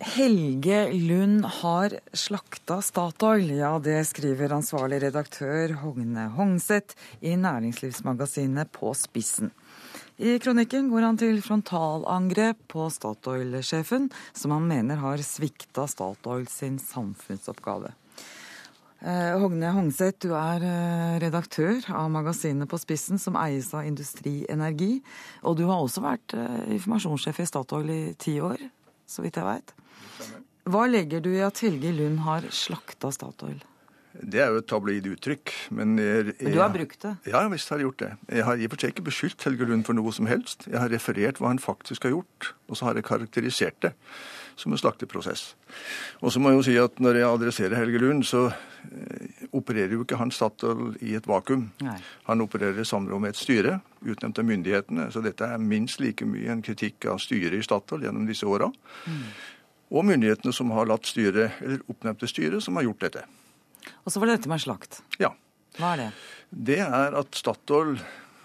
Helge 0.00 0.92
Lund 0.92 1.44
har 1.60 1.92
slakta 2.16 2.80
Statoil. 2.82 3.50
Ja, 3.58 3.74
det 3.78 3.98
skriver 4.08 4.56
ansvarlig 4.56 5.02
redaktør 5.04 5.76
Hogne 5.82 6.24
Hongseth 6.34 6.96
i 7.20 7.36
Næringslivsmagasinet 7.36 8.72
På 8.72 8.94
spissen. 8.96 9.52
I 10.20 10.34
kronikken 10.36 10.90
går 10.92 11.04
han 11.06 11.16
til 11.16 11.38
frontalangrep 11.40 12.58
på 12.68 12.90
Statoil-sjefen, 12.92 14.10
som 14.36 14.52
han 14.52 14.66
mener 14.68 15.00
har 15.00 15.22
svikta 15.24 15.86
Statoil 15.88 16.44
sin 16.52 16.76
samfunnsoppgave. 16.76 17.94
Eh, 19.00 19.38
Hogne 19.40 19.70
Hongseth, 19.72 20.20
du 20.20 20.34
er 20.36 20.60
eh, 20.60 21.14
redaktør 21.22 21.80
av 21.96 22.10
magasinet 22.12 22.68
På 22.68 22.76
spissen, 22.76 23.16
som 23.16 23.38
eies 23.40 23.70
av 23.72 23.88
Industri 23.88 24.44
Energi. 24.52 24.98
Og 25.40 25.56
du 25.56 25.64
har 25.70 25.80
også 25.80 26.04
vært 26.04 26.36
eh, 26.36 26.68
informasjonssjef 26.76 27.40
i 27.40 27.48
Statoil 27.48 27.94
i 27.94 28.00
ti 28.20 28.36
år, 28.44 28.60
så 29.08 29.24
vidt 29.24 29.40
jeg 29.40 29.48
veit. 29.48 29.72
Hva 30.68 30.84
legger 30.84 31.24
du 31.24 31.32
i 31.32 31.40
at 31.48 31.64
Helge 31.64 31.96
Lund 31.96 32.20
har 32.28 32.44
slakta 32.52 33.08
Statoil? 33.08 33.56
Det 34.10 34.40
er 34.42 34.50
jo 34.50 34.58
et 34.58 34.66
tabloid 34.66 35.06
uttrykk, 35.06 35.52
men 35.78 35.94
jeg, 36.00 36.34
Men 36.40 36.52
du 36.56 36.58
har 36.58 36.72
brukt 36.74 36.98
det? 37.04 37.12
Ja, 37.30 37.44
visst 37.52 37.70
har 37.70 37.78
jeg 37.78 37.86
gjort 37.86 38.02
det. 38.02 38.10
Jeg 38.28 38.44
har 38.48 38.58
i 38.58 38.66
og 38.66 38.74
for 38.74 38.82
seg 38.82 38.92
ikke 38.94 39.06
beskyldt 39.06 39.46
Helge 39.46 39.68
Lund 39.70 39.86
for 39.86 39.94
noe 39.94 40.12
som 40.12 40.26
helst. 40.26 40.66
Jeg 40.66 40.80
har 40.82 40.90
referert 40.90 41.38
hva 41.38 41.52
han 41.52 41.62
faktisk 41.62 42.08
har 42.08 42.16
gjort, 42.16 42.50
og 42.66 42.78
så 42.78 42.88
har 42.88 42.98
jeg 42.98 43.06
karakterisert 43.06 43.78
det 43.86 43.94
som 44.60 44.74
en 44.74 44.80
slakteprosess. 44.80 45.54
Og 46.20 46.32
så 46.32 46.40
må 46.42 46.50
jeg 46.50 46.58
jo 46.58 46.64
si 46.66 46.74
at 46.80 46.98
når 47.00 47.20
jeg 47.20 47.28
adresserer 47.28 47.78
Helge 47.78 48.02
Lund, 48.02 48.26
så 48.28 48.48
eh, 48.50 49.46
opererer 49.56 49.94
jo 49.94 50.04
ikke 50.04 50.18
han 50.20 50.32
Statoil 50.34 50.98
i 51.00 51.14
et 51.16 51.28
vakuum. 51.30 51.68
Nei. 51.86 51.96
Han 52.28 52.44
opererer 52.44 52.82
i 52.82 52.88
samråd 52.88 53.24
med 53.24 53.34
et 53.34 53.40
styre, 53.40 53.78
utnevnt 54.02 54.42
av 54.42 54.48
myndighetene. 54.50 55.08
Så 55.14 55.24
dette 55.24 55.48
er 55.48 55.62
minst 55.62 56.02
like 56.02 56.28
mye 56.28 56.52
en 56.52 56.64
kritikk 56.66 57.08
av 57.10 57.22
styret 57.22 57.56
i 57.56 57.64
Statoil 57.64 58.04
gjennom 58.04 58.28
disse 58.28 58.48
åra. 58.48 58.68
Og 59.90 60.06
myndighetene 60.06 60.52
som 60.54 60.70
har 60.76 60.90
latt 60.90 61.08
styret, 61.08 61.56
eller 61.64 61.80
oppnevnte 61.90 62.28
styret, 62.30 62.62
som 62.62 62.76
har 62.78 62.86
gjort 62.86 63.08
dette. 63.08 63.24
Og 64.04 64.12
så 64.12 64.20
var 64.20 64.30
det 64.30 64.40
dette 64.40 64.52
med 64.52 64.62
slakt. 64.62 65.00
Ja. 65.22 65.34
Hva 65.78 65.94
er 65.94 66.02
det? 66.02 66.08
Det 66.50 66.80
er 66.82 67.14
at 67.18 67.36
Statoil 67.38 67.96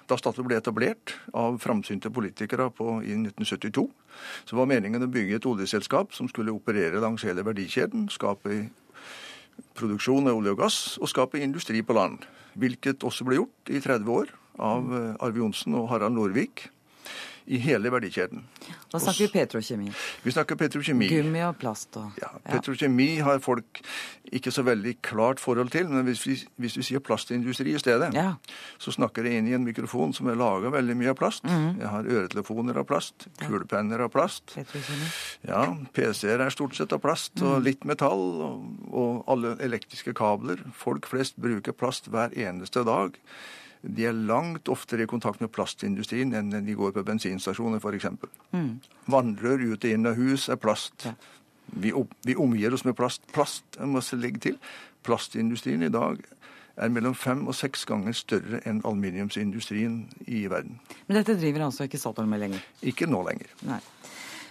da 0.05 0.17
Statoil 0.19 0.45
ble 0.45 0.59
etablert 0.59 1.15
av 1.33 1.57
framsynte 1.63 2.11
politikere 2.13 2.67
på, 2.73 2.99
i 3.01 3.15
1972, 3.17 3.85
så 4.45 4.57
var 4.59 4.69
meningen 4.69 5.01
å 5.01 5.09
bygge 5.11 5.39
et 5.39 5.47
oljeselskap 5.49 6.13
som 6.13 6.29
skulle 6.29 6.53
operere 6.53 7.01
langs 7.01 7.25
hele 7.25 7.45
verdikjeden, 7.45 8.07
skape 8.13 8.67
produksjon 9.75 10.29
av 10.29 10.37
olje 10.37 10.53
og 10.53 10.61
gass 10.61 10.79
og 10.99 11.09
skape 11.11 11.41
industri 11.41 11.81
på 11.85 11.95
land. 11.97 12.25
Hvilket 12.59 13.03
også 13.07 13.25
ble 13.27 13.39
gjort 13.39 13.71
i 13.73 13.81
30 13.81 14.13
år 14.13 14.31
av 14.61 14.93
eh, 14.95 15.23
Arve 15.25 15.41
Johnsen 15.41 15.75
og 15.79 15.89
Harald 15.91 16.15
Norvik 16.15 16.67
i 17.47 17.57
hele 17.61 17.91
verdikjeden. 17.93 18.43
Da 18.91 18.99
snakker 18.99 19.25
vi 19.25 19.27
petrokjemi. 19.35 19.91
Vi 20.23 20.31
snakker 20.33 20.55
petrokjemi. 20.57 21.07
Gummi 21.11 21.41
og 21.45 21.57
plast 21.61 21.95
og 21.99 22.15
ja, 22.21 22.29
Petrokjemi 22.47 23.19
har 23.25 23.39
folk 23.43 23.81
ikke 24.33 24.49
så 24.51 24.63
veldig 24.65 24.95
klart 25.05 25.39
forhold 25.43 25.69
til, 25.73 25.87
men 25.91 26.05
hvis 26.07 26.23
vi, 26.25 26.35
hvis 26.57 26.77
vi 26.79 26.83
sier 26.87 27.03
plastindustri 27.05 27.75
i 27.75 27.79
stedet, 27.81 28.09
ja. 28.17 28.31
så 28.81 28.91
snakker 28.95 29.27
jeg 29.27 29.37
inn 29.43 29.49
i 29.51 29.53
en 29.57 29.65
mikrofon 29.67 30.13
som 30.17 30.29
er 30.31 30.39
laga 30.39 30.71
veldig 30.73 30.95
mye 30.97 31.11
av 31.13 31.19
plast. 31.19 31.43
Mhm. 31.45 31.75
Jeg 31.83 31.91
har 31.93 32.09
øretelefoner 32.15 32.79
av 32.81 32.87
plast, 32.89 33.27
kulepenner 33.43 34.01
av 34.07 34.09
plast. 34.15 34.55
Petrokjemi. 34.55 35.11
Ja, 35.47 35.65
PC-er 35.93 36.41
er 36.47 36.49
stort 36.55 36.75
sett 36.75 36.93
av 36.97 37.03
plast, 37.05 37.35
og 37.41 37.59
Mhm. 37.59 37.63
litt 37.63 37.85
metall, 37.85 38.25
og, 38.41 38.65
og 38.91 39.23
alle 39.27 39.55
elektriske 39.61 40.13
kabler. 40.17 40.57
Folk 40.73 41.05
flest 41.05 41.37
bruker 41.37 41.73
plast 41.73 42.09
hver 42.09 42.33
eneste 42.33 42.83
dag. 42.85 43.13
De 43.85 44.05
er 44.09 44.13
langt 44.17 44.69
oftere 44.71 45.05
i 45.05 45.09
kontakt 45.09 45.41
med 45.43 45.51
plastindustrien 45.53 46.33
enn 46.33 46.51
de 46.65 46.75
går 46.77 46.93
på 46.95 47.03
bensinstasjoner 47.05 47.81
f.eks. 47.83 48.07
Mm. 48.55 48.71
Vannrør 49.11 49.65
ut 49.71 49.85
og 49.85 49.91
inn 49.91 50.09
av 50.09 50.17
hus 50.17 50.47
er 50.49 50.57
plast. 50.61 51.07
Vi, 51.75 51.91
vi 52.25 52.35
omgir 52.35 52.73
oss 52.73 52.85
med 52.85 52.97
plast. 52.97 53.25
Plast, 53.33 53.65
jeg 53.77 53.89
må 53.89 54.01
legge 54.21 54.41
til, 54.49 54.57
plastindustrien 55.05 55.85
i 55.85 55.93
dag 55.93 56.21
er 56.75 56.91
mellom 56.91 57.15
fem 57.15 57.45
og 57.47 57.55
seks 57.55 57.85
ganger 57.87 58.15
større 58.17 58.59
enn 58.67 58.81
aluminiumsindustrien 58.83 60.01
i 60.27 60.45
verden. 60.51 60.79
Men 61.07 61.21
dette 61.21 61.37
driver 61.39 61.67
altså 61.69 61.87
ikke 61.87 61.99
Statoil 62.01 62.27
med 62.27 62.41
lenger? 62.43 62.65
Ikke 62.83 63.07
nå 63.07 63.21
lenger. 63.27 63.53
Nei. 63.67 63.79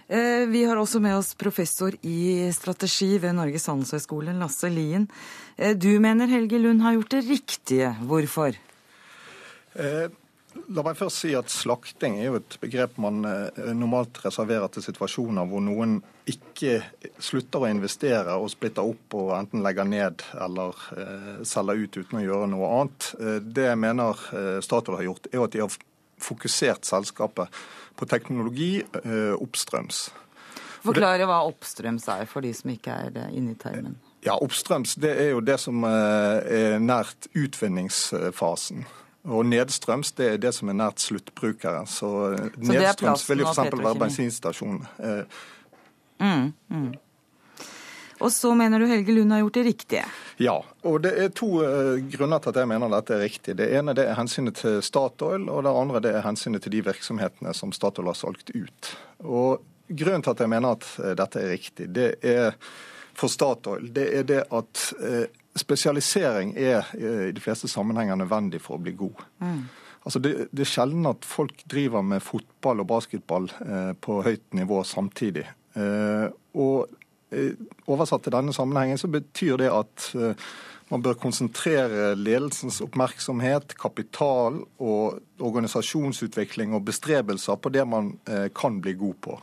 Eh, 0.09 0.45
Vi 0.49 0.65
har 0.65 0.77
også 0.77 1.01
med 1.01 1.17
oss 1.17 1.35
professor 1.35 1.93
i 2.03 2.51
strategi 2.53 3.19
ved 3.19 3.37
Norges 3.37 3.67
handelshøyskole, 3.69 4.37
Lasse 4.41 4.71
Lien. 4.73 5.09
Eh, 5.57 5.75
Du 5.75 6.01
mener 6.01 6.27
Helge 6.29 6.59
Lund 6.59 6.81
har 6.83 6.95
gjort 6.97 7.11
det 7.11 7.25
riktige. 7.29 7.95
Hvorfor? 8.05 8.57
Eh, 9.75 10.07
La 10.71 10.85
meg 10.87 10.95
først 10.95 11.19
si 11.19 11.33
at 11.35 11.51
slakting 11.51 12.21
er 12.21 12.29
jo 12.29 12.37
et 12.39 12.55
begrep 12.63 12.95
man 13.03 13.25
eh, 13.27 13.73
normalt 13.75 14.21
reserverer 14.23 14.71
til 14.71 14.85
situasjoner 14.87 15.49
hvor 15.51 15.65
noen 15.67 15.97
ikke 16.31 16.77
slutter 17.19 17.65
å 17.65 17.71
investere 17.73 18.37
og 18.39 18.53
splitter 18.53 18.87
opp 18.87 19.17
og 19.19 19.33
enten 19.35 19.65
legger 19.67 19.91
ned 19.91 20.23
eller 20.47 20.79
eh, 20.95 21.43
selger 21.43 21.83
ut 21.83 21.99
uten 21.99 22.21
å 22.21 22.23
gjøre 22.23 22.49
noe 22.55 22.71
annet. 22.77 23.11
Det 23.51 23.67
jeg 23.67 23.83
mener 23.83 24.25
Statoil 24.63 25.01
har 25.01 25.09
gjort, 25.09 25.29
er 25.35 25.43
at 25.43 25.59
de 25.59 25.65
har 25.67 25.79
fokusert 26.23 26.87
selskapet 26.87 27.63
på 27.99 28.07
teknologi 28.15 28.73
oppstrøms. 29.35 30.07
Forklare 30.87 31.27
hva 31.27 31.43
oppstrøms 31.51 32.07
er 32.15 32.29
for 32.31 32.47
de 32.47 32.55
som 32.55 32.71
ikke 32.71 32.95
er 33.09 33.25
inne 33.35 33.57
i 33.57 33.59
termen. 33.59 33.99
Ja, 34.23 34.39
Oppstrøms 34.39 34.95
det 35.03 35.17
er 35.19 35.33
jo 35.35 35.43
det 35.45 35.59
som 35.61 35.83
er 35.85 36.79
nært 36.79 37.27
utvinningsfasen. 37.35 38.87
Og 39.25 39.47
nedstrøms 39.49 40.13
det 40.19 40.27
er 40.35 40.43
det 40.43 40.53
som 40.57 40.69
er 40.69 40.77
nært 40.77 41.01
sluttbrukere. 41.01 41.87
Så, 41.89 42.11
eh, 42.35 42.49
Så 42.61 42.73
er 42.73 42.85
nedstrøms 42.85 43.25
vil 43.31 43.45
jo 43.45 43.51
f.eks. 43.53 43.73
være 43.73 43.99
bensinstasjon. 44.05 44.87
Eh, 44.99 45.43
Mm, 46.19 46.53
mm. 46.71 46.93
Og 48.23 48.33
så 48.33 48.55
mener 48.55 48.79
du 48.79 48.87
Helge 48.87 49.13
Lund 49.13 49.33
har 49.35 49.41
gjort 49.43 49.57
det 49.59 49.63
riktige. 49.67 50.05
Ja, 50.39 50.55
og 50.87 51.01
det 51.03 51.11
er 51.19 51.33
to 51.35 51.49
uh, 51.61 51.99
grunner 52.13 52.39
til 52.39 52.53
at 52.53 52.61
jeg 52.63 52.71
mener 52.71 52.93
dette 52.93 53.17
er 53.17 53.25
riktig. 53.27 53.57
Det 53.59 53.67
ene 53.75 53.93
det 53.99 54.07
er 54.07 54.15
hensynet 54.17 54.61
til 54.63 54.79
Statoil, 54.87 55.49
og 55.51 55.65
det 55.67 55.75
andre 55.83 56.03
det 56.07 56.15
er 56.15 56.25
hensynet 56.25 56.63
til 56.65 56.77
de 56.77 56.85
virksomhetene 56.87 57.53
som 57.59 57.75
Statoil 57.75 58.13
har 58.13 58.19
solgt 58.19 58.55
ut. 58.55 58.93
Og 59.27 59.65
Grunnen 59.85 60.23
til 60.25 60.33
at 60.33 60.41
jeg 60.41 60.49
mener 60.49 60.79
at 60.79 60.87
eh, 60.97 61.15
dette 61.19 61.41
er 61.41 61.51
riktig, 61.53 61.89
det 61.93 62.07
er 62.25 62.55
for 63.15 63.29
Statoil, 63.29 63.91
det 63.93 64.07
er 64.17 64.23
det 64.25 64.39
at 64.49 64.85
eh, 64.97 65.27
spesialisering 65.57 66.55
er 66.59 66.85
eh, 66.99 67.29
i 67.29 67.33
de 67.35 67.43
fleste 67.43 67.71
sammenhenger 67.71 68.19
nødvendig 68.19 68.61
for 68.63 68.79
å 68.79 68.85
bli 68.85 68.95
god. 68.99 69.25
Altså 70.05 70.21
det, 70.21 70.35
det 70.53 70.67
er 70.67 70.69
sjelden 70.69 71.09
at 71.09 71.25
folk 71.25 71.65
driver 71.71 72.05
med 72.05 72.23
fotball 72.23 72.83
og 72.83 72.91
basketball 72.91 73.49
eh, 73.65 73.93
på 73.97 74.21
høyt 74.27 74.45
nivå 74.57 74.83
samtidig. 74.85 75.47
Eh, 75.81 76.27
og 76.61 76.93
eh, 77.33 77.57
Oversatt 77.89 78.27
til 78.27 78.35
denne 78.37 78.53
sammenhengen 78.57 79.01
så 79.01 79.09
betyr 79.13 79.59
det 79.61 79.71
at 79.73 80.11
man 80.93 81.03
bør 81.03 81.17
konsentrere 81.17 82.13
ledelsens 82.17 82.83
oppmerksomhet, 82.85 83.73
kapital 83.81 84.61
og 84.85 85.41
organisasjonsutvikling 85.41 86.77
og 86.77 86.85
bestrebelser 86.87 87.57
på 87.57 87.73
det 87.73 87.87
man 87.89 88.13
kan 88.57 88.77
bli 88.85 88.93
god 89.01 89.17
på. 89.25 89.39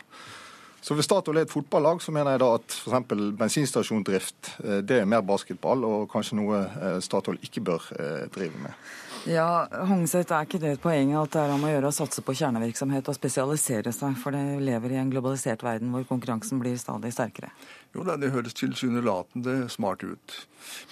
Så 0.82 0.96
Hvis 0.98 1.06
Statoil 1.06 1.38
er 1.38 1.46
et 1.46 1.54
fotballag, 1.54 2.02
så 2.02 2.14
mener 2.14 2.34
jeg 2.34 2.42
da 2.42 2.48
at 2.58 2.74
f.eks. 2.74 3.12
bensinstasjondrift 3.38 4.56
eh, 4.66 4.80
det 4.82 5.04
er 5.04 5.10
mer 5.10 5.22
basketball, 5.22 5.86
og 5.86 6.08
kanskje 6.10 6.40
noe 6.40 6.64
eh, 6.66 6.98
Statoil 7.06 7.38
ikke 7.46 7.62
bør 7.70 7.86
eh, 8.00 8.24
drive 8.34 8.64
med. 8.64 8.90
Ja, 9.30 9.68
Hongseth, 9.86 10.34
er 10.34 10.48
ikke 10.48 10.58
det 10.58 10.72
et 10.74 10.82
poeng 10.82 11.12
at 11.20 11.36
det 11.36 11.44
er 11.44 11.54
om 11.54 11.68
å 11.68 11.70
gjøre 11.70 11.92
å 11.92 11.94
satse 11.94 12.24
på 12.26 12.34
kjernevirksomhet 12.40 13.12
og 13.12 13.14
spesialisere 13.14 13.94
seg, 13.94 14.18
for 14.18 14.34
det 14.34 14.58
lever 14.66 14.96
i 14.96 14.98
en 15.04 15.12
globalisert 15.14 15.62
verden 15.62 15.94
hvor 15.94 16.08
konkurransen 16.10 16.58
blir 16.58 16.80
stadig 16.82 17.14
sterkere? 17.14 17.52
Jo 17.94 18.08
da, 18.08 18.18
det 18.18 18.32
høres 18.34 18.58
tilsynelatende 18.58 19.68
smart 19.70 20.02
ut. 20.02 20.38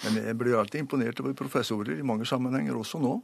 Men 0.04 0.20
jeg 0.22 0.38
blir 0.38 0.60
alltid 0.60 0.84
imponert 0.84 1.24
over 1.24 1.34
professorer 1.34 1.98
i 1.98 2.06
mange 2.06 2.28
sammenhenger, 2.30 2.78
også 2.78 3.02
nå. 3.02 3.16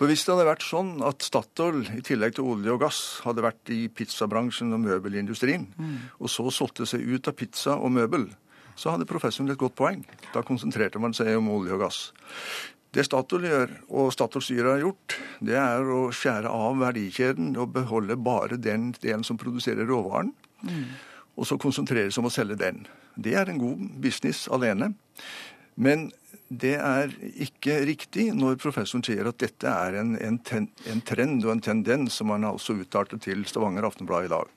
For 0.00 0.08
hvis 0.08 0.22
det 0.24 0.32
hadde 0.32 0.48
vært 0.48 0.64
sånn 0.64 0.94
at 1.04 1.20
Statoil 1.20 1.82
i 1.92 2.00
tillegg 2.00 2.38
til 2.38 2.46
olje 2.48 2.72
og 2.72 2.78
gass 2.80 3.00
hadde 3.20 3.42
vært 3.44 3.68
i 3.68 3.82
pizzabransjen 3.92 4.72
og 4.72 4.80
møbelindustrien, 4.80 5.66
og 6.16 6.30
så 6.32 6.46
solgte 6.48 6.86
seg 6.88 7.04
ut 7.04 7.28
av 7.28 7.36
pizza 7.36 7.74
og 7.76 7.92
møbel, 7.92 8.24
så 8.80 8.94
hadde 8.94 9.04
professoren 9.04 9.52
et 9.52 9.60
godt 9.60 9.76
poeng. 9.76 10.00
Da 10.32 10.40
konsentrerte 10.40 11.02
man 11.04 11.12
seg 11.12 11.34
om 11.36 11.50
olje 11.52 11.76
og 11.76 11.82
gass. 11.84 11.98
Det 12.96 13.04
Statoil 13.04 13.44
gjør, 13.44 13.74
og 13.92 14.08
Statoil-styret 14.16 14.70
har 14.72 14.80
gjort, 14.86 15.18
det 15.44 15.60
er 15.60 15.92
å 15.92 16.00
skjære 16.16 16.48
av 16.48 16.80
verdikjeden 16.80 17.52
og 17.60 17.74
beholde 17.76 18.16
bare 18.16 18.56
den 18.56 18.94
delen 19.04 19.26
som 19.28 19.36
produserer 19.36 19.84
råvaren, 19.84 20.32
og 21.36 21.44
så 21.44 21.60
konsentrere 21.60 22.08
seg 22.08 22.24
om 22.24 22.30
å 22.30 22.32
selge 22.32 22.56
den. 22.56 22.86
Det 23.20 23.36
er 23.36 23.52
en 23.52 23.60
god 23.60 23.84
business 24.00 24.46
alene. 24.48 24.94
Men 25.76 26.08
det 26.50 26.74
er 26.82 27.12
ikke 27.44 27.76
riktig 27.86 28.24
når 28.34 28.56
professoren 28.58 29.04
sier 29.06 29.28
at 29.30 29.38
dette 29.38 29.70
er 29.70 30.00
en, 30.00 30.16
en, 30.18 30.38
ten, 30.42 30.66
en 30.90 31.02
trend 31.06 31.44
og 31.46 31.52
en 31.54 31.62
tendens, 31.62 32.16
som 32.18 32.32
han 32.34 32.46
altså 32.48 32.74
uttalte 32.74 33.20
til 33.22 33.44
Stavanger 33.46 33.86
Aftenblad 33.86 34.26
i 34.26 34.32
dag. 34.32 34.50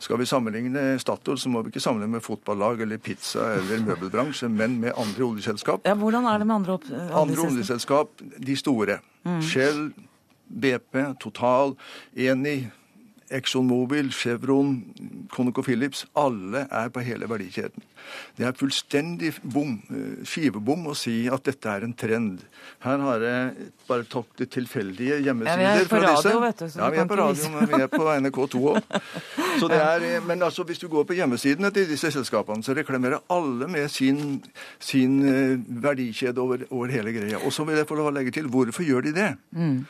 Skal 0.00 0.20
vi 0.20 0.28
sammenligne 0.28 0.96
Statoil, 1.00 1.38
så 1.40 1.52
må 1.52 1.60
vi 1.64 1.72
ikke 1.72 1.82
sammenligne 1.84 2.16
med 2.16 2.24
fotballag 2.24 2.80
eller 2.84 3.00
pizza 3.00 3.50
eller 3.58 3.84
møbelbransje, 3.84 4.48
men 4.52 4.78
med 4.80 4.96
andre 4.96 5.28
oljeselskap. 5.28 5.84
Ja, 5.88 5.94
Hvordan 5.96 6.24
er 6.28 6.40
det 6.40 6.48
med 6.48 6.56
andre, 6.56 6.78
opp, 6.80 6.88
Andre 6.92 7.46
oljeselskap, 7.48 8.24
de 8.48 8.56
store. 8.56 8.98
Shell, 9.44 9.90
BP, 10.48 11.00
Total, 11.20 11.76
Eni, 12.16 12.58
ExxonMobil, 13.30 14.12
Chevron, 14.14 14.76
ConocoPhillips, 15.34 16.04
alle 16.16 16.66
er 16.70 16.88
på 16.94 17.02
hele 17.04 17.28
verdikjeden. 17.30 17.82
Det 18.38 18.46
er 18.46 18.52
fullstendig 18.54 19.32
bom, 19.42 19.80
eh, 19.90 20.24
skivebom 20.24 20.86
å 20.86 20.94
si 20.94 21.26
at 21.32 21.42
dette 21.44 21.66
er 21.66 21.82
en 21.84 21.94
trend. 21.94 22.44
Her 22.84 22.98
har 23.02 23.24
jeg 23.24 23.70
bare 23.88 24.04
tatt 24.04 24.36
de 24.38 24.46
tilfeldige 24.46 25.18
hjemmesider 25.24 25.64
Ja, 25.64 25.74
er 25.74 25.90
fra 25.90 26.00
disse. 26.04 26.34
vet 26.40 26.58
du, 26.58 26.68
så 26.68 26.78
Ja, 26.78 26.90
vi 26.90 26.98
er 27.02 27.06
på 27.10 27.18
radio, 27.18 27.50
men 27.50 27.66
vi 27.66 27.82
er 27.82 27.88
på 27.88 28.06
NRK2 28.20 28.62
òg. 28.72 29.00
Så 29.58 29.68
det 29.68 29.80
eh, 29.80 30.20
men 30.26 30.42
altså, 30.42 30.62
hvis 30.64 30.78
du 30.78 30.88
går 30.88 31.04
på 31.04 31.18
hjemmesidene 31.18 31.72
til 31.74 31.88
disse 31.88 32.10
selskapene, 32.14 32.62
så 32.62 32.76
reklamerer 32.76 33.18
alle 33.30 33.68
med 33.68 33.88
sin, 33.90 34.42
sin 34.78 35.18
eh, 35.26 35.58
verdikjede 35.82 36.38
over, 36.38 36.66
over 36.70 36.86
hele 36.94 37.12
greia. 37.12 37.42
Og 37.44 37.52
så 37.52 37.64
vil 37.64 37.76
jeg 37.76 37.88
få 37.88 38.10
legge 38.10 38.30
til, 38.30 38.46
hvorfor 38.48 38.82
gjør 38.86 39.00
de 39.08 39.12
det? 39.12 39.30
Mm. 39.52 39.86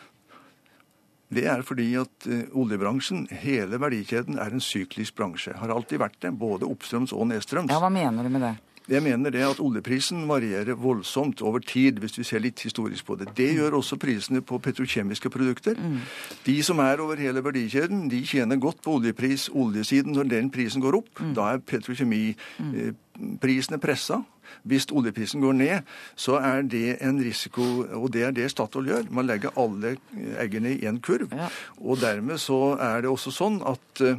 Det 1.32 1.42
er 1.50 1.62
fordi 1.66 1.88
at 1.98 2.28
eh, 2.30 2.44
oljebransjen, 2.54 3.26
hele 3.42 3.80
verdikjeden, 3.82 4.38
er 4.38 4.54
en 4.54 4.62
syklisk 4.62 5.16
bransje. 5.18 5.56
Har 5.58 5.72
alltid 5.74 5.98
vært 6.02 6.20
det, 6.22 6.30
både 6.38 6.68
oppstrøms 6.68 7.14
og 7.16 7.26
nedstrøms. 7.32 7.72
Ja, 7.72 7.80
Hva 7.82 7.90
mener 7.90 8.26
du 8.26 8.30
med 8.30 8.46
det? 8.46 8.54
Jeg 8.88 9.02
mener 9.02 9.30
det 9.34 9.42
at 9.42 9.58
oljeprisen 9.60 10.28
varierer 10.28 10.74
voldsomt 10.78 11.42
over 11.42 11.58
tid, 11.58 11.92
hvis 11.98 12.18
vi 12.18 12.24
ser 12.24 12.38
litt 12.44 12.60
historisk 12.62 13.06
på 13.08 13.14
det. 13.18 13.26
Det 13.36 13.54
gjør 13.56 13.74
også 13.80 13.96
prisene 13.98 14.40
på 14.46 14.58
petrokjemiske 14.62 15.30
produkter. 15.30 15.74
De 16.46 16.62
som 16.62 16.78
er 16.84 17.00
over 17.02 17.16
hele 17.18 17.44
verdikjeden, 17.44 18.10
de 18.10 18.26
tjener 18.26 18.56
godt 18.62 18.82
på 18.84 18.90
oljepris, 19.00 19.48
oljesiden. 19.50 20.12
Når 20.14 20.22
den 20.30 20.50
prisen 20.54 20.80
går 20.84 20.94
opp, 21.00 21.10
da 21.34 21.42
er 21.54 21.58
petrokjemiprisene 21.66 23.78
pressa. 23.82 24.22
Hvis 24.62 24.86
oljeprisen 24.94 25.40
går 25.42 25.52
ned, 25.58 25.82
så 26.14 26.38
er 26.38 26.62
det 26.62 27.02
en 27.02 27.18
risiko, 27.18 27.82
og 27.98 28.12
det 28.14 28.22
er 28.22 28.30
det 28.30 28.46
Statoil 28.50 28.86
gjør. 28.86 29.10
Man 29.10 29.26
legger 29.26 29.50
alle 29.58 29.96
eggene 30.38 30.70
i 30.76 30.86
én 30.86 31.00
kurv. 31.02 31.34
Og 31.82 31.98
dermed 32.00 32.38
så 32.38 32.78
er 32.78 33.00
det 33.02 33.10
også 33.10 33.30
sånn 33.34 33.58
at 33.66 34.00
eh, 34.06 34.14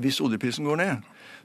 hvis 0.00 0.20
oljeprisen 0.24 0.64
går 0.64 0.76
ned, 0.80 0.96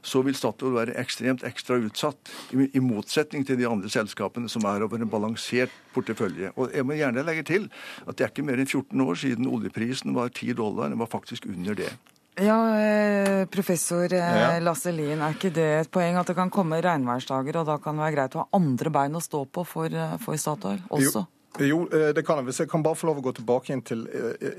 så 0.02 0.22
vil 0.26 0.36
Statoil 0.36 0.76
være 0.76 0.96
ekstremt 1.00 1.44
ekstra 1.46 1.78
utsatt. 1.82 2.32
I, 2.52 2.80
motsetning 2.82 3.46
til 3.46 3.58
de 3.60 3.68
andre 3.68 3.90
selskapene 3.92 4.50
som 4.50 4.66
er 4.68 4.84
over 4.86 5.00
en 5.00 5.10
balansert 5.10 5.72
portefølje. 5.94 6.52
Og 6.56 6.74
jeg 6.74 6.86
må 6.86 6.98
gjerne 6.98 7.26
legge 7.26 7.46
til 7.48 7.68
at 8.06 8.16
det 8.18 8.26
er 8.26 8.32
ikke 8.32 8.46
mer 8.46 8.60
enn 8.60 8.70
14 8.70 9.04
år 9.04 9.18
siden 9.18 9.50
oljeprisen 9.50 10.16
var 10.16 10.32
10 10.32 10.56
dollar. 10.58 10.92
Den 10.92 11.02
var 11.02 11.10
faktisk 11.12 11.48
under 11.50 11.76
det. 11.78 11.90
Ja, 12.38 12.58
eh, 12.78 13.46
Professor 13.50 14.12
eh, 14.14 14.60
Lasse 14.62 14.92
Lien, 14.94 15.18
er 15.18 15.34
ikke 15.34 15.50
det 15.54 15.66
et 15.80 15.90
poeng 15.90 16.20
at 16.20 16.28
det 16.30 16.36
kan 16.38 16.52
komme 16.54 16.78
regnværsdager, 16.84 17.58
og 17.58 17.66
da 17.66 17.78
kan 17.82 17.98
det 17.98 18.04
være 18.04 18.14
greit 18.14 18.36
å 18.36 18.44
ha 18.44 18.60
andre 18.60 18.92
bein 18.94 19.18
å 19.18 19.22
stå 19.22 19.42
på 19.50 19.64
for, 19.66 19.90
eh, 19.90 20.14
for 20.22 20.38
Statoil 20.38 20.78
også? 20.86 21.24
Jo. 21.24 21.37
Jo, 21.64 21.78
det 21.88 22.22
kan 22.26 22.40
jeg. 22.40 22.46
Hvis 22.48 22.60
jeg 22.62 22.70
kan 22.70 22.84
bare 22.84 22.98
få 22.98 23.08
lov 23.08 23.20
å 23.20 23.24
gå 23.28 23.32
tilbake 23.38 23.72
inn 23.74 23.82
til 23.86 24.04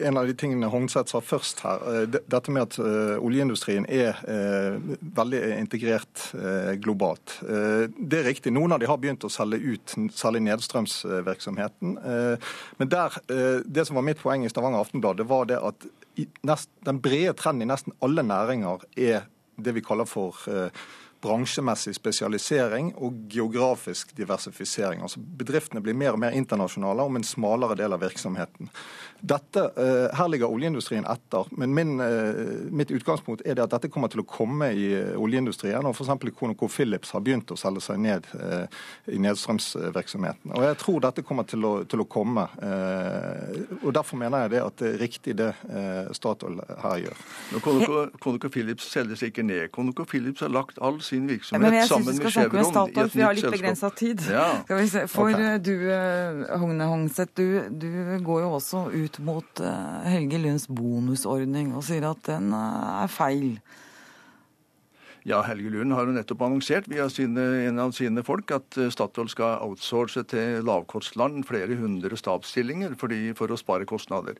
en 0.04 0.20
av 0.20 0.28
de 0.28 0.36
tingene 0.38 0.70
Hongset 0.72 1.12
sa 1.12 1.22
først 1.24 1.64
her. 1.64 1.86
Dette 2.10 2.54
med 2.54 2.66
at 2.66 2.78
oljeindustrien 3.20 3.88
er 3.88 4.20
veldig 5.00 5.41
integrert 5.58 6.26
globalt. 6.84 7.38
Det 7.39 8.20
er 8.20 8.28
riktig. 8.28 8.54
Noen 8.56 8.76
av 8.76 8.84
de 8.84 8.89
har 8.89 9.00
begynt 9.00 9.24
å 9.24 9.32
selge 9.32 9.62
ut, 9.64 9.95
særlig 10.16 10.43
nedstrømsvirksomheten. 10.50 11.95
Men 12.82 12.91
der, 12.91 13.20
det 13.66 13.88
som 13.88 14.00
var 14.00 14.08
mitt 14.10 14.22
poeng 14.22 14.45
i 14.45 14.52
Stavanger 14.52 14.84
Aftenblad, 14.84 15.22
det 15.22 15.30
var 15.30 15.47
det 15.50 15.62
at 15.64 15.89
den 16.86 17.02
brede 17.04 17.34
trenden 17.39 17.68
i 17.68 17.72
nesten 17.72 17.95
alle 18.04 18.26
næringer 18.26 18.84
er 18.97 19.28
det 19.64 19.76
vi 19.76 19.84
kaller 19.84 20.08
for 20.10 20.36
eh, 20.47 20.72
bransjemessig 21.24 21.95
spesialisering 21.97 22.93
og 22.95 23.26
geografisk 23.32 24.13
diversifisering. 24.17 25.01
Altså 25.03 25.20
Bedriftene 25.20 25.84
blir 25.84 25.97
mer 25.97 26.15
og 26.15 26.22
mer 26.24 26.36
internasjonale 26.38 27.05
om 27.05 27.20
en 27.20 27.28
smalere 27.28 27.78
del 27.80 27.95
av 27.95 28.03
virksomheten. 28.03 28.72
Dette, 29.22 29.63
eh, 29.76 30.17
her 30.17 30.28
ligger 30.32 30.51
oljeindustrien 30.51 31.05
etter, 31.05 31.47
men 31.51 31.74
min, 31.74 31.99
eh, 31.99 32.70
mitt 32.72 32.91
utgangspunkt 32.91 33.41
er 33.45 33.55
det 33.55 33.63
at 33.63 33.76
dette 33.76 33.91
kommer 33.91 34.11
til 34.11 34.24
å 34.24 34.28
komme 34.28 34.72
i 34.74 34.89
oljeindustrien. 35.15 35.86
og 35.86 35.95
F.eks. 35.95 36.32
ConocoPhillips 36.39 37.11
har 37.11 37.22
begynt 37.22 37.51
å 37.51 37.57
selge 37.57 37.82
seg 37.82 37.99
ned 37.99 38.28
i 39.07 39.17
nedstrømsvirksomheten. 39.17 40.53
Og 40.55 40.63
Jeg 40.63 40.78
tror 40.78 40.99
dette 41.01 41.24
kommer 41.24 41.43
til 41.43 41.65
å, 41.65 41.74
til 41.88 41.99
å 41.99 42.07
komme. 42.07 42.47
og 43.84 43.93
Derfor 43.93 44.17
mener 44.17 44.45
jeg 44.45 44.51
det 44.51 44.61
at 44.63 44.78
det 44.78 44.93
er 44.93 44.97
riktig 44.97 45.36
det 45.36 45.53
Statoil 46.15 46.59
her 46.82 46.97
gjør. 47.03 47.17
ConocoPhillips 48.20 48.89
selges 48.91 49.24
ikke 49.26 49.43
ned. 49.43 49.72
ConocoPhillips 49.72 50.41
har 50.41 50.49
lagt 50.49 50.80
all 50.82 51.01
sin 51.01 51.28
virksomhet 51.28 51.88
sammen 51.88 52.17
med 52.17 52.32
Chevron 52.32 52.65
i 52.65 52.89
et 52.89 52.95
nytt 52.95 53.15
Vi 53.15 53.22
har 53.22 53.34
litt 53.38 53.51
begrensa 53.51 53.89
tid. 53.95 54.24
Ja. 54.30 54.47
For 55.07 55.30
okay. 55.30 55.57
du, 55.63 55.74
eh, 55.91 56.57
Hogne 56.59 56.88
Hongseth, 56.89 57.34
du, 57.36 57.70
du, 57.70 57.89
går 58.26 58.41
jo 58.45 58.51
også 58.57 58.84
ut 58.93 59.09
mot 59.18 59.62
uh, 59.66 60.05
Helge 60.05 60.38
Lunds 60.38 60.68
bonusordning 60.70 61.74
og 61.74 61.86
sier 61.88 62.05
at 62.12 62.22
den 62.30 62.53
uh, 62.53 63.01
er 63.01 63.10
feil. 63.10 63.57
Ja, 65.28 65.41
Helge 65.43 65.74
Lund 65.74 65.93
har 65.97 66.07
jo 66.07 66.14
nettopp 66.16 66.45
annonsert 66.45 66.88
via 66.89 67.10
sine, 67.12 67.43
en 67.68 67.82
av 67.82 67.91
sine 67.97 68.22
folk 68.26 68.53
at 68.55 68.78
Statoil 68.93 69.28
skal 69.30 69.66
outsource 69.66 70.24
til 70.32 70.64
lavkostland 70.66 71.43
flere 71.49 71.76
hundre 71.78 72.18
stabsstillinger 72.18 72.95
for 72.99 73.51
å 73.51 73.60
spare 73.60 73.89
kostnader. 73.89 74.39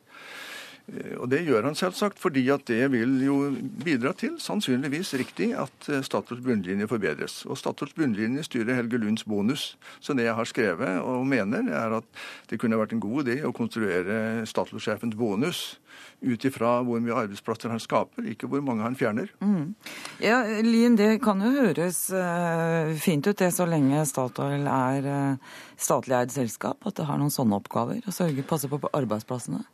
Eh, 0.90 1.16
og 1.20 1.28
Det 1.30 1.42
gjør 1.46 1.68
han 1.68 1.78
selvsagt 1.78 2.20
fordi 2.20 2.46
at 2.52 2.66
det 2.70 2.90
vil 2.92 3.18
jo 3.24 3.38
bidra 3.84 4.12
til, 4.16 4.36
sannsynligvis 4.42 5.14
riktig, 5.20 5.52
at 5.58 5.90
eh, 5.90 6.02
Statoils 6.06 6.42
bunnlinje 6.44 6.88
forbedres. 6.90 7.44
Og 7.46 7.58
Statoils 7.58 7.94
bunnlinje 7.96 8.44
styrer 8.46 8.78
Helge 8.78 8.98
Lunds 8.98 9.24
bonus. 9.24 9.76
Så 10.00 10.16
det 10.16 10.26
jeg 10.26 10.38
har 10.38 10.48
skrevet 10.48 11.00
og 11.02 11.26
mener, 11.26 11.70
er 11.70 12.00
at 12.00 12.24
det 12.50 12.60
kunne 12.60 12.78
vært 12.80 12.96
en 12.96 13.02
god 13.02 13.26
idé 13.26 13.40
å 13.44 13.54
konstruere 13.54 14.46
Statoil-sjefens 14.48 15.16
bonus 15.18 15.78
ut 16.20 16.44
ifra 16.44 16.78
hvor 16.84 17.00
mye 17.02 17.16
arbeidsplasser 17.16 17.72
han 17.72 17.80
skaper, 17.80 18.26
ikke 18.32 18.48
hvor 18.48 18.62
mange 18.64 18.84
han 18.84 18.96
fjerner. 18.96 19.30
Mm. 19.40 19.72
Ja, 20.22 20.42
Lien, 20.64 20.96
det 20.96 21.18
kan 21.24 21.40
jo 21.42 21.50
høres 21.54 22.06
uh, 22.12 22.92
fint 23.00 23.26
ut 23.26 23.40
det 23.40 23.50
så 23.56 23.66
lenge 23.68 24.04
Statoil 24.08 24.68
er 24.68 25.10
statlig 25.80 26.18
eid 26.20 26.32
selskap, 26.32 26.80
at 26.86 27.00
det 27.00 27.08
har 27.08 27.20
noen 27.20 27.32
sånne 27.32 27.58
oppgaver, 27.58 28.04
å 28.04 28.14
sørge 28.14 28.44
passe 28.46 28.68
på 28.70 28.80
arbeidsplassene? 28.92 29.64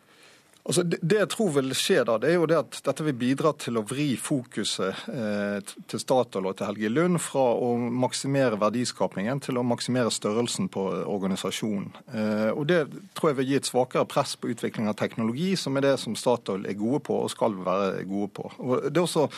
Altså, 0.66 0.82
det, 0.82 0.98
jeg 1.14 1.28
tror 1.30 1.52
vil 1.54 1.70
skje 1.78 2.00
da, 2.08 2.16
det 2.18 2.32
er 2.32 2.40
jo 2.40 2.46
det 2.50 2.56
at 2.58 2.78
dette 2.88 3.04
vil 3.06 3.14
bidra 3.18 3.52
til 3.62 3.78
å 3.78 3.84
vri 3.86 4.08
fokuset 4.18 5.04
eh, 5.12 5.74
til 5.86 6.02
Statoil 6.02 6.48
og 6.50 6.56
til 6.58 6.66
Helge 6.66 6.90
Lund 6.90 7.20
fra 7.22 7.44
å 7.54 7.68
maksimere 7.78 8.58
verdiskapingen 8.58 9.42
til 9.46 9.60
å 9.60 9.64
maksimere 9.66 10.10
størrelsen 10.10 10.66
på 10.74 10.88
organisasjonen. 11.04 11.92
Eh, 12.10 12.50
og 12.50 12.66
Det 12.66 12.80
tror 13.14 13.30
jeg 13.30 13.38
vil 13.40 13.52
gi 13.52 13.60
et 13.60 13.70
svakere 13.70 14.08
press 14.10 14.34
på 14.34 14.50
utvikling 14.50 14.90
av 14.90 14.98
teknologi, 14.98 15.52
som 15.60 15.78
er 15.78 15.86
det 15.86 15.94
som 16.02 16.18
Statoil 16.18 16.66
er 16.66 16.78
gode 16.80 17.04
på 17.06 17.20
og 17.22 17.30
skal 17.30 17.54
være 17.62 18.02
gode 18.10 18.32
på. 18.34 18.50
Og 18.58 18.90
Det 18.90 18.98
er 18.98 19.06
også 19.06 19.28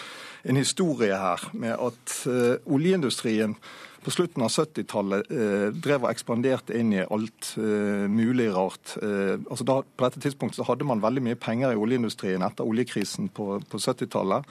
en 0.48 0.62
historie 0.62 1.12
her 1.12 1.44
med 1.52 1.76
at 1.76 2.16
eh, 2.24 2.56
oljeindustrien 2.72 3.58
på 4.04 4.12
slutten 4.14 4.44
av 4.46 4.52
70-tallet 4.52 5.30
eh, 5.34 5.68
drev 5.74 6.04
og 6.04 6.10
ekspanderte 6.12 6.76
inn 6.78 6.92
i 6.94 7.04
alt 7.04 7.52
eh, 7.58 8.04
mulig 8.10 8.48
rart. 8.54 8.94
Eh, 9.02 9.34
altså 9.38 9.66
da, 9.68 9.80
på 9.82 10.06
dette 10.06 10.22
tidspunktet 10.24 10.60
så 10.60 10.68
hadde 10.68 10.86
man 10.88 11.02
veldig 11.02 11.24
mye 11.26 11.38
penger 11.40 11.74
i 11.74 11.80
oljeindustrien 11.80 12.44
etter 12.46 12.68
oljekrisen 12.68 13.30
på, 13.34 13.56
på 13.68 13.82
70-tallet. 13.82 14.46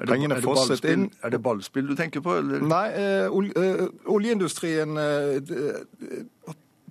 Er 0.00 0.08
det, 0.08 0.16
er, 0.16 0.28
det 0.80 1.10
er 1.22 1.32
det 1.34 1.42
ballspill 1.44 1.90
du 1.90 1.94
tenker 1.98 2.22
på? 2.24 2.38
Eller? 2.40 2.62
Nei, 2.64 2.86
eh, 2.96 3.26
ol, 3.28 3.50
eh, 3.52 3.82
oljeindustrien 4.08 4.96
eh, 4.96 5.52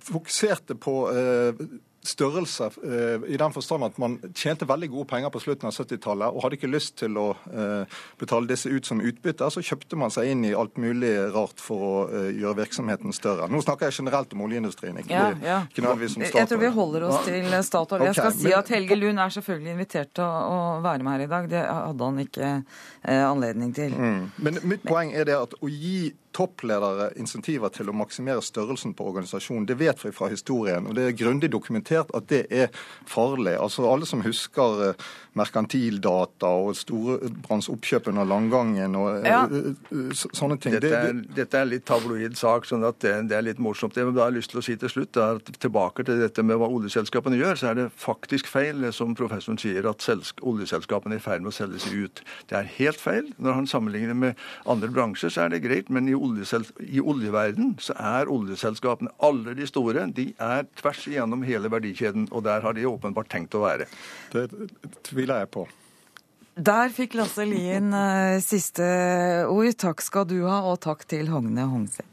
fokuserte 0.06 0.76
på 0.78 0.94
størrelse, 2.02 2.70
eh, 2.84 3.32
i 3.34 3.36
den 3.36 3.52
forstand 3.52 3.84
at 3.84 3.98
man 4.00 4.16
tjente 4.34 4.64
veldig 4.68 4.88
gode 4.88 5.08
penger 5.10 5.32
på 5.32 5.42
slutten 5.42 5.68
av 5.68 5.74
70-tallet 5.76 6.32
og 6.32 6.44
hadde 6.44 6.56
ikke 6.56 6.70
lyst 6.72 6.94
til 7.02 7.18
å 7.20 7.26
eh, 7.52 7.98
betale 8.20 8.48
disse 8.48 8.72
ut 8.72 8.88
som 8.88 9.02
utbytte, 9.04 9.50
så 9.52 9.60
kjøpte 9.64 9.98
man 10.00 10.12
seg 10.14 10.30
inn 10.32 10.46
i 10.48 10.54
alt 10.56 10.80
mulig 10.80 11.12
rart 11.34 11.60
for 11.60 11.84
å 11.84 11.92
eh, 12.08 12.30
gjøre 12.40 12.62
virksomheten 12.62 13.12
større. 13.16 13.50
Nå 13.52 13.60
snakker 13.64 13.90
jeg 13.90 14.00
generelt 14.00 14.32
om 14.32 14.46
oljeindustrien, 14.46 14.96
ikke, 15.02 15.12
ja, 15.12 15.28
ja. 15.44 15.58
ikke 15.68 15.84
nødvendigvis 15.84 16.16
om 16.16 16.24
Statoil. 16.24 16.40
Jeg 16.40 16.52
tror 16.52 16.62
vi 16.64 16.72
holder 16.78 17.06
oss 17.10 17.28
til 17.28 17.58
Statoil. 17.68 18.06
Jeg 18.08 18.18
skal 18.18 18.32
okay, 18.32 18.40
si 18.46 18.56
at 18.62 18.72
Helge 18.76 19.00
Lund 19.00 19.20
er 19.20 19.36
selvfølgelig 19.36 19.76
invitert 19.76 20.14
til 20.16 20.24
å 20.24 20.80
være 20.86 21.04
med 21.04 21.16
her 21.18 21.26
i 21.26 21.30
dag. 21.34 21.52
Det 21.52 21.66
hadde 21.68 22.10
han 22.10 22.24
ikke 22.24 22.50
anledning 23.10 23.76
til. 23.76 23.92
Mm. 23.92 24.24
Men 24.40 24.60
mitt 24.72 24.88
poeng 24.88 25.12
er 25.12 25.28
det 25.28 25.36
at 25.36 25.60
å 25.60 25.68
gi 25.68 26.10
toppledere 26.36 27.10
insentiver 27.18 27.72
til 27.74 27.90
å 27.90 27.94
maksimere 27.96 28.42
størrelsen 28.44 28.94
på 28.96 29.06
organisasjonen. 29.10 29.66
Det 29.66 29.76
vet 29.80 29.98
vi 30.04 30.12
fra 30.14 30.28
historien, 30.30 30.86
og 30.86 30.94
det 30.98 31.08
er 31.08 31.16
grundig 31.18 31.50
dokumentert 31.52 32.12
at 32.16 32.28
det 32.30 32.44
er 32.54 32.70
farlig. 33.08 33.56
Altså 33.58 33.86
Alle 33.90 34.06
som 34.06 34.22
husker 34.22 34.84
eh, 34.88 35.08
merkantildata 35.38 36.50
og 36.62 36.76
storebrannsoppkjøp 36.78 38.10
under 38.12 38.28
landgangen 38.28 38.94
og 38.98 39.08
eh, 39.18 39.30
ja. 39.30 39.42
Eh, 39.50 40.12
sånne 40.14 40.58
ting. 40.62 40.76
Dette 40.76 41.02
er, 41.10 41.22
dette 41.40 41.58
er 41.58 41.66
en 41.66 41.72
litt 41.72 41.86
tabloid 41.88 42.38
sak, 42.38 42.68
sånn 42.68 42.86
at 42.86 43.00
det, 43.02 43.14
det, 43.30 43.38
er 43.38 43.46
litt 43.48 43.62
morsomt. 43.62 43.96
Det 43.96 44.06
jeg 44.06 44.14
har 44.20 44.34
lyst 44.34 44.54
til 44.54 44.62
å 44.62 44.64
si 44.64 44.78
til 44.80 44.92
slutt, 44.92 45.18
er 45.18 45.40
at 45.40 45.50
tilbake 45.60 46.06
til 46.06 46.22
dette 46.22 46.44
med 46.46 46.60
hva 46.60 46.70
oljeselskapene 46.70 47.40
gjør, 47.40 47.58
så 47.58 47.72
er 47.72 47.80
det 47.80 47.88
faktisk 47.98 48.50
feil, 48.50 48.86
som 48.94 49.16
professoren 49.18 49.58
sier, 49.60 49.86
at 49.90 50.06
oljeselskapene 50.46 51.18
er 51.18 51.22
i 51.22 51.24
ferd 51.24 51.44
med 51.44 51.52
å 51.52 51.58
selge 51.58 51.82
seg 51.82 52.06
ut. 52.06 52.24
Det 52.50 52.58
er 52.58 52.70
helt 52.78 53.02
feil. 53.02 53.32
Når 53.42 53.58
han 53.58 53.70
sammenligner 53.70 54.16
med 54.18 54.48
andre 54.70 54.90
bransjer, 54.94 55.32
så 55.32 55.46
er 55.46 55.54
det 55.54 55.64
greit. 55.66 55.90
men 55.90 56.08
i 56.08 56.19
i 56.20 57.00
oljeverden 57.00 57.74
så 57.80 57.96
er 57.96 58.30
oljeselskapene, 58.30 59.12
alle 59.24 59.54
de 59.58 59.66
store, 59.68 60.06
de 60.14 60.30
er 60.38 60.66
tvers 60.80 61.06
igjennom 61.08 61.44
hele 61.46 61.70
verdikjeden. 61.72 62.28
Og 62.30 62.44
der 62.44 62.62
har 62.64 62.76
de 62.76 62.88
åpenbart 62.88 63.30
tenkt 63.32 63.56
å 63.56 63.64
være. 63.64 63.88
Det 64.32 64.48
tviler 65.08 65.44
jeg 65.44 65.52
på. 65.56 65.66
Der 66.60 66.90
fikk 66.92 67.14
Lasse 67.16 67.46
Lien 67.48 67.94
eh, 67.94 68.36
siste 68.44 68.84
ord. 69.48 69.72
Takk 69.80 70.02
skal 70.04 70.26
du 70.28 70.42
ha, 70.44 70.60
og 70.68 70.80
takk 70.84 71.06
til 71.08 71.30
Hogne 71.32 71.64
Hongseth. 71.70 72.08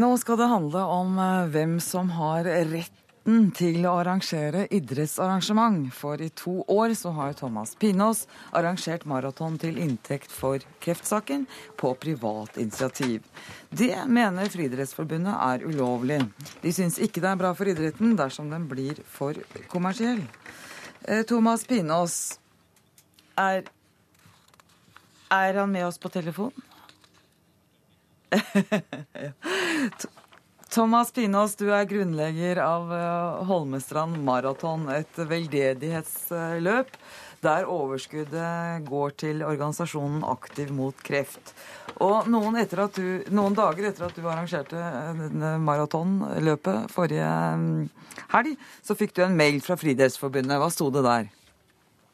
Nå 0.00 0.08
skal 0.16 0.38
det 0.40 0.48
handle 0.48 0.82
om 0.88 1.18
eh, 1.20 1.50
hvem 1.52 1.76
som 1.82 2.14
har 2.16 2.48
rett 2.48 3.01
retten 3.22 3.52
til 3.54 3.86
å 3.86 4.00
arrangere 4.00 4.66
idrettsarrangement, 4.70 5.92
for 5.94 6.20
i 6.20 6.28
to 6.30 6.64
år 6.66 6.94
så 6.94 7.12
har 7.12 7.32
Thomas 7.34 7.76
Pinås 7.76 8.26
arrangert 8.52 9.04
maraton 9.06 9.58
til 9.58 9.78
inntekt 9.78 10.30
for 10.30 10.58
kreftsaken 10.80 11.46
på 11.76 11.94
privat 11.94 12.56
initiativ. 12.58 13.22
Det 13.70 14.06
mener 14.08 14.48
Friidrettsforbundet 14.48 15.34
er 15.38 15.62
ulovlig. 15.62 16.20
De 16.62 16.72
syns 16.72 16.98
ikke 16.98 17.20
det 17.20 17.30
er 17.30 17.36
bra 17.38 17.54
for 17.54 17.66
idretten 17.66 18.16
dersom 18.16 18.50
den 18.50 18.66
blir 18.68 19.00
for 19.06 19.34
kommersiell. 19.68 20.22
Eh, 21.06 21.22
Thomas 21.24 21.64
Pinås, 21.64 22.38
er, 23.38 23.62
er 25.30 25.54
han 25.54 25.70
med 25.70 25.86
oss 25.86 25.98
på 25.98 26.08
telefon? 26.10 26.52
Thomas 30.72 31.12
Pinås, 31.12 31.52
du 31.60 31.66
er 31.68 31.84
grunnlegger 31.84 32.56
av 32.64 32.92
eh, 32.96 33.40
Holmestrand 33.44 34.16
Maraton, 34.24 34.86
et 34.88 35.18
veldedighetsløp 35.20 36.94
der 37.44 37.66
overskuddet 37.68 38.86
går 38.86 39.12
til 39.20 39.42
organisasjonen 39.44 40.22
Aktiv 40.24 40.70
mot 40.72 40.96
kreft. 41.04 41.52
Og 42.00 42.30
noen, 42.32 42.56
etter 42.62 42.86
du, 42.96 43.04
noen 43.34 43.58
dager 43.58 43.90
etter 43.90 44.06
at 44.06 44.16
du 44.16 44.24
arrangerte 44.24 44.80
maratonløpet 45.60 46.88
forrige 46.94 47.28
mm, 47.60 47.76
helg, 48.32 48.56
så 48.80 48.96
fikk 48.96 49.12
du 49.18 49.26
en 49.26 49.36
mail 49.36 49.60
fra 49.60 49.76
Friidrettsforbundet. 49.76 50.56
Hva 50.56 50.72
sto 50.72 50.88
det 50.94 51.04
der? 51.04 51.28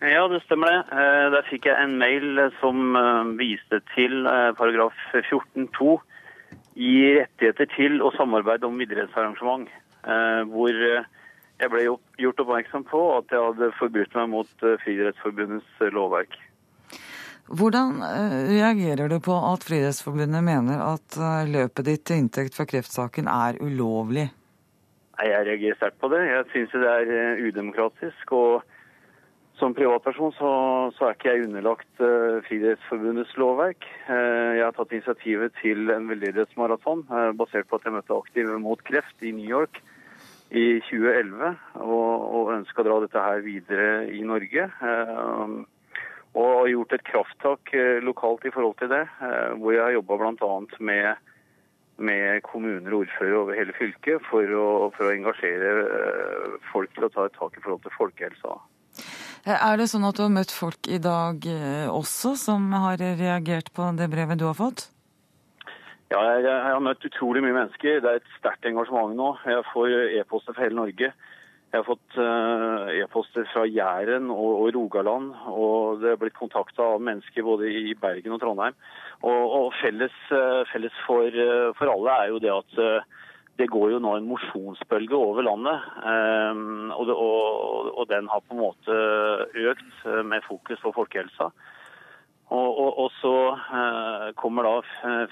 Ja, 0.02 0.26
det 0.30 0.42
stemmer 0.48 0.74
det. 0.74 0.82
Eh, 0.98 1.30
der 1.36 1.46
fikk 1.52 1.70
jeg 1.70 1.78
en 1.78 1.94
mail 2.02 2.48
som 2.58 2.98
eh, 2.98 3.34
viste 3.38 3.84
til 3.94 4.26
eh, 4.26 4.50
paragraf 4.58 4.98
14-2 5.14 5.98
i 6.78 6.92
rettigheter 7.18 7.68
til 7.74 8.02
og 8.06 8.14
samarbeide 8.16 8.68
om 8.68 8.80
idrettsarrangement. 8.80 9.68
Hvor 10.52 10.76
jeg 10.78 11.70
ble 11.72 11.80
gjort 12.22 12.42
oppmerksom 12.44 12.84
på 12.86 13.00
at 13.16 13.34
jeg 13.34 13.42
hadde 13.48 13.72
forbrutt 13.80 14.14
meg 14.14 14.30
mot 14.30 14.66
Friidrettsforbundets 14.84 15.82
lovverk. 15.96 16.38
Hvordan 17.48 17.98
reagerer 18.52 19.10
du 19.10 19.18
på 19.24 19.34
at 19.50 19.66
Friidrettsforbundet 19.66 20.44
mener 20.46 20.84
at 20.84 21.18
løpet 21.50 21.90
ditt 21.90 22.06
til 22.06 22.22
inntekt 22.22 22.54
for 22.54 22.70
kreftsaken 22.70 23.26
er 23.32 23.58
ulovlig? 23.64 24.28
Jeg 25.18 25.46
reagerer 25.48 25.78
sterkt 25.80 25.98
på 25.98 26.12
det. 26.12 26.22
Jeg 26.30 26.46
syns 26.52 26.74
det 26.78 26.90
er 26.94 27.40
udemokratisk. 27.48 28.32
og 28.32 28.62
som 29.58 29.74
privatperson 29.74 30.32
så, 30.36 30.50
så, 30.94 31.06
er 31.08 31.16
ikke 31.16 31.32
jeg 31.32 31.46
underlagt 31.48 32.02
uh, 32.02 32.38
Friidrettsforbundets 32.46 33.34
lovverk. 33.40 33.86
Uh, 34.06 34.54
jeg 34.58 34.64
har 34.64 34.74
tatt 34.76 34.94
initiativet 34.94 35.56
til 35.58 35.90
en 35.94 36.06
veldedighetsmaraton 36.10 37.02
uh, 37.10 37.30
basert 37.38 37.68
på 37.70 37.78
at 37.78 37.88
jeg 37.88 37.96
møtte 37.96 38.14
Aktive 38.14 38.58
mot 38.62 38.82
kreft 38.86 39.26
i 39.26 39.34
New 39.34 39.48
York 39.48 39.80
i 40.48 40.78
2011, 40.86 41.58
og, 41.82 42.12
og 42.38 42.52
ønska 42.54 42.84
å 42.84 42.86
dra 42.86 43.00
dette 43.04 43.24
her 43.26 43.42
videre 43.44 43.90
i 44.14 44.22
Norge. 44.26 44.68
Uh, 44.78 45.58
og 46.38 46.48
har 46.60 46.70
gjort 46.70 46.94
et 46.94 47.06
krafttak 47.08 47.70
lokalt 48.04 48.44
i 48.46 48.52
forhold 48.54 48.76
til 48.78 48.90
det, 48.92 49.00
hvor 49.58 49.72
jeg 49.72 49.80
har 49.80 49.94
jobba 49.96 50.18
bl.a. 50.20 50.50
Med, 50.86 51.30
med 51.96 52.42
kommuner 52.46 52.92
og 52.92 53.00
ordførere 53.00 53.40
over 53.40 53.58
hele 53.58 53.74
fylket 53.74 54.22
for 54.28 54.52
å, 54.54 54.66
for 54.94 55.08
å 55.08 55.14
engasjere 55.16 55.72
folk 56.68 56.92
til 56.94 57.08
å 57.08 57.10
ta 57.16 57.26
et 57.26 57.34
tak 57.40 57.56
i 57.56 57.64
forhold 57.64 57.82
til 57.88 57.96
folkehelsa. 57.96 58.54
Er 59.48 59.78
det 59.80 59.88
sånn 59.88 60.04
at 60.04 60.18
du 60.18 60.26
har 60.26 60.32
møtt 60.34 60.52
folk 60.52 60.88
i 60.92 60.98
dag 61.00 61.44
eh, 61.48 61.88
også 61.88 62.34
som 62.36 62.66
har 62.76 63.00
reagert 63.00 63.70
på 63.72 63.86
det 63.96 64.10
brevet 64.12 64.40
du 64.40 64.44
har 64.44 64.58
fått? 64.58 64.90
Ja, 66.12 66.20
jeg, 66.34 66.44
jeg 66.44 66.60
har 66.66 66.84
møtt 66.84 67.04
utrolig 67.04 67.40
mye 67.44 67.56
mennesker. 67.56 68.02
Det 68.04 68.10
er 68.10 68.20
et 68.20 68.36
sterkt 68.36 68.68
engasjement 68.68 69.16
nå. 69.16 69.30
Jeg 69.48 69.64
får 69.72 69.94
e-poster 70.20 70.56
fra 70.56 70.66
hele 70.66 70.76
Norge. 70.76 71.10
Jeg 71.68 71.82
har 71.82 71.84
fått 71.84 72.16
uh, 72.16 72.88
e-poster 72.96 73.44
fra 73.52 73.66
Jæren 73.68 74.30
og, 74.32 74.52
og, 74.62 74.68
Rogaland, 74.72 75.34
og 75.52 76.00
det 76.00 76.14
er 76.14 76.20
blitt 76.20 76.36
kontakta 76.38 76.94
av 76.94 77.02
mennesker 77.04 77.44
både 77.44 77.68
i 77.68 77.92
Bergen 78.00 78.36
og 78.36 78.40
Trondheim. 78.40 78.76
Og, 79.20 79.42
og 79.58 79.66
felles, 79.82 80.16
uh, 80.32 80.64
felles 80.72 80.96
for, 81.04 81.28
uh, 81.28 81.68
for, 81.76 81.92
alle 81.92 82.14
er 82.22 82.32
jo 82.32 82.40
det 82.40 82.54
at 82.54 82.80
det 83.58 83.66
går 83.72 83.94
jo 83.94 84.02
nå 84.02 84.12
en 84.16 84.28
mosjonsbølge 84.28 85.18
over 85.18 85.42
landet. 85.46 85.86
Ehm, 86.06 86.92
og, 86.94 87.08
det, 87.08 87.16
og, 87.16 87.90
og, 87.94 88.04
den 88.10 88.30
har 88.30 88.44
på 88.44 88.54
en 88.54 88.62
måte 88.62 88.98
økt 89.66 90.04
eh, 90.06 90.22
med 90.26 90.46
fokus 90.46 90.78
på 90.84 90.94
folkehelsa. 90.94 91.50
Og, 92.54 92.76
og 93.02 93.10
så 93.18 93.34
eh, 93.52 94.28
kommer 94.40 94.64
da 94.64 94.76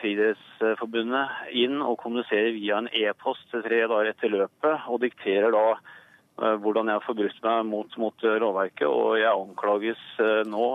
Friidrettsforbundet 0.03 1.55
inn 1.57 1.79
og 1.81 2.01
kommuniserer 2.03 2.51
via 2.59 2.83
en 2.83 2.91
e-post 2.93 3.55
tre 3.55 3.79
dager 3.87 4.11
etter 4.11 4.35
løpet, 4.35 4.89
og 4.91 5.01
dikterer 5.07 5.55
da 5.55 5.65
eh, 5.77 6.59
hvordan 6.61 6.91
jeg 6.91 6.99
har 6.99 7.07
forbrutt 7.07 7.41
meg 7.47 7.71
mot, 7.71 7.97
mot 8.03 8.27
lovverket. 8.43 8.89
Og 8.91 9.21
jeg 9.23 9.31
anklages 9.31 10.03
nå 10.51 10.67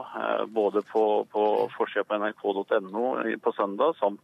både 0.56 0.86
på, 0.88 1.04
på 1.36 1.46
forsida 1.76 2.08
på 2.08 2.24
nrk.no 2.24 3.06
på 3.44 3.56
søndag 3.60 4.00
samt 4.00 4.24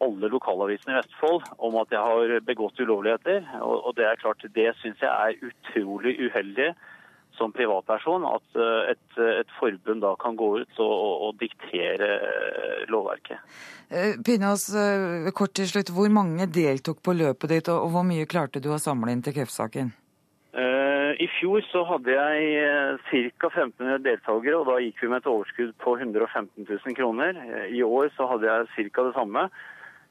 alle 0.00 0.30
lokalavisene 0.32 0.94
i 0.94 1.00
Vestfold 1.00 1.44
om 1.58 1.76
at 1.80 1.92
jeg 1.92 2.00
har 2.00 2.38
begått 2.46 2.80
ulovligheter. 2.80 3.44
Og 3.62 3.92
det 3.98 4.06
er 4.08 4.20
klart, 4.20 4.46
det 4.54 4.72
syns 4.80 5.02
jeg 5.04 5.10
er 5.10 5.50
utrolig 5.50 6.16
uheldig 6.24 6.72
som 7.40 7.52
privatperson. 7.52 8.26
At 8.28 8.58
eh, 8.58 8.92
et, 8.94 9.20
et 9.40 9.54
forbund 9.58 10.04
da 10.04 10.14
kan 10.20 10.36
gå 10.38 10.50
ut 10.62 10.82
og, 10.82 10.96
og 11.28 11.40
diktere 11.40 12.10
eh, 12.18 12.82
lovverket. 12.92 13.40
Eh, 13.90 14.18
Pinås, 14.26 14.68
kort 15.36 15.56
til 15.58 15.70
slutt. 15.70 15.92
Hvor 15.94 16.10
mange 16.12 16.48
deltok 16.50 17.02
på 17.04 17.16
løpet 17.16 17.56
ditt, 17.56 17.72
og 17.72 17.90
hvor 17.94 18.06
mye 18.06 18.28
klarte 18.30 18.62
du 18.62 18.70
å 18.72 18.82
samle 18.82 19.14
inn 19.14 19.24
til 19.24 19.36
kreftsaken? 19.40 19.96
I 21.20 21.26
fjor 21.36 21.60
så 21.68 21.82
hadde 21.84 22.14
jeg 22.14 23.00
ca. 23.10 23.48
1500 23.50 23.98
deltakere, 24.06 24.60
og 24.60 24.68
da 24.70 24.76
gikk 24.80 25.02
vi 25.02 25.10
med 25.10 25.20
et 25.20 25.28
overskudd 25.28 25.72
på 25.82 25.92
115 25.98 26.64
000 26.64 26.96
kroner. 26.96 27.36
I 27.68 27.82
år 27.84 28.08
så 28.14 28.28
hadde 28.30 28.48
jeg 28.48 28.88
ca. 28.94 29.04
det 29.08 29.14
samme. 29.18 29.42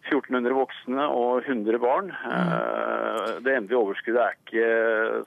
1400 0.09 0.55
voksne 0.57 1.05
og 1.13 1.45
100 1.45 1.79
barn. 1.81 2.09
Mm. 2.11 3.43
Det 3.45 3.53
endelige 3.55 3.79
overskuddet 3.79 4.23
er 4.23 4.37
ikke 4.37 4.71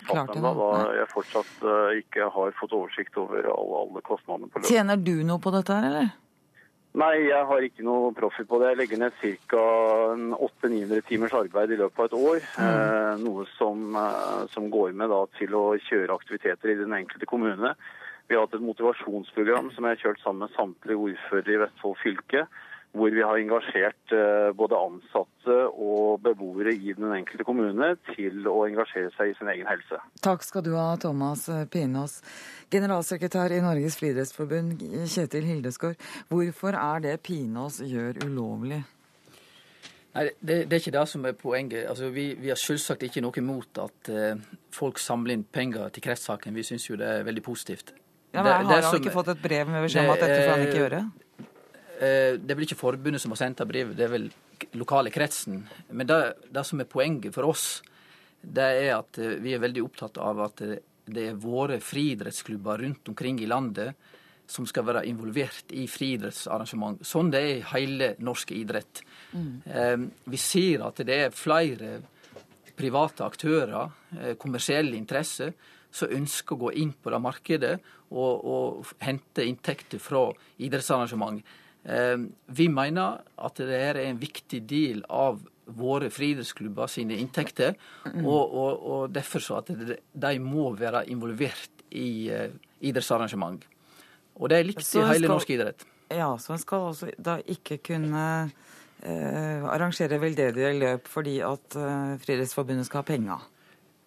satt 0.09 0.35
ennå, 0.37 0.53
da 0.59 0.71
jeg 0.99 1.11
fortsatt 1.13 1.63
eh, 1.63 2.01
ikke 2.03 2.27
har 2.35 2.57
fått 2.59 2.75
oversikt 2.77 3.17
over 3.23 3.47
alle, 3.53 3.85
alle 3.85 4.03
kostnadene 4.07 4.51
på 4.51 4.61
løpet. 4.61 4.73
Tjener 4.73 5.01
du 5.01 5.15
noe 5.27 5.43
på 5.43 5.55
dette 5.55 5.79
her, 5.79 5.89
eller? 5.91 6.11
Nei, 7.01 7.13
jeg 7.25 7.49
har 7.49 7.65
ikke 7.65 7.87
noe 7.87 8.11
profit 8.13 8.49
på 8.51 8.59
det. 8.61 8.75
Jeg 8.75 8.81
legger 8.83 9.01
ned 9.01 9.15
ca. 9.49 9.63
800-900 10.37 11.07
timers 11.09 11.37
arbeid 11.39 11.73
i 11.73 11.79
løpet 11.81 12.03
av 12.03 12.11
et 12.11 12.19
år. 12.19 12.43
Mm. 12.59 12.67
Eh, 12.67 13.15
noe 13.23 13.47
som, 13.55 13.97
som, 14.53 14.69
går 14.75 14.93
med 14.99 15.13
da, 15.15 15.23
til 15.39 15.57
å 15.57 15.65
kjøre 15.89 16.19
aktiviteter 16.19 16.75
i 16.75 16.81
den 16.83 16.93
enkelte 16.99 17.29
kommune. 17.31 17.73
Vi 18.29 18.37
har 18.37 18.45
hatt 18.45 18.59
et 18.59 18.65
motivasjonsprogram 18.65 19.73
som 19.73 19.87
jeg 19.89 19.97
har 19.97 20.05
kjørt 20.05 20.21
sammen 20.23 20.45
med 20.45 20.55
samtlige 20.59 21.01
ordførere 21.09 21.57
i 21.57 21.65
Vestfold 21.65 21.99
fylke 22.03 22.47
hvor 22.93 23.13
vi 23.15 23.25
har 23.25 23.41
engasjert 23.41 24.13
eh, 24.13 24.51
både 24.57 24.77
ansatte 24.77 25.59
og 25.73 26.23
beboere 26.25 26.75
i 26.75 26.93
den 26.97 27.13
enkelte 27.17 27.47
kommune 27.49 27.95
til 28.13 28.47
å 28.51 28.67
engasjere 28.69 29.13
seg 29.17 29.33
i 29.33 29.37
sin 29.39 29.51
egen 29.53 29.69
helse. 29.71 30.01
Takk 30.25 30.45
skal 30.45 30.67
du 30.67 30.75
ha, 30.77 30.91
Thomas 31.01 31.47
Pinås. 31.73 32.21
Generalsekretær 32.73 33.55
i 33.57 33.63
Norges 33.65 33.97
friidrettsforbund, 34.01 34.83
Kjetil 35.09 35.49
Hildesgaard. 35.49 36.01
Hvorfor 36.33 36.77
er 36.77 37.07
det 37.07 37.21
Pinås 37.25 37.81
gjør 37.85 38.21
ulovlig? 38.27 38.83
Nei, 40.13 40.27
det, 40.41 40.57
det, 40.69 40.77
er 40.77 40.81
ikke 40.83 40.93
det 40.93 41.07
som 41.09 41.25
er 41.25 41.37
poenget. 41.37 41.87
Altså, 41.89 42.11
vi, 42.13 42.27
vi, 42.39 42.51
har 42.53 42.61
selvsagt 42.61 43.07
ikke 43.07 43.23
noe 43.25 43.41
imot 43.41 43.81
at 43.81 44.13
uh, 44.13 44.59
folk 44.75 45.01
samler 45.01 45.39
inn 45.39 45.45
penger 45.49 45.89
til 45.95 46.05
kreftsaken. 46.05 46.53
Vi 46.57 46.65
syns 46.69 46.91
jo 46.91 46.99
det 47.01 47.09
er 47.09 47.25
veldig 47.29 47.45
positivt. 47.47 47.95
Ja, 48.33 48.43
men 48.43 48.53
Har 48.53 48.69
han 48.69 48.85
som, 48.91 49.01
ikke 49.01 49.13
fått 49.13 49.33
et 49.33 49.41
brev 49.45 49.69
med 49.69 49.85
beskjed 49.85 50.09
om 50.09 50.15
at 50.15 50.25
dette 50.25 50.39
får 50.41 50.53
han 50.53 50.67
ikke 50.67 50.81
gjøre? 50.83 51.01
Eh, 52.03 52.35
det 52.41 52.51
er 52.51 52.59
vel 52.59 52.67
ikke 52.67 52.81
forbundet 52.81 53.23
som 53.23 53.35
har 53.35 53.43
sendt 53.45 53.63
brevet, 53.69 53.95
det 53.95 54.07
er 54.09 54.15
vel 54.17 54.31
lokale 54.79 55.13
kretsen. 55.15 55.61
Men 55.95 56.09
det, 56.09 56.19
det, 56.51 56.65
som 56.67 56.81
er 56.83 56.91
poenget 56.91 57.35
for 57.35 57.47
oss, 57.53 57.67
det 58.43 58.71
er 58.83 58.97
at 58.97 59.21
eh, 59.23 59.37
vi 59.43 59.55
er 59.55 59.63
veldig 59.63 59.85
opptatt 59.87 60.19
av 60.23 60.41
at 60.49 60.65
eh, 60.67 60.81
det 61.13 61.29
er 61.31 61.39
våre 61.39 61.79
friidrettsklubber 61.83 62.83
rundt 62.83 63.11
omkring 63.13 63.39
i 63.43 63.51
landet 63.51 63.95
som 64.53 64.67
skal 64.69 64.85
være 64.87 65.05
involvert 65.09 65.71
i 65.79 65.87
friidrettsarrangement. 65.89 67.05
Sånn 67.07 67.31
det 67.33 67.41
er 67.41 67.53
i 67.53 67.69
hele 67.73 68.09
norsk 68.23 68.51
idrett. 68.55 69.01
Mm. 69.33 70.03
Vi 70.29 70.41
ser 70.41 70.83
at 70.85 70.99
det 71.07 71.17
er 71.25 71.35
flere 71.35 71.95
private 72.77 73.25
aktører, 73.25 73.95
kommersielle 74.43 74.99
interesser, 74.99 75.55
som 75.95 76.13
ønsker 76.13 76.57
å 76.57 76.63
gå 76.67 76.73
inn 76.83 76.93
på 76.93 77.15
det 77.15 77.23
markedet 77.23 77.73
og, 78.11 78.45
og 78.45 78.93
hente 79.07 79.47
inntekter 79.47 80.03
fra 80.03 80.27
idrettsarrangement. 80.61 81.41
Eh, 81.83 82.19
vi 82.47 82.69
mener 82.71 83.23
at 83.39 83.59
det 83.59 83.79
er 83.79 84.01
en 84.05 84.21
viktig 84.21 84.63
del 84.71 85.03
av 85.11 85.41
våre 85.73 86.11
friidrettsklubber 86.13 86.91
sine 86.91 87.17
inntekter, 87.23 87.77
mm. 88.05 88.25
og, 88.27 88.43
og, 88.43 88.83
og, 88.83 89.05
derfor 89.15 89.43
så 89.43 89.61
at 89.63 89.71
de 89.71 90.33
må 90.43 90.73
være 90.77 91.05
involvert 91.13 91.85
i 91.95 92.33
uh, 92.35 92.49
idrettsarrangement. 92.83 93.63
Og 94.41 94.51
det 94.51 94.59
er 94.59 94.67
likt 94.67 94.85
i 94.97 95.05
hele 95.07 95.31
norsk 95.31 95.53
idrett. 95.55 95.87
Ja, 96.13 96.33
så 96.41 96.57
en 96.57 96.61
skal 96.61 96.89
altså 96.91 97.11
da 97.21 97.39
ikke 97.49 97.79
kunne 97.85 98.25
eh, 99.03 99.65
arrangere 99.71 100.19
veldedige 100.21 100.73
løp 100.77 101.09
fordi 101.11 101.39
at 101.45 101.77
eh, 101.79 102.15
Friidrettsforbundet 102.23 102.89
skal 102.89 103.03
ha 103.03 103.09
penger? 103.09 103.47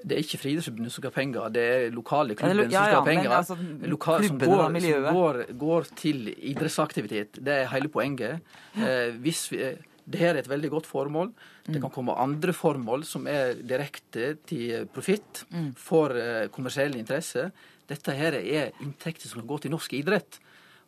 Det 0.06 0.14
er 0.14 0.22
ikke 0.22 0.38
Friidrettsforbundet 0.38 0.94
som 0.94 1.02
skal 1.02 1.10
ha 1.10 1.16
penger, 1.16 1.50
det 1.50 1.66
er 1.66 1.88
lokale 1.94 2.36
klubben 2.38 2.60
ja, 2.60 2.66
ja, 2.70 2.70
som 2.70 2.86
skal 2.86 3.00
ha 3.00 3.06
penger. 3.08 3.32
Altså, 3.40 3.58
Lokal, 3.90 4.28
som, 4.28 4.38
går, 4.38 4.64
som 4.86 5.18
går, 5.18 5.40
går, 5.66 5.90
til 5.98 6.30
idrettsaktivitet. 6.36 7.40
Det 7.42 7.56
er 7.64 7.72
hele 7.72 7.90
poenget. 7.90 8.56
Eh, 8.78 9.16
hvis 9.24 9.48
vi, 9.50 9.64
det 10.06 10.22
her 10.22 10.36
er 10.36 10.44
et 10.44 10.50
veldig 10.50 10.70
godt 10.70 10.90
formål. 10.90 11.32
Det 11.66 11.82
kan 11.82 11.94
komme 11.94 12.14
andre 12.22 12.54
formål 12.54 13.06
som 13.10 13.26
er 13.28 13.58
direkte 13.58 14.36
til 14.46 14.86
profitt 14.94 15.46
mm. 15.50 15.72
for 15.82 16.14
eh, 16.14 16.46
kommersielle 16.54 17.00
interesser. 17.02 17.50
Dette 17.90 18.14
her 18.14 18.38
er 18.38 18.76
inntekter 18.86 19.30
som 19.30 19.42
kan 19.42 19.50
gå 19.50 19.64
til 19.64 19.74
norsk 19.74 19.96
idrett. 19.98 20.38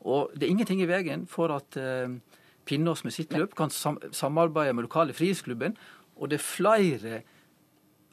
Og 0.06 0.30
det 0.36 0.46
er 0.46 0.54
ingenting 0.54 0.84
i 0.84 0.90
veien 0.90 1.26
for 1.30 1.54
at 1.56 1.80
eh, 1.82 2.14
Pinnås 2.68 3.04
med 3.08 3.16
sitt 3.16 3.34
løp 3.34 3.56
kan 3.58 3.72
sam 3.72 3.98
samarbeide 4.12 4.76
med 4.76 4.84
lokale 4.84 5.16
frihetsklubben 5.16 5.78
Og 6.18 6.30
det 6.30 6.36
er 6.38 6.44
flere 6.44 7.22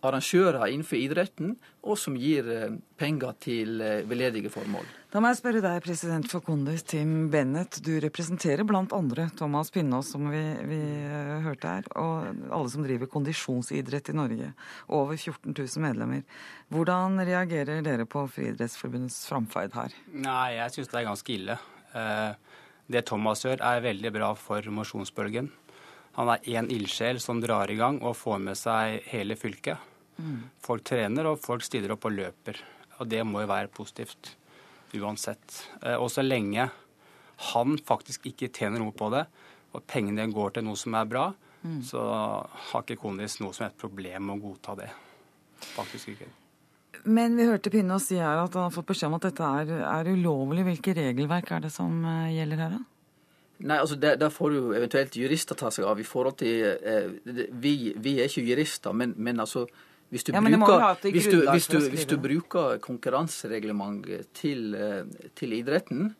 arrangører 0.04 0.68
innenfor 0.70 0.98
idretten, 0.98 1.54
og 1.84 1.98
som 2.00 2.16
gir 2.18 2.48
eh, 2.50 2.76
penger 3.00 3.34
til 3.42 3.80
eh, 3.82 4.02
veldedige 4.08 4.52
formål. 4.52 4.86
Da 5.14 5.22
må 5.22 5.30
jeg 5.30 5.38
spørre 5.38 5.62
deg, 5.64 5.80
president 5.84 6.28
for 6.30 6.44
Kondis, 6.44 6.82
Tim 6.90 7.28
Bennett. 7.32 7.78
Du 7.86 7.92
representerer 8.02 8.66
blant 8.66 8.92
andre 8.96 9.28
Thomas 9.38 9.70
Pinnås, 9.74 10.10
som 10.14 10.26
vi, 10.32 10.42
vi 10.66 10.80
uh, 11.06 11.44
hørte 11.44 11.70
her, 11.76 11.86
og 12.00 12.48
alle 12.50 12.72
som 12.72 12.82
driver 12.82 13.10
kondisjonsidrett 13.12 14.10
i 14.10 14.16
Norge. 14.18 14.50
Over 14.90 15.14
14 15.14 15.54
000 15.54 15.84
medlemmer. 15.86 16.24
Hvordan 16.74 17.22
reagerer 17.22 17.84
dere 17.86 18.08
på 18.10 18.26
Friidrettsforbundets 18.34 19.22
framferd 19.30 19.78
her? 19.78 19.94
Nei, 20.10 20.56
jeg 20.58 20.74
syns 20.74 20.90
det 20.90 21.00
er 21.00 21.08
ganske 21.12 21.36
ille. 21.36 21.58
Det 22.90 23.06
Thomas 23.06 23.46
gjør, 23.46 23.62
er 23.62 23.86
veldig 23.86 24.10
bra 24.18 24.34
for 24.36 24.66
mosjonsbølgen. 24.74 25.52
Han 26.14 26.30
er 26.30 26.44
én 26.46 26.68
ildsjel 26.70 27.18
som 27.22 27.40
drar 27.42 27.70
i 27.72 27.78
gang 27.78 27.98
og 28.02 28.14
får 28.18 28.42
med 28.42 28.58
seg 28.58 29.02
hele 29.10 29.38
fylket. 29.38 29.93
Folk 30.62 30.84
trener, 30.86 31.26
og 31.30 31.40
folk 31.42 31.64
stiller 31.66 31.94
opp 31.94 32.06
og 32.08 32.14
løper. 32.14 32.60
Og 33.00 33.08
det 33.10 33.22
må 33.26 33.42
jo 33.42 33.50
være 33.50 33.72
positivt 33.74 34.34
uansett. 34.94 35.56
Eh, 35.82 35.96
og 35.96 36.10
så 36.12 36.22
lenge 36.22 36.68
han 37.50 37.78
faktisk 37.82 38.28
ikke 38.30 38.52
tjener 38.54 38.82
noe 38.82 38.94
på 38.94 39.10
det, 39.14 39.24
og 39.74 39.82
pengene 39.90 40.28
går 40.30 40.54
til 40.54 40.68
noe 40.68 40.78
som 40.78 40.94
er 40.94 41.10
bra, 41.10 41.26
mm. 41.64 41.80
så 41.82 42.04
har 42.70 42.84
ikke 42.84 43.00
Kondis 43.02 43.40
noe 43.42 43.54
som 43.56 43.66
er 43.66 43.72
et 43.72 43.80
problem 43.80 44.28
med 44.28 44.36
å 44.36 44.42
godta 44.48 44.76
det. 44.78 44.90
Faktisk 45.74 46.14
ikke. 46.14 46.30
Men 47.04 47.34
vi 47.36 47.48
hørte 47.48 47.72
Pinnås 47.72 48.06
si 48.08 48.16
her 48.20 48.38
at 48.38 48.54
han 48.54 48.68
har 48.68 48.74
fått 48.74 48.88
beskjed 48.92 49.10
om 49.10 49.18
at 49.18 49.26
dette 49.26 49.48
er, 49.60 49.72
er 49.82 50.10
ulovlig. 50.14 50.64
Hvilke 50.70 50.94
regelverk 50.96 51.50
er 51.52 51.66
det 51.66 51.72
som 51.74 52.04
eh, 52.06 52.36
gjelder 52.38 52.62
her, 52.64 52.76
da? 52.78 52.84
Nei, 53.64 53.78
altså 53.78 53.96
Der, 54.00 54.16
der 54.18 54.32
får 54.34 54.54
jo 54.54 54.62
eventuelt 54.74 55.16
jurister 55.16 55.58
ta 55.58 55.70
seg 55.74 55.86
av. 55.88 56.00
i 56.00 56.06
forhold 56.06 56.38
til, 56.40 56.64
eh, 56.74 57.10
vi, 57.50 57.94
vi, 57.96 58.18
er 58.18 58.30
ikke 58.30 58.46
jurister, 58.46 58.94
men, 58.96 59.14
men 59.16 59.42
altså 59.42 59.66
hvis 60.14 60.28
du, 60.28 60.30
ja, 60.30 60.40
bruker, 60.40 61.10
hvis, 61.10 61.26
du, 61.26 61.40
hvis, 61.50 61.66
du, 61.66 61.78
hvis 61.90 62.06
du, 62.06 62.18
bruker 62.22 62.76
konkurransereglementet 62.82 64.28
til, 64.38 64.68
eh, 64.78 65.02
til 65.34 65.56
idretten, 65.56 66.12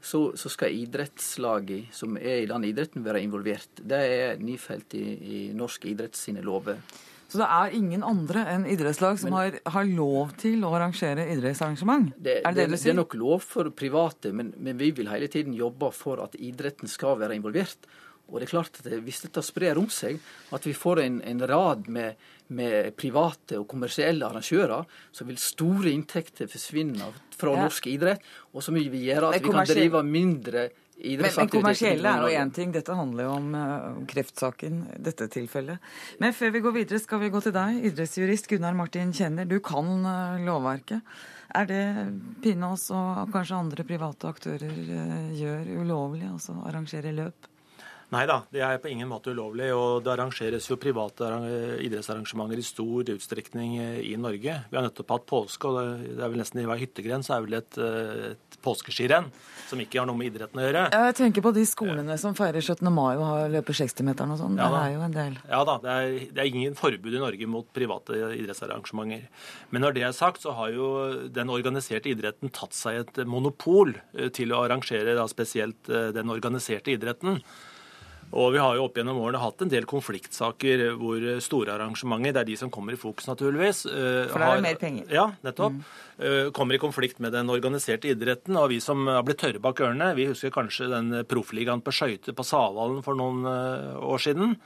så, 0.00 0.30
så, 0.38 0.48
skal 0.52 0.72
idrettslaget 0.72 1.92
som 1.92 2.16
er 2.16 2.44
i 2.44 2.48
den 2.48 2.64
idretten, 2.64 3.04
være 3.04 3.20
involvert. 3.26 3.82
Det 3.82 3.98
er 3.98 4.40
nedfelt 4.40 4.96
i, 4.96 5.04
i 5.04 5.42
norsk 5.56 5.84
idrett 5.90 6.16
sine 6.16 6.44
lover. 6.46 6.80
Så 7.26 7.40
det 7.42 7.46
er 7.50 7.74
ingen 7.74 8.04
andre 8.06 8.44
enn 8.54 8.64
idrettslag 8.70 9.18
som 9.18 9.32
men, 9.32 9.36
har, 9.36 9.56
har, 9.74 9.88
lov 9.98 10.32
til 10.40 10.62
å 10.64 10.70
arrangere 10.78 11.26
idrettsarrangement? 11.34 12.12
Det, 12.16 12.38
er 12.38 12.54
det, 12.54 12.68
det, 12.70 12.80
det 12.84 12.92
er 12.92 13.00
nok 13.00 13.16
lov 13.18 13.44
for 13.44 13.68
private, 13.74 14.30
men, 14.32 14.54
men, 14.56 14.78
vi 14.78 14.92
vil 14.94 15.10
hele 15.10 15.28
tiden 15.28 15.56
jobbe 15.58 15.90
for 15.92 16.22
at 16.24 16.38
idretten 16.38 16.88
skal 16.88 17.18
være 17.20 17.36
involvert. 17.36 17.90
Og 18.26 18.40
det 18.40 18.48
er 18.48 18.50
klart 18.50 18.80
at 18.80 18.88
Hvis 19.06 19.22
dette 19.22 19.42
sprer 19.44 19.78
om 19.78 19.86
seg, 19.92 20.18
at 20.54 20.66
vi 20.66 20.74
får 20.74 21.02
en, 21.04 21.20
en 21.22 21.44
rad 21.46 21.86
med, 21.88 22.16
med, 22.48 22.90
private 22.98 23.60
og 23.60 23.68
kommersielle 23.70 24.26
arrangører, 24.26 24.82
så 25.12 25.26
vil 25.28 25.38
store 25.38 25.92
inntekter 25.92 26.50
forsvinne 26.50 27.12
fra 27.36 27.54
ja. 27.54 27.68
norsk 27.68 27.86
idrett, 27.92 28.26
og 28.52 28.64
som 28.64 28.74
vil 28.74 28.90
gjøre 28.98 29.30
at 29.30 29.38
vi 29.38 29.52
kan 29.52 29.68
drive 29.68 30.02
mindre 30.06 30.68
men, 30.96 31.28
men 31.28 31.48
kommersielle 31.52 32.08
er 32.08 32.22
jo 32.24 32.40
én 32.40 32.50
ting. 32.56 32.70
Dette 32.72 32.94
handler 32.96 33.26
jo 33.26 33.32
om 33.36 33.50
uh, 33.52 33.98
kreftsaken, 34.08 34.78
dette 35.04 35.26
tilfellet. 35.28 35.82
Men 36.22 36.32
før 36.32 36.54
vi 36.54 36.62
går 36.64 36.72
videre, 36.78 37.00
skal 37.02 37.20
vi 37.20 37.28
gå 37.34 37.42
til 37.44 37.52
deg, 37.52 37.82
idrettsjurist 37.90 38.48
Gunnar 38.48 38.76
Martin 38.78 39.12
Kjenner. 39.12 39.44
Du 39.44 39.58
kan 39.60 39.90
uh, 40.06 40.38
lovverket. 40.40 41.04
Er 41.56 41.68
det 41.68 41.82
Pinnås 42.42 42.88
og 42.96 43.28
kanskje 43.34 43.60
andre 43.60 43.84
private 43.86 44.32
aktører 44.32 44.72
uh, 44.72 45.36
gjør 45.36 45.68
ulovlig, 45.82 46.30
altså 46.32 46.56
arrangere 46.64 47.12
løp? 47.16 47.52
Nei 48.14 48.22
da, 48.30 48.36
det 48.54 48.60
er 48.62 48.76
på 48.78 48.90
ingen 48.92 49.08
måte 49.10 49.32
ulovlig. 49.34 49.72
Og 49.74 50.04
det 50.06 50.12
arrangeres 50.12 50.68
jo 50.70 50.78
private 50.78 51.26
idrettsarrangementer 51.82 52.60
i 52.62 52.66
stor 52.66 53.10
utstrekning 53.16 53.76
eh, 53.82 53.98
i 54.12 54.14
Norge. 54.20 54.54
Vi 54.70 54.78
har 54.78 54.86
nettopp 54.86 55.10
hatt 55.16 55.26
påske, 55.26 55.72
og 55.72 56.04
det 56.04 56.22
er 56.22 56.30
vel 56.30 56.38
nesten 56.38 56.62
i 56.62 56.68
hver 56.68 56.78
hyttegren 56.78 57.26
så 57.26 57.36
er 57.36 57.46
vel 57.48 57.58
et, 57.58 57.80
eh, 57.82 58.30
et 58.36 58.58
påskeskirenn 58.62 59.26
som 59.66 59.82
ikke 59.82 59.98
har 59.98 60.06
noe 60.06 60.18
med 60.20 60.30
idretten 60.30 60.62
å 60.62 60.68
gjøre. 60.68 60.86
Jeg 60.94 61.18
tenker 61.18 61.46
på 61.48 61.54
de 61.56 61.66
skolene 61.66 62.18
som 62.22 62.38
feirer 62.38 62.62
17. 62.62 62.86
mai 62.94 63.16
og 63.16 63.26
har 63.26 63.50
løper 63.56 63.80
60-meteren 63.82 64.36
og 64.36 64.42
sånn. 64.44 64.62
Ja, 64.62 64.70
det 64.70 64.82
er 64.84 64.94
jo 64.94 65.04
en 65.08 65.18
del. 65.18 65.38
Ja 65.50 65.62
da, 65.66 65.78
det 65.82 65.98
er, 65.98 66.16
det 66.30 66.44
er, 66.44 66.54
ingen 66.56 66.78
forbud 66.78 67.10
i 67.10 67.22
Norge 67.26 67.50
mot 67.50 67.66
private 67.74 68.22
idrettsarrangementer. 68.38 69.26
Men 69.74 69.82
når 69.82 69.98
det 69.98 70.06
er 70.06 70.14
sagt, 70.14 70.46
så 70.46 70.54
har 70.54 70.70
jo 70.70 70.88
den 71.26 71.50
organiserte 71.50 72.14
idretten 72.14 72.54
tatt 72.54 72.76
seg 72.76 73.02
et 73.02 73.24
monopol 73.26 73.96
eh, 74.14 74.30
til 74.30 74.54
å 74.54 74.62
arrangere 74.62 75.18
da 75.18 75.26
spesielt 75.30 75.90
den 75.90 76.30
organiserte 76.30 76.94
idretten. 76.94 77.42
Og 78.34 78.50
vi 78.52 78.58
har 78.58 78.74
jo 78.74 78.86
opp 78.88 78.96
gjennom 78.98 79.20
årene 79.22 79.38
hatt 79.38 79.62
en 79.62 79.70
del 79.70 79.86
konfliktsaker 79.88 80.82
hvor 80.98 81.22
store 81.44 81.76
arrangementer, 81.76 82.34
det 82.34 82.42
er 82.42 82.48
de 82.50 82.56
som 82.58 82.72
kommer 82.74 82.96
i 82.96 82.98
fokus, 83.00 83.28
naturligvis 83.30 83.84
eh, 83.86 84.26
For 84.32 84.42
da 84.42 84.50
er 84.50 84.60
det 84.60 84.66
mer 84.66 84.80
penger? 84.80 85.06
Ja, 85.14 85.26
nettopp. 85.46 85.78
Mm. 86.16 86.50
Kommer 86.56 86.76
i 86.76 86.80
konflikt 86.80 87.20
med 87.20 87.34
den 87.36 87.52
organiserte 87.52 88.08
idretten. 88.10 88.56
Og 88.58 88.70
vi 88.72 88.80
som 88.82 89.06
har 89.08 89.22
blitt 89.26 89.42
tørre 89.42 89.62
bak 89.62 89.80
ørene, 89.84 90.10
vi 90.18 90.30
husker 90.30 90.54
kanskje 90.54 90.90
den 90.92 91.20
proffligaen 91.28 91.84
på 91.84 91.94
skøyter 91.94 92.36
på 92.36 92.46
Savalen 92.46 93.02
for 93.06 93.18
noen 93.18 93.46
eh, 93.50 94.00
år 94.00 94.26
siden. 94.26 94.56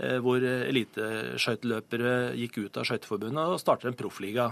Hvor 0.00 0.40
eliteskøyteløpere 0.40 2.30
gikk 2.32 2.54
ut 2.62 2.78
av 2.80 2.86
Skøyteforbundet 2.88 3.50
og 3.52 3.58
startet 3.60 3.90
en 3.90 3.98
proffliga. 3.98 4.46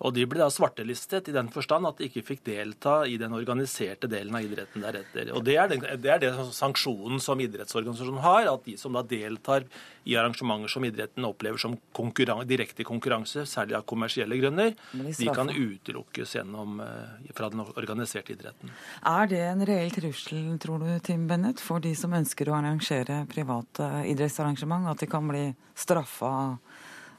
Og 0.00 0.14
de 0.16 0.24
ble 0.28 0.40
da 0.40 0.48
svartelistet 0.52 1.28
i 1.28 1.34
den 1.34 1.50
forstand 1.52 1.88
at 1.88 1.98
de 2.00 2.08
ikke 2.08 2.22
fikk 2.24 2.44
delta 2.46 3.02
i 3.04 3.18
den 3.20 3.34
organiserte 3.36 4.08
delen 4.08 4.36
av 4.36 4.46
idretten 4.46 4.84
deretter. 4.84 5.32
Og 5.36 5.44
det 5.44 5.56
er, 5.60 5.68
den, 5.68 5.84
det 6.00 6.12
er 6.14 6.22
det 6.22 6.30
sanksjonen 6.56 7.20
som 7.20 7.40
idrettsorganisasjonen 7.44 8.22
har, 8.24 8.48
at 8.48 8.64
de 8.64 8.76
som 8.80 8.96
da 8.96 9.02
deltar 9.04 9.66
i 10.08 10.16
arrangementer 10.16 10.72
som 10.72 10.86
idretten 10.88 11.26
opplever 11.28 11.60
som 11.60 11.76
konkurran 11.96 12.46
direkte 12.48 12.86
konkurranse, 12.88 13.44
særlig 13.48 13.76
av 13.76 13.84
kommersielle 13.90 14.38
grunner, 14.40 14.72
de 14.96 15.28
kan 15.36 15.52
utelukkes 15.52 16.32
gjennom, 16.38 16.80
eh, 16.80 17.34
fra 17.36 17.50
den 17.52 17.60
organiserte 17.68 18.32
idretten. 18.32 18.72
Er 19.04 19.28
det 19.28 19.42
en 19.50 19.66
reell 19.68 19.92
trussel, 19.92 20.56
tror 20.58 20.80
du, 20.80 20.88
Tim 21.04 21.28
Bennett, 21.28 21.60
for 21.60 21.84
de 21.84 21.92
som 21.94 22.16
ønsker 22.16 22.48
å 22.48 22.56
arrangere 22.56 23.26
private 23.28 23.92
idrettsarrangement, 24.08 24.88
at 24.88 25.04
de 25.04 25.10
kan 25.12 25.28
bli 25.28 25.44
straffa 25.76 26.32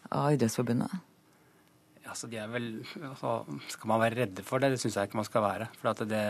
av 0.10 0.34
Idrettsforbundet? 0.34 1.11
Altså, 2.12 2.28
de 2.32 2.40
er 2.42 2.52
vel, 2.52 2.68
altså, 3.08 3.38
skal 3.72 3.92
man 3.94 4.04
være 4.04 4.20
redde 4.24 4.44
for 4.46 4.62
det? 4.62 4.74
Det 4.74 4.82
syns 4.84 5.00
jeg 5.00 5.10
ikke 5.10 5.22
man 5.22 5.28
skal 5.30 5.46
være. 5.46 5.70
For 5.80 6.04
det, 6.04 6.24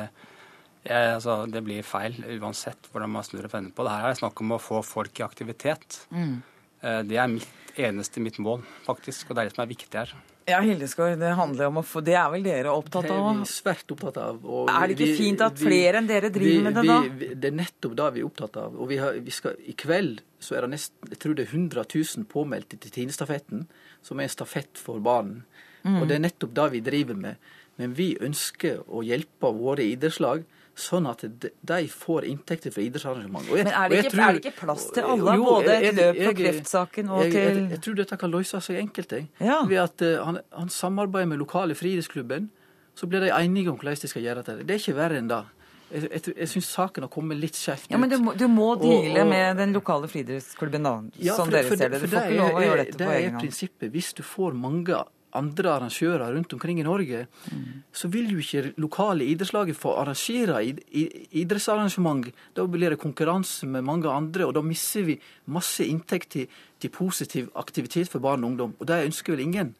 jeg, 0.85 1.13
altså, 1.15 1.41
det, 1.49 1.63
blir 1.65 1.85
feil 1.85 2.19
uansett 2.37 2.89
hvordan 2.91 3.13
man 3.13 3.25
snur 3.25 3.47
og 3.49 3.53
vender 3.53 3.73
på 3.75 3.85
det. 3.85 3.95
Her 3.95 4.09
er 4.09 4.15
det 4.15 4.21
snakk 4.21 4.43
om 4.45 4.55
å 4.55 4.61
få 4.61 4.83
folk 4.85 5.21
i 5.21 5.25
aktivitet. 5.25 6.03
Mm. 6.13 6.35
Eh, 6.81 7.01
det 7.09 7.17
er 7.21 7.31
mitt 7.33 7.57
eneste 7.81 8.21
mitt 8.23 8.37
mål, 8.41 8.65
faktisk. 8.85 9.29
Og 9.29 9.35
det 9.35 9.41
er 9.41 9.49
det 9.49 9.55
som 9.55 9.65
er 9.65 9.73
viktig 9.73 9.99
her. 9.99 10.13
Ja, 10.49 10.57
Hildeskår, 10.65 11.15
det 11.21 11.35
handler 11.37 11.69
om 11.69 11.79
å 11.79 11.83
få 11.85 12.01
Det 12.03 12.15
er 12.17 12.29
vel 12.33 12.43
dere 12.43 12.73
opptatt 12.73 13.05
av? 13.05 13.11
Det 13.11 13.29
er 13.29 13.37
vi 13.43 13.49
svært 13.51 13.93
opptatt 13.93 14.17
av. 14.17 14.39
er 14.73 14.89
det 14.89 14.95
ikke 14.95 15.09
vi, 15.11 15.17
fint 15.19 15.43
at 15.45 15.61
flere 15.61 16.01
enn 16.01 16.09
dere 16.09 16.31
driver 16.33 16.57
vi, 16.57 16.63
med 16.65 16.77
det, 16.79 16.83
da? 16.89 16.97
Vi, 17.05 17.29
det 17.37 17.51
er 17.51 17.57
nettopp 17.59 17.93
det 17.99 18.07
vi 18.15 18.23
er 18.23 18.27
opptatt 18.27 18.57
av. 18.59 18.77
Og 18.81 18.93
har, 18.99 19.19
skal, 19.37 19.59
i 19.61 19.75
kveld 19.77 20.23
så 20.41 20.57
er 20.57 20.65
det 20.65 20.71
nesten, 20.73 21.11
jeg 21.13 21.21
tror 21.21 21.37
det 21.37 21.45
er 21.45 21.53
100 21.53 21.85
000 21.93 22.27
påmeldte 22.31 22.79
til 22.81 22.95
Tinestafetten, 22.95 23.67
som 24.01 24.19
er 24.19 24.27
en 24.27 24.33
stafett 24.33 24.81
for 24.81 25.03
barn. 25.05 25.43
Mm. 25.83 26.01
Og 26.01 26.07
det 26.09 26.17
er 26.17 26.25
nettopp 26.27 26.55
det 26.57 26.71
vi 26.75 26.83
driver 26.85 27.19
med. 27.27 27.51
Men 27.81 27.93
vi 27.97 28.13
ønsker 28.21 28.83
å 28.87 29.03
hjelpe 29.05 29.53
våre 29.55 29.85
idrettslag 29.87 30.43
sånn 30.77 31.07
at 31.09 31.23
de 31.27 31.79
får 31.91 32.25
inntekter 32.29 32.73
fra 32.73 32.83
idrettsarrangement. 32.83 33.47
Men 33.51 33.69
er 33.69 33.91
det, 33.91 34.01
ikke, 34.05 34.13
tror, 34.13 34.23
er 34.23 34.37
det, 34.37 34.41
ikke, 34.43 34.57
plass 34.61 34.87
til 34.95 35.07
alle, 35.13 35.35
jo, 35.37 35.47
både 35.47 35.77
et 35.77 35.97
løp 35.97 36.19
for 36.21 36.37
kreftsaken 36.39 37.11
og 37.11 37.23
jeg, 37.25 37.33
til 37.33 37.41
jeg, 37.43 37.65
jeg, 37.75 37.81
tror 37.85 37.97
dette 37.99 38.19
kan 38.23 38.33
løse 38.33 38.61
seg 38.67 38.81
enkelt. 38.81 39.15
Jeg. 39.17 39.29
Ja. 39.43 39.61
Ved 39.67 39.81
at 39.83 40.05
uh, 40.07 40.13
han, 40.29 40.41
han, 40.55 40.71
samarbeider 40.71 41.31
med 41.33 41.41
lokale 41.43 41.77
friidrettsklubben, 41.77 42.49
så 42.95 43.07
blir 43.07 43.25
de 43.25 43.33
enige 43.35 43.71
om 43.71 43.79
hvordan 43.79 43.99
de 44.01 44.11
skal 44.11 44.25
gjøre 44.25 44.45
dette. 44.45 44.67
Det 44.67 44.77
er 44.77 44.83
ikke 44.83 44.97
verre 44.97 45.19
enn 45.19 45.31
det. 45.31 45.43
Jeg, 45.91 46.07
jeg, 46.07 46.35
jeg 46.37 46.49
syns 46.53 46.67
saken 46.71 47.03
har 47.03 47.11
kommet 47.11 47.39
litt 47.39 47.57
skjevt 47.59 47.89
ut. 47.89 47.91
Ja, 47.91 47.99
Men 47.99 48.11
du 48.11 48.17
må, 48.23 48.33
du 48.39 48.45
må 48.47 48.73
deale 48.79 49.11
og, 49.11 49.25
og, 49.25 49.31
med 49.33 49.59
den 49.59 49.73
lokale 49.75 50.07
friidrettsklubben, 50.11 50.87
da, 50.87 50.93
ja, 51.19 51.35
som 51.35 51.49
for, 51.49 51.57
dere 51.57 51.73
ser 51.75 51.91
det. 51.91 51.99
Du 52.05 52.13
får 52.13 52.29
ikke 52.29 52.37
lov 52.39 52.59
å 52.61 52.63
gjøre 52.63 52.85
dette 52.85 53.01
på 53.01 53.09
egen 53.09 53.11
hånd. 53.11 53.25
Det 53.25 53.33
er 53.33 53.41
prinsippet. 53.43 53.91
Hvis 53.91 54.13
du 54.15 54.23
får 54.23 54.55
mange 54.55 55.01
andre 55.37 55.75
arrangører 55.75 56.33
rundt 56.35 56.53
omkring 56.53 56.79
i 56.81 56.85
Norge, 56.85 57.25
mm. 57.51 57.67
så 57.93 58.09
vil 58.11 58.31
jo 58.33 58.41
ikke 58.41 58.73
lokale 58.81 59.27
idrettslaget 59.31 59.77
få 59.77 59.95
arrangere 60.01 60.61
idrettsarrangement. 60.63 62.31
Da 62.57 62.65
blir 62.67 62.93
det 62.93 63.01
konkurranse 63.01 63.67
med 63.67 63.85
mange 63.87 64.09
andre, 64.09 64.47
og 64.47 64.55
da 64.57 64.65
mister 64.65 65.07
vi 65.07 65.19
masse 65.51 65.85
inntekt 65.87 66.35
til, 66.35 66.59
til 66.79 66.93
positiv 66.93 67.49
aktivitet 67.55 68.11
for 68.11 68.23
barn 68.23 68.43
og 68.43 68.53
ungdom. 68.53 68.75
Og 68.79 68.87
det 68.89 69.05
ønsker 69.07 69.35
vel 69.35 69.47
ingen. 69.47 69.73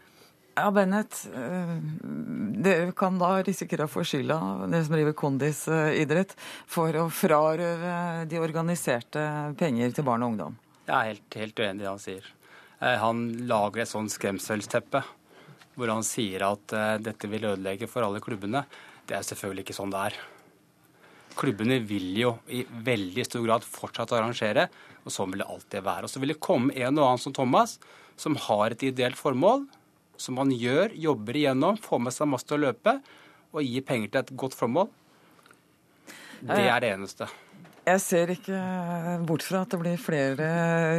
Ja, 0.56 0.68
Bennett. 0.72 1.16
det 1.32 2.64
dere 2.64 2.92
kan 2.98 3.16
da 3.20 3.38
risikere 3.42 3.88
å 3.88 3.92
få 3.92 4.04
skylda, 4.04 4.68
dere 4.68 4.84
som 4.84 4.98
driver 4.98 5.16
kondisidrett, 5.18 6.36
for 6.68 6.98
å 7.00 7.08
frarøve 7.08 8.28
de 8.30 8.42
organiserte 8.42 9.24
penger 9.60 9.96
til 9.96 10.08
barn 10.08 10.26
og 10.26 10.34
ungdom? 10.34 10.60
Jeg 10.86 10.96
er 10.98 11.10
helt, 11.14 11.40
helt 11.40 11.64
uenig 11.64 11.80
i 11.80 11.86
det 11.86 11.90
han 11.90 12.04
sier. 12.04 12.28
Eh, 12.82 12.98
han 13.00 13.24
lager 13.48 13.84
et 13.84 13.92
sånt 13.92 14.12
skremselsteppe 14.12 15.04
hvor 15.82 15.92
han 15.92 16.06
sier 16.06 16.46
at 16.46 16.76
uh, 16.78 17.00
dette 17.02 17.30
vil 17.32 17.50
ødelegge 17.50 17.90
for 17.90 18.06
alle 18.06 18.22
klubbene. 18.24 18.64
Det 19.10 19.18
er 19.18 19.26
selvfølgelig 19.26 19.66
ikke 19.66 19.78
sånn 19.80 19.94
det 19.94 20.06
er. 20.12 20.22
klubbene 21.36 21.80
vil 21.88 22.12
jo 22.20 22.36
i 22.52 22.62
veldig 22.64 23.26
stor 23.26 23.44
grad 23.46 23.66
fortsatt 23.66 24.14
arrangere, 24.14 24.68
og 25.02 25.14
sånn 25.14 25.32
vil 25.34 25.42
det 25.42 25.50
alltid 25.50 25.86
være. 25.88 26.06
Og 26.06 26.14
så 26.14 26.22
vil 26.22 26.34
det 26.36 26.42
komme 26.44 26.76
en 26.76 27.00
og 27.00 27.08
annen 27.08 27.24
som 27.24 27.34
Thomas, 27.34 27.80
som 28.20 28.38
har 28.48 28.72
et 28.72 28.84
ideelt 28.86 29.18
formål, 29.18 29.66
som 30.22 30.38
han 30.38 30.52
gjør, 30.54 30.94
jobber 30.94 31.40
igjennom, 31.40 31.80
får 31.82 32.04
med 32.06 32.14
seg 32.14 32.30
masse 32.30 32.46
til 32.46 32.60
å 32.60 32.66
løpe, 32.68 33.00
og 33.52 33.66
gir 33.66 33.86
penger 33.88 34.12
til 34.12 34.22
et 34.22 34.36
godt 34.44 34.58
formål. 34.60 34.92
Det 36.42 36.62
er 36.68 36.84
det 36.84 36.92
eneste. 36.96 37.28
Jeg 37.82 38.02
ser 38.04 38.30
ikke 38.30 38.58
bort 39.26 39.42
fra 39.42 39.64
at 39.66 39.72
det 39.74 39.80
blir 39.82 39.98
flere 39.98 40.46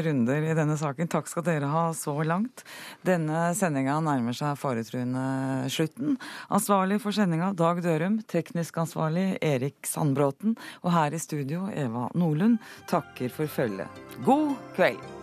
runder 0.02 0.48
i 0.50 0.56
denne 0.58 0.74
saken. 0.80 1.06
Takk 1.12 1.30
skal 1.30 1.46
dere 1.46 1.70
ha 1.70 1.84
så 1.94 2.16
langt. 2.26 2.64
Denne 3.06 3.52
sendinga 3.54 4.00
nærmer 4.02 4.34
seg 4.34 4.58
faretruende 4.58 5.70
slutten. 5.70 6.18
Ansvarlig 6.50 6.98
for 7.04 7.14
sendinga 7.14 7.52
Dag 7.54 7.84
Dørum, 7.86 8.18
teknisk 8.26 8.82
ansvarlig 8.82 9.36
Erik 9.38 9.86
Sandbråten, 9.86 10.58
og 10.82 10.94
her 10.98 11.14
i 11.14 11.22
studio 11.22 11.68
Eva 11.70 12.08
Nordlund 12.18 12.58
takker 12.90 13.30
for 13.30 13.46
følget. 13.46 14.02
God 14.26 14.56
kveld. 14.74 15.21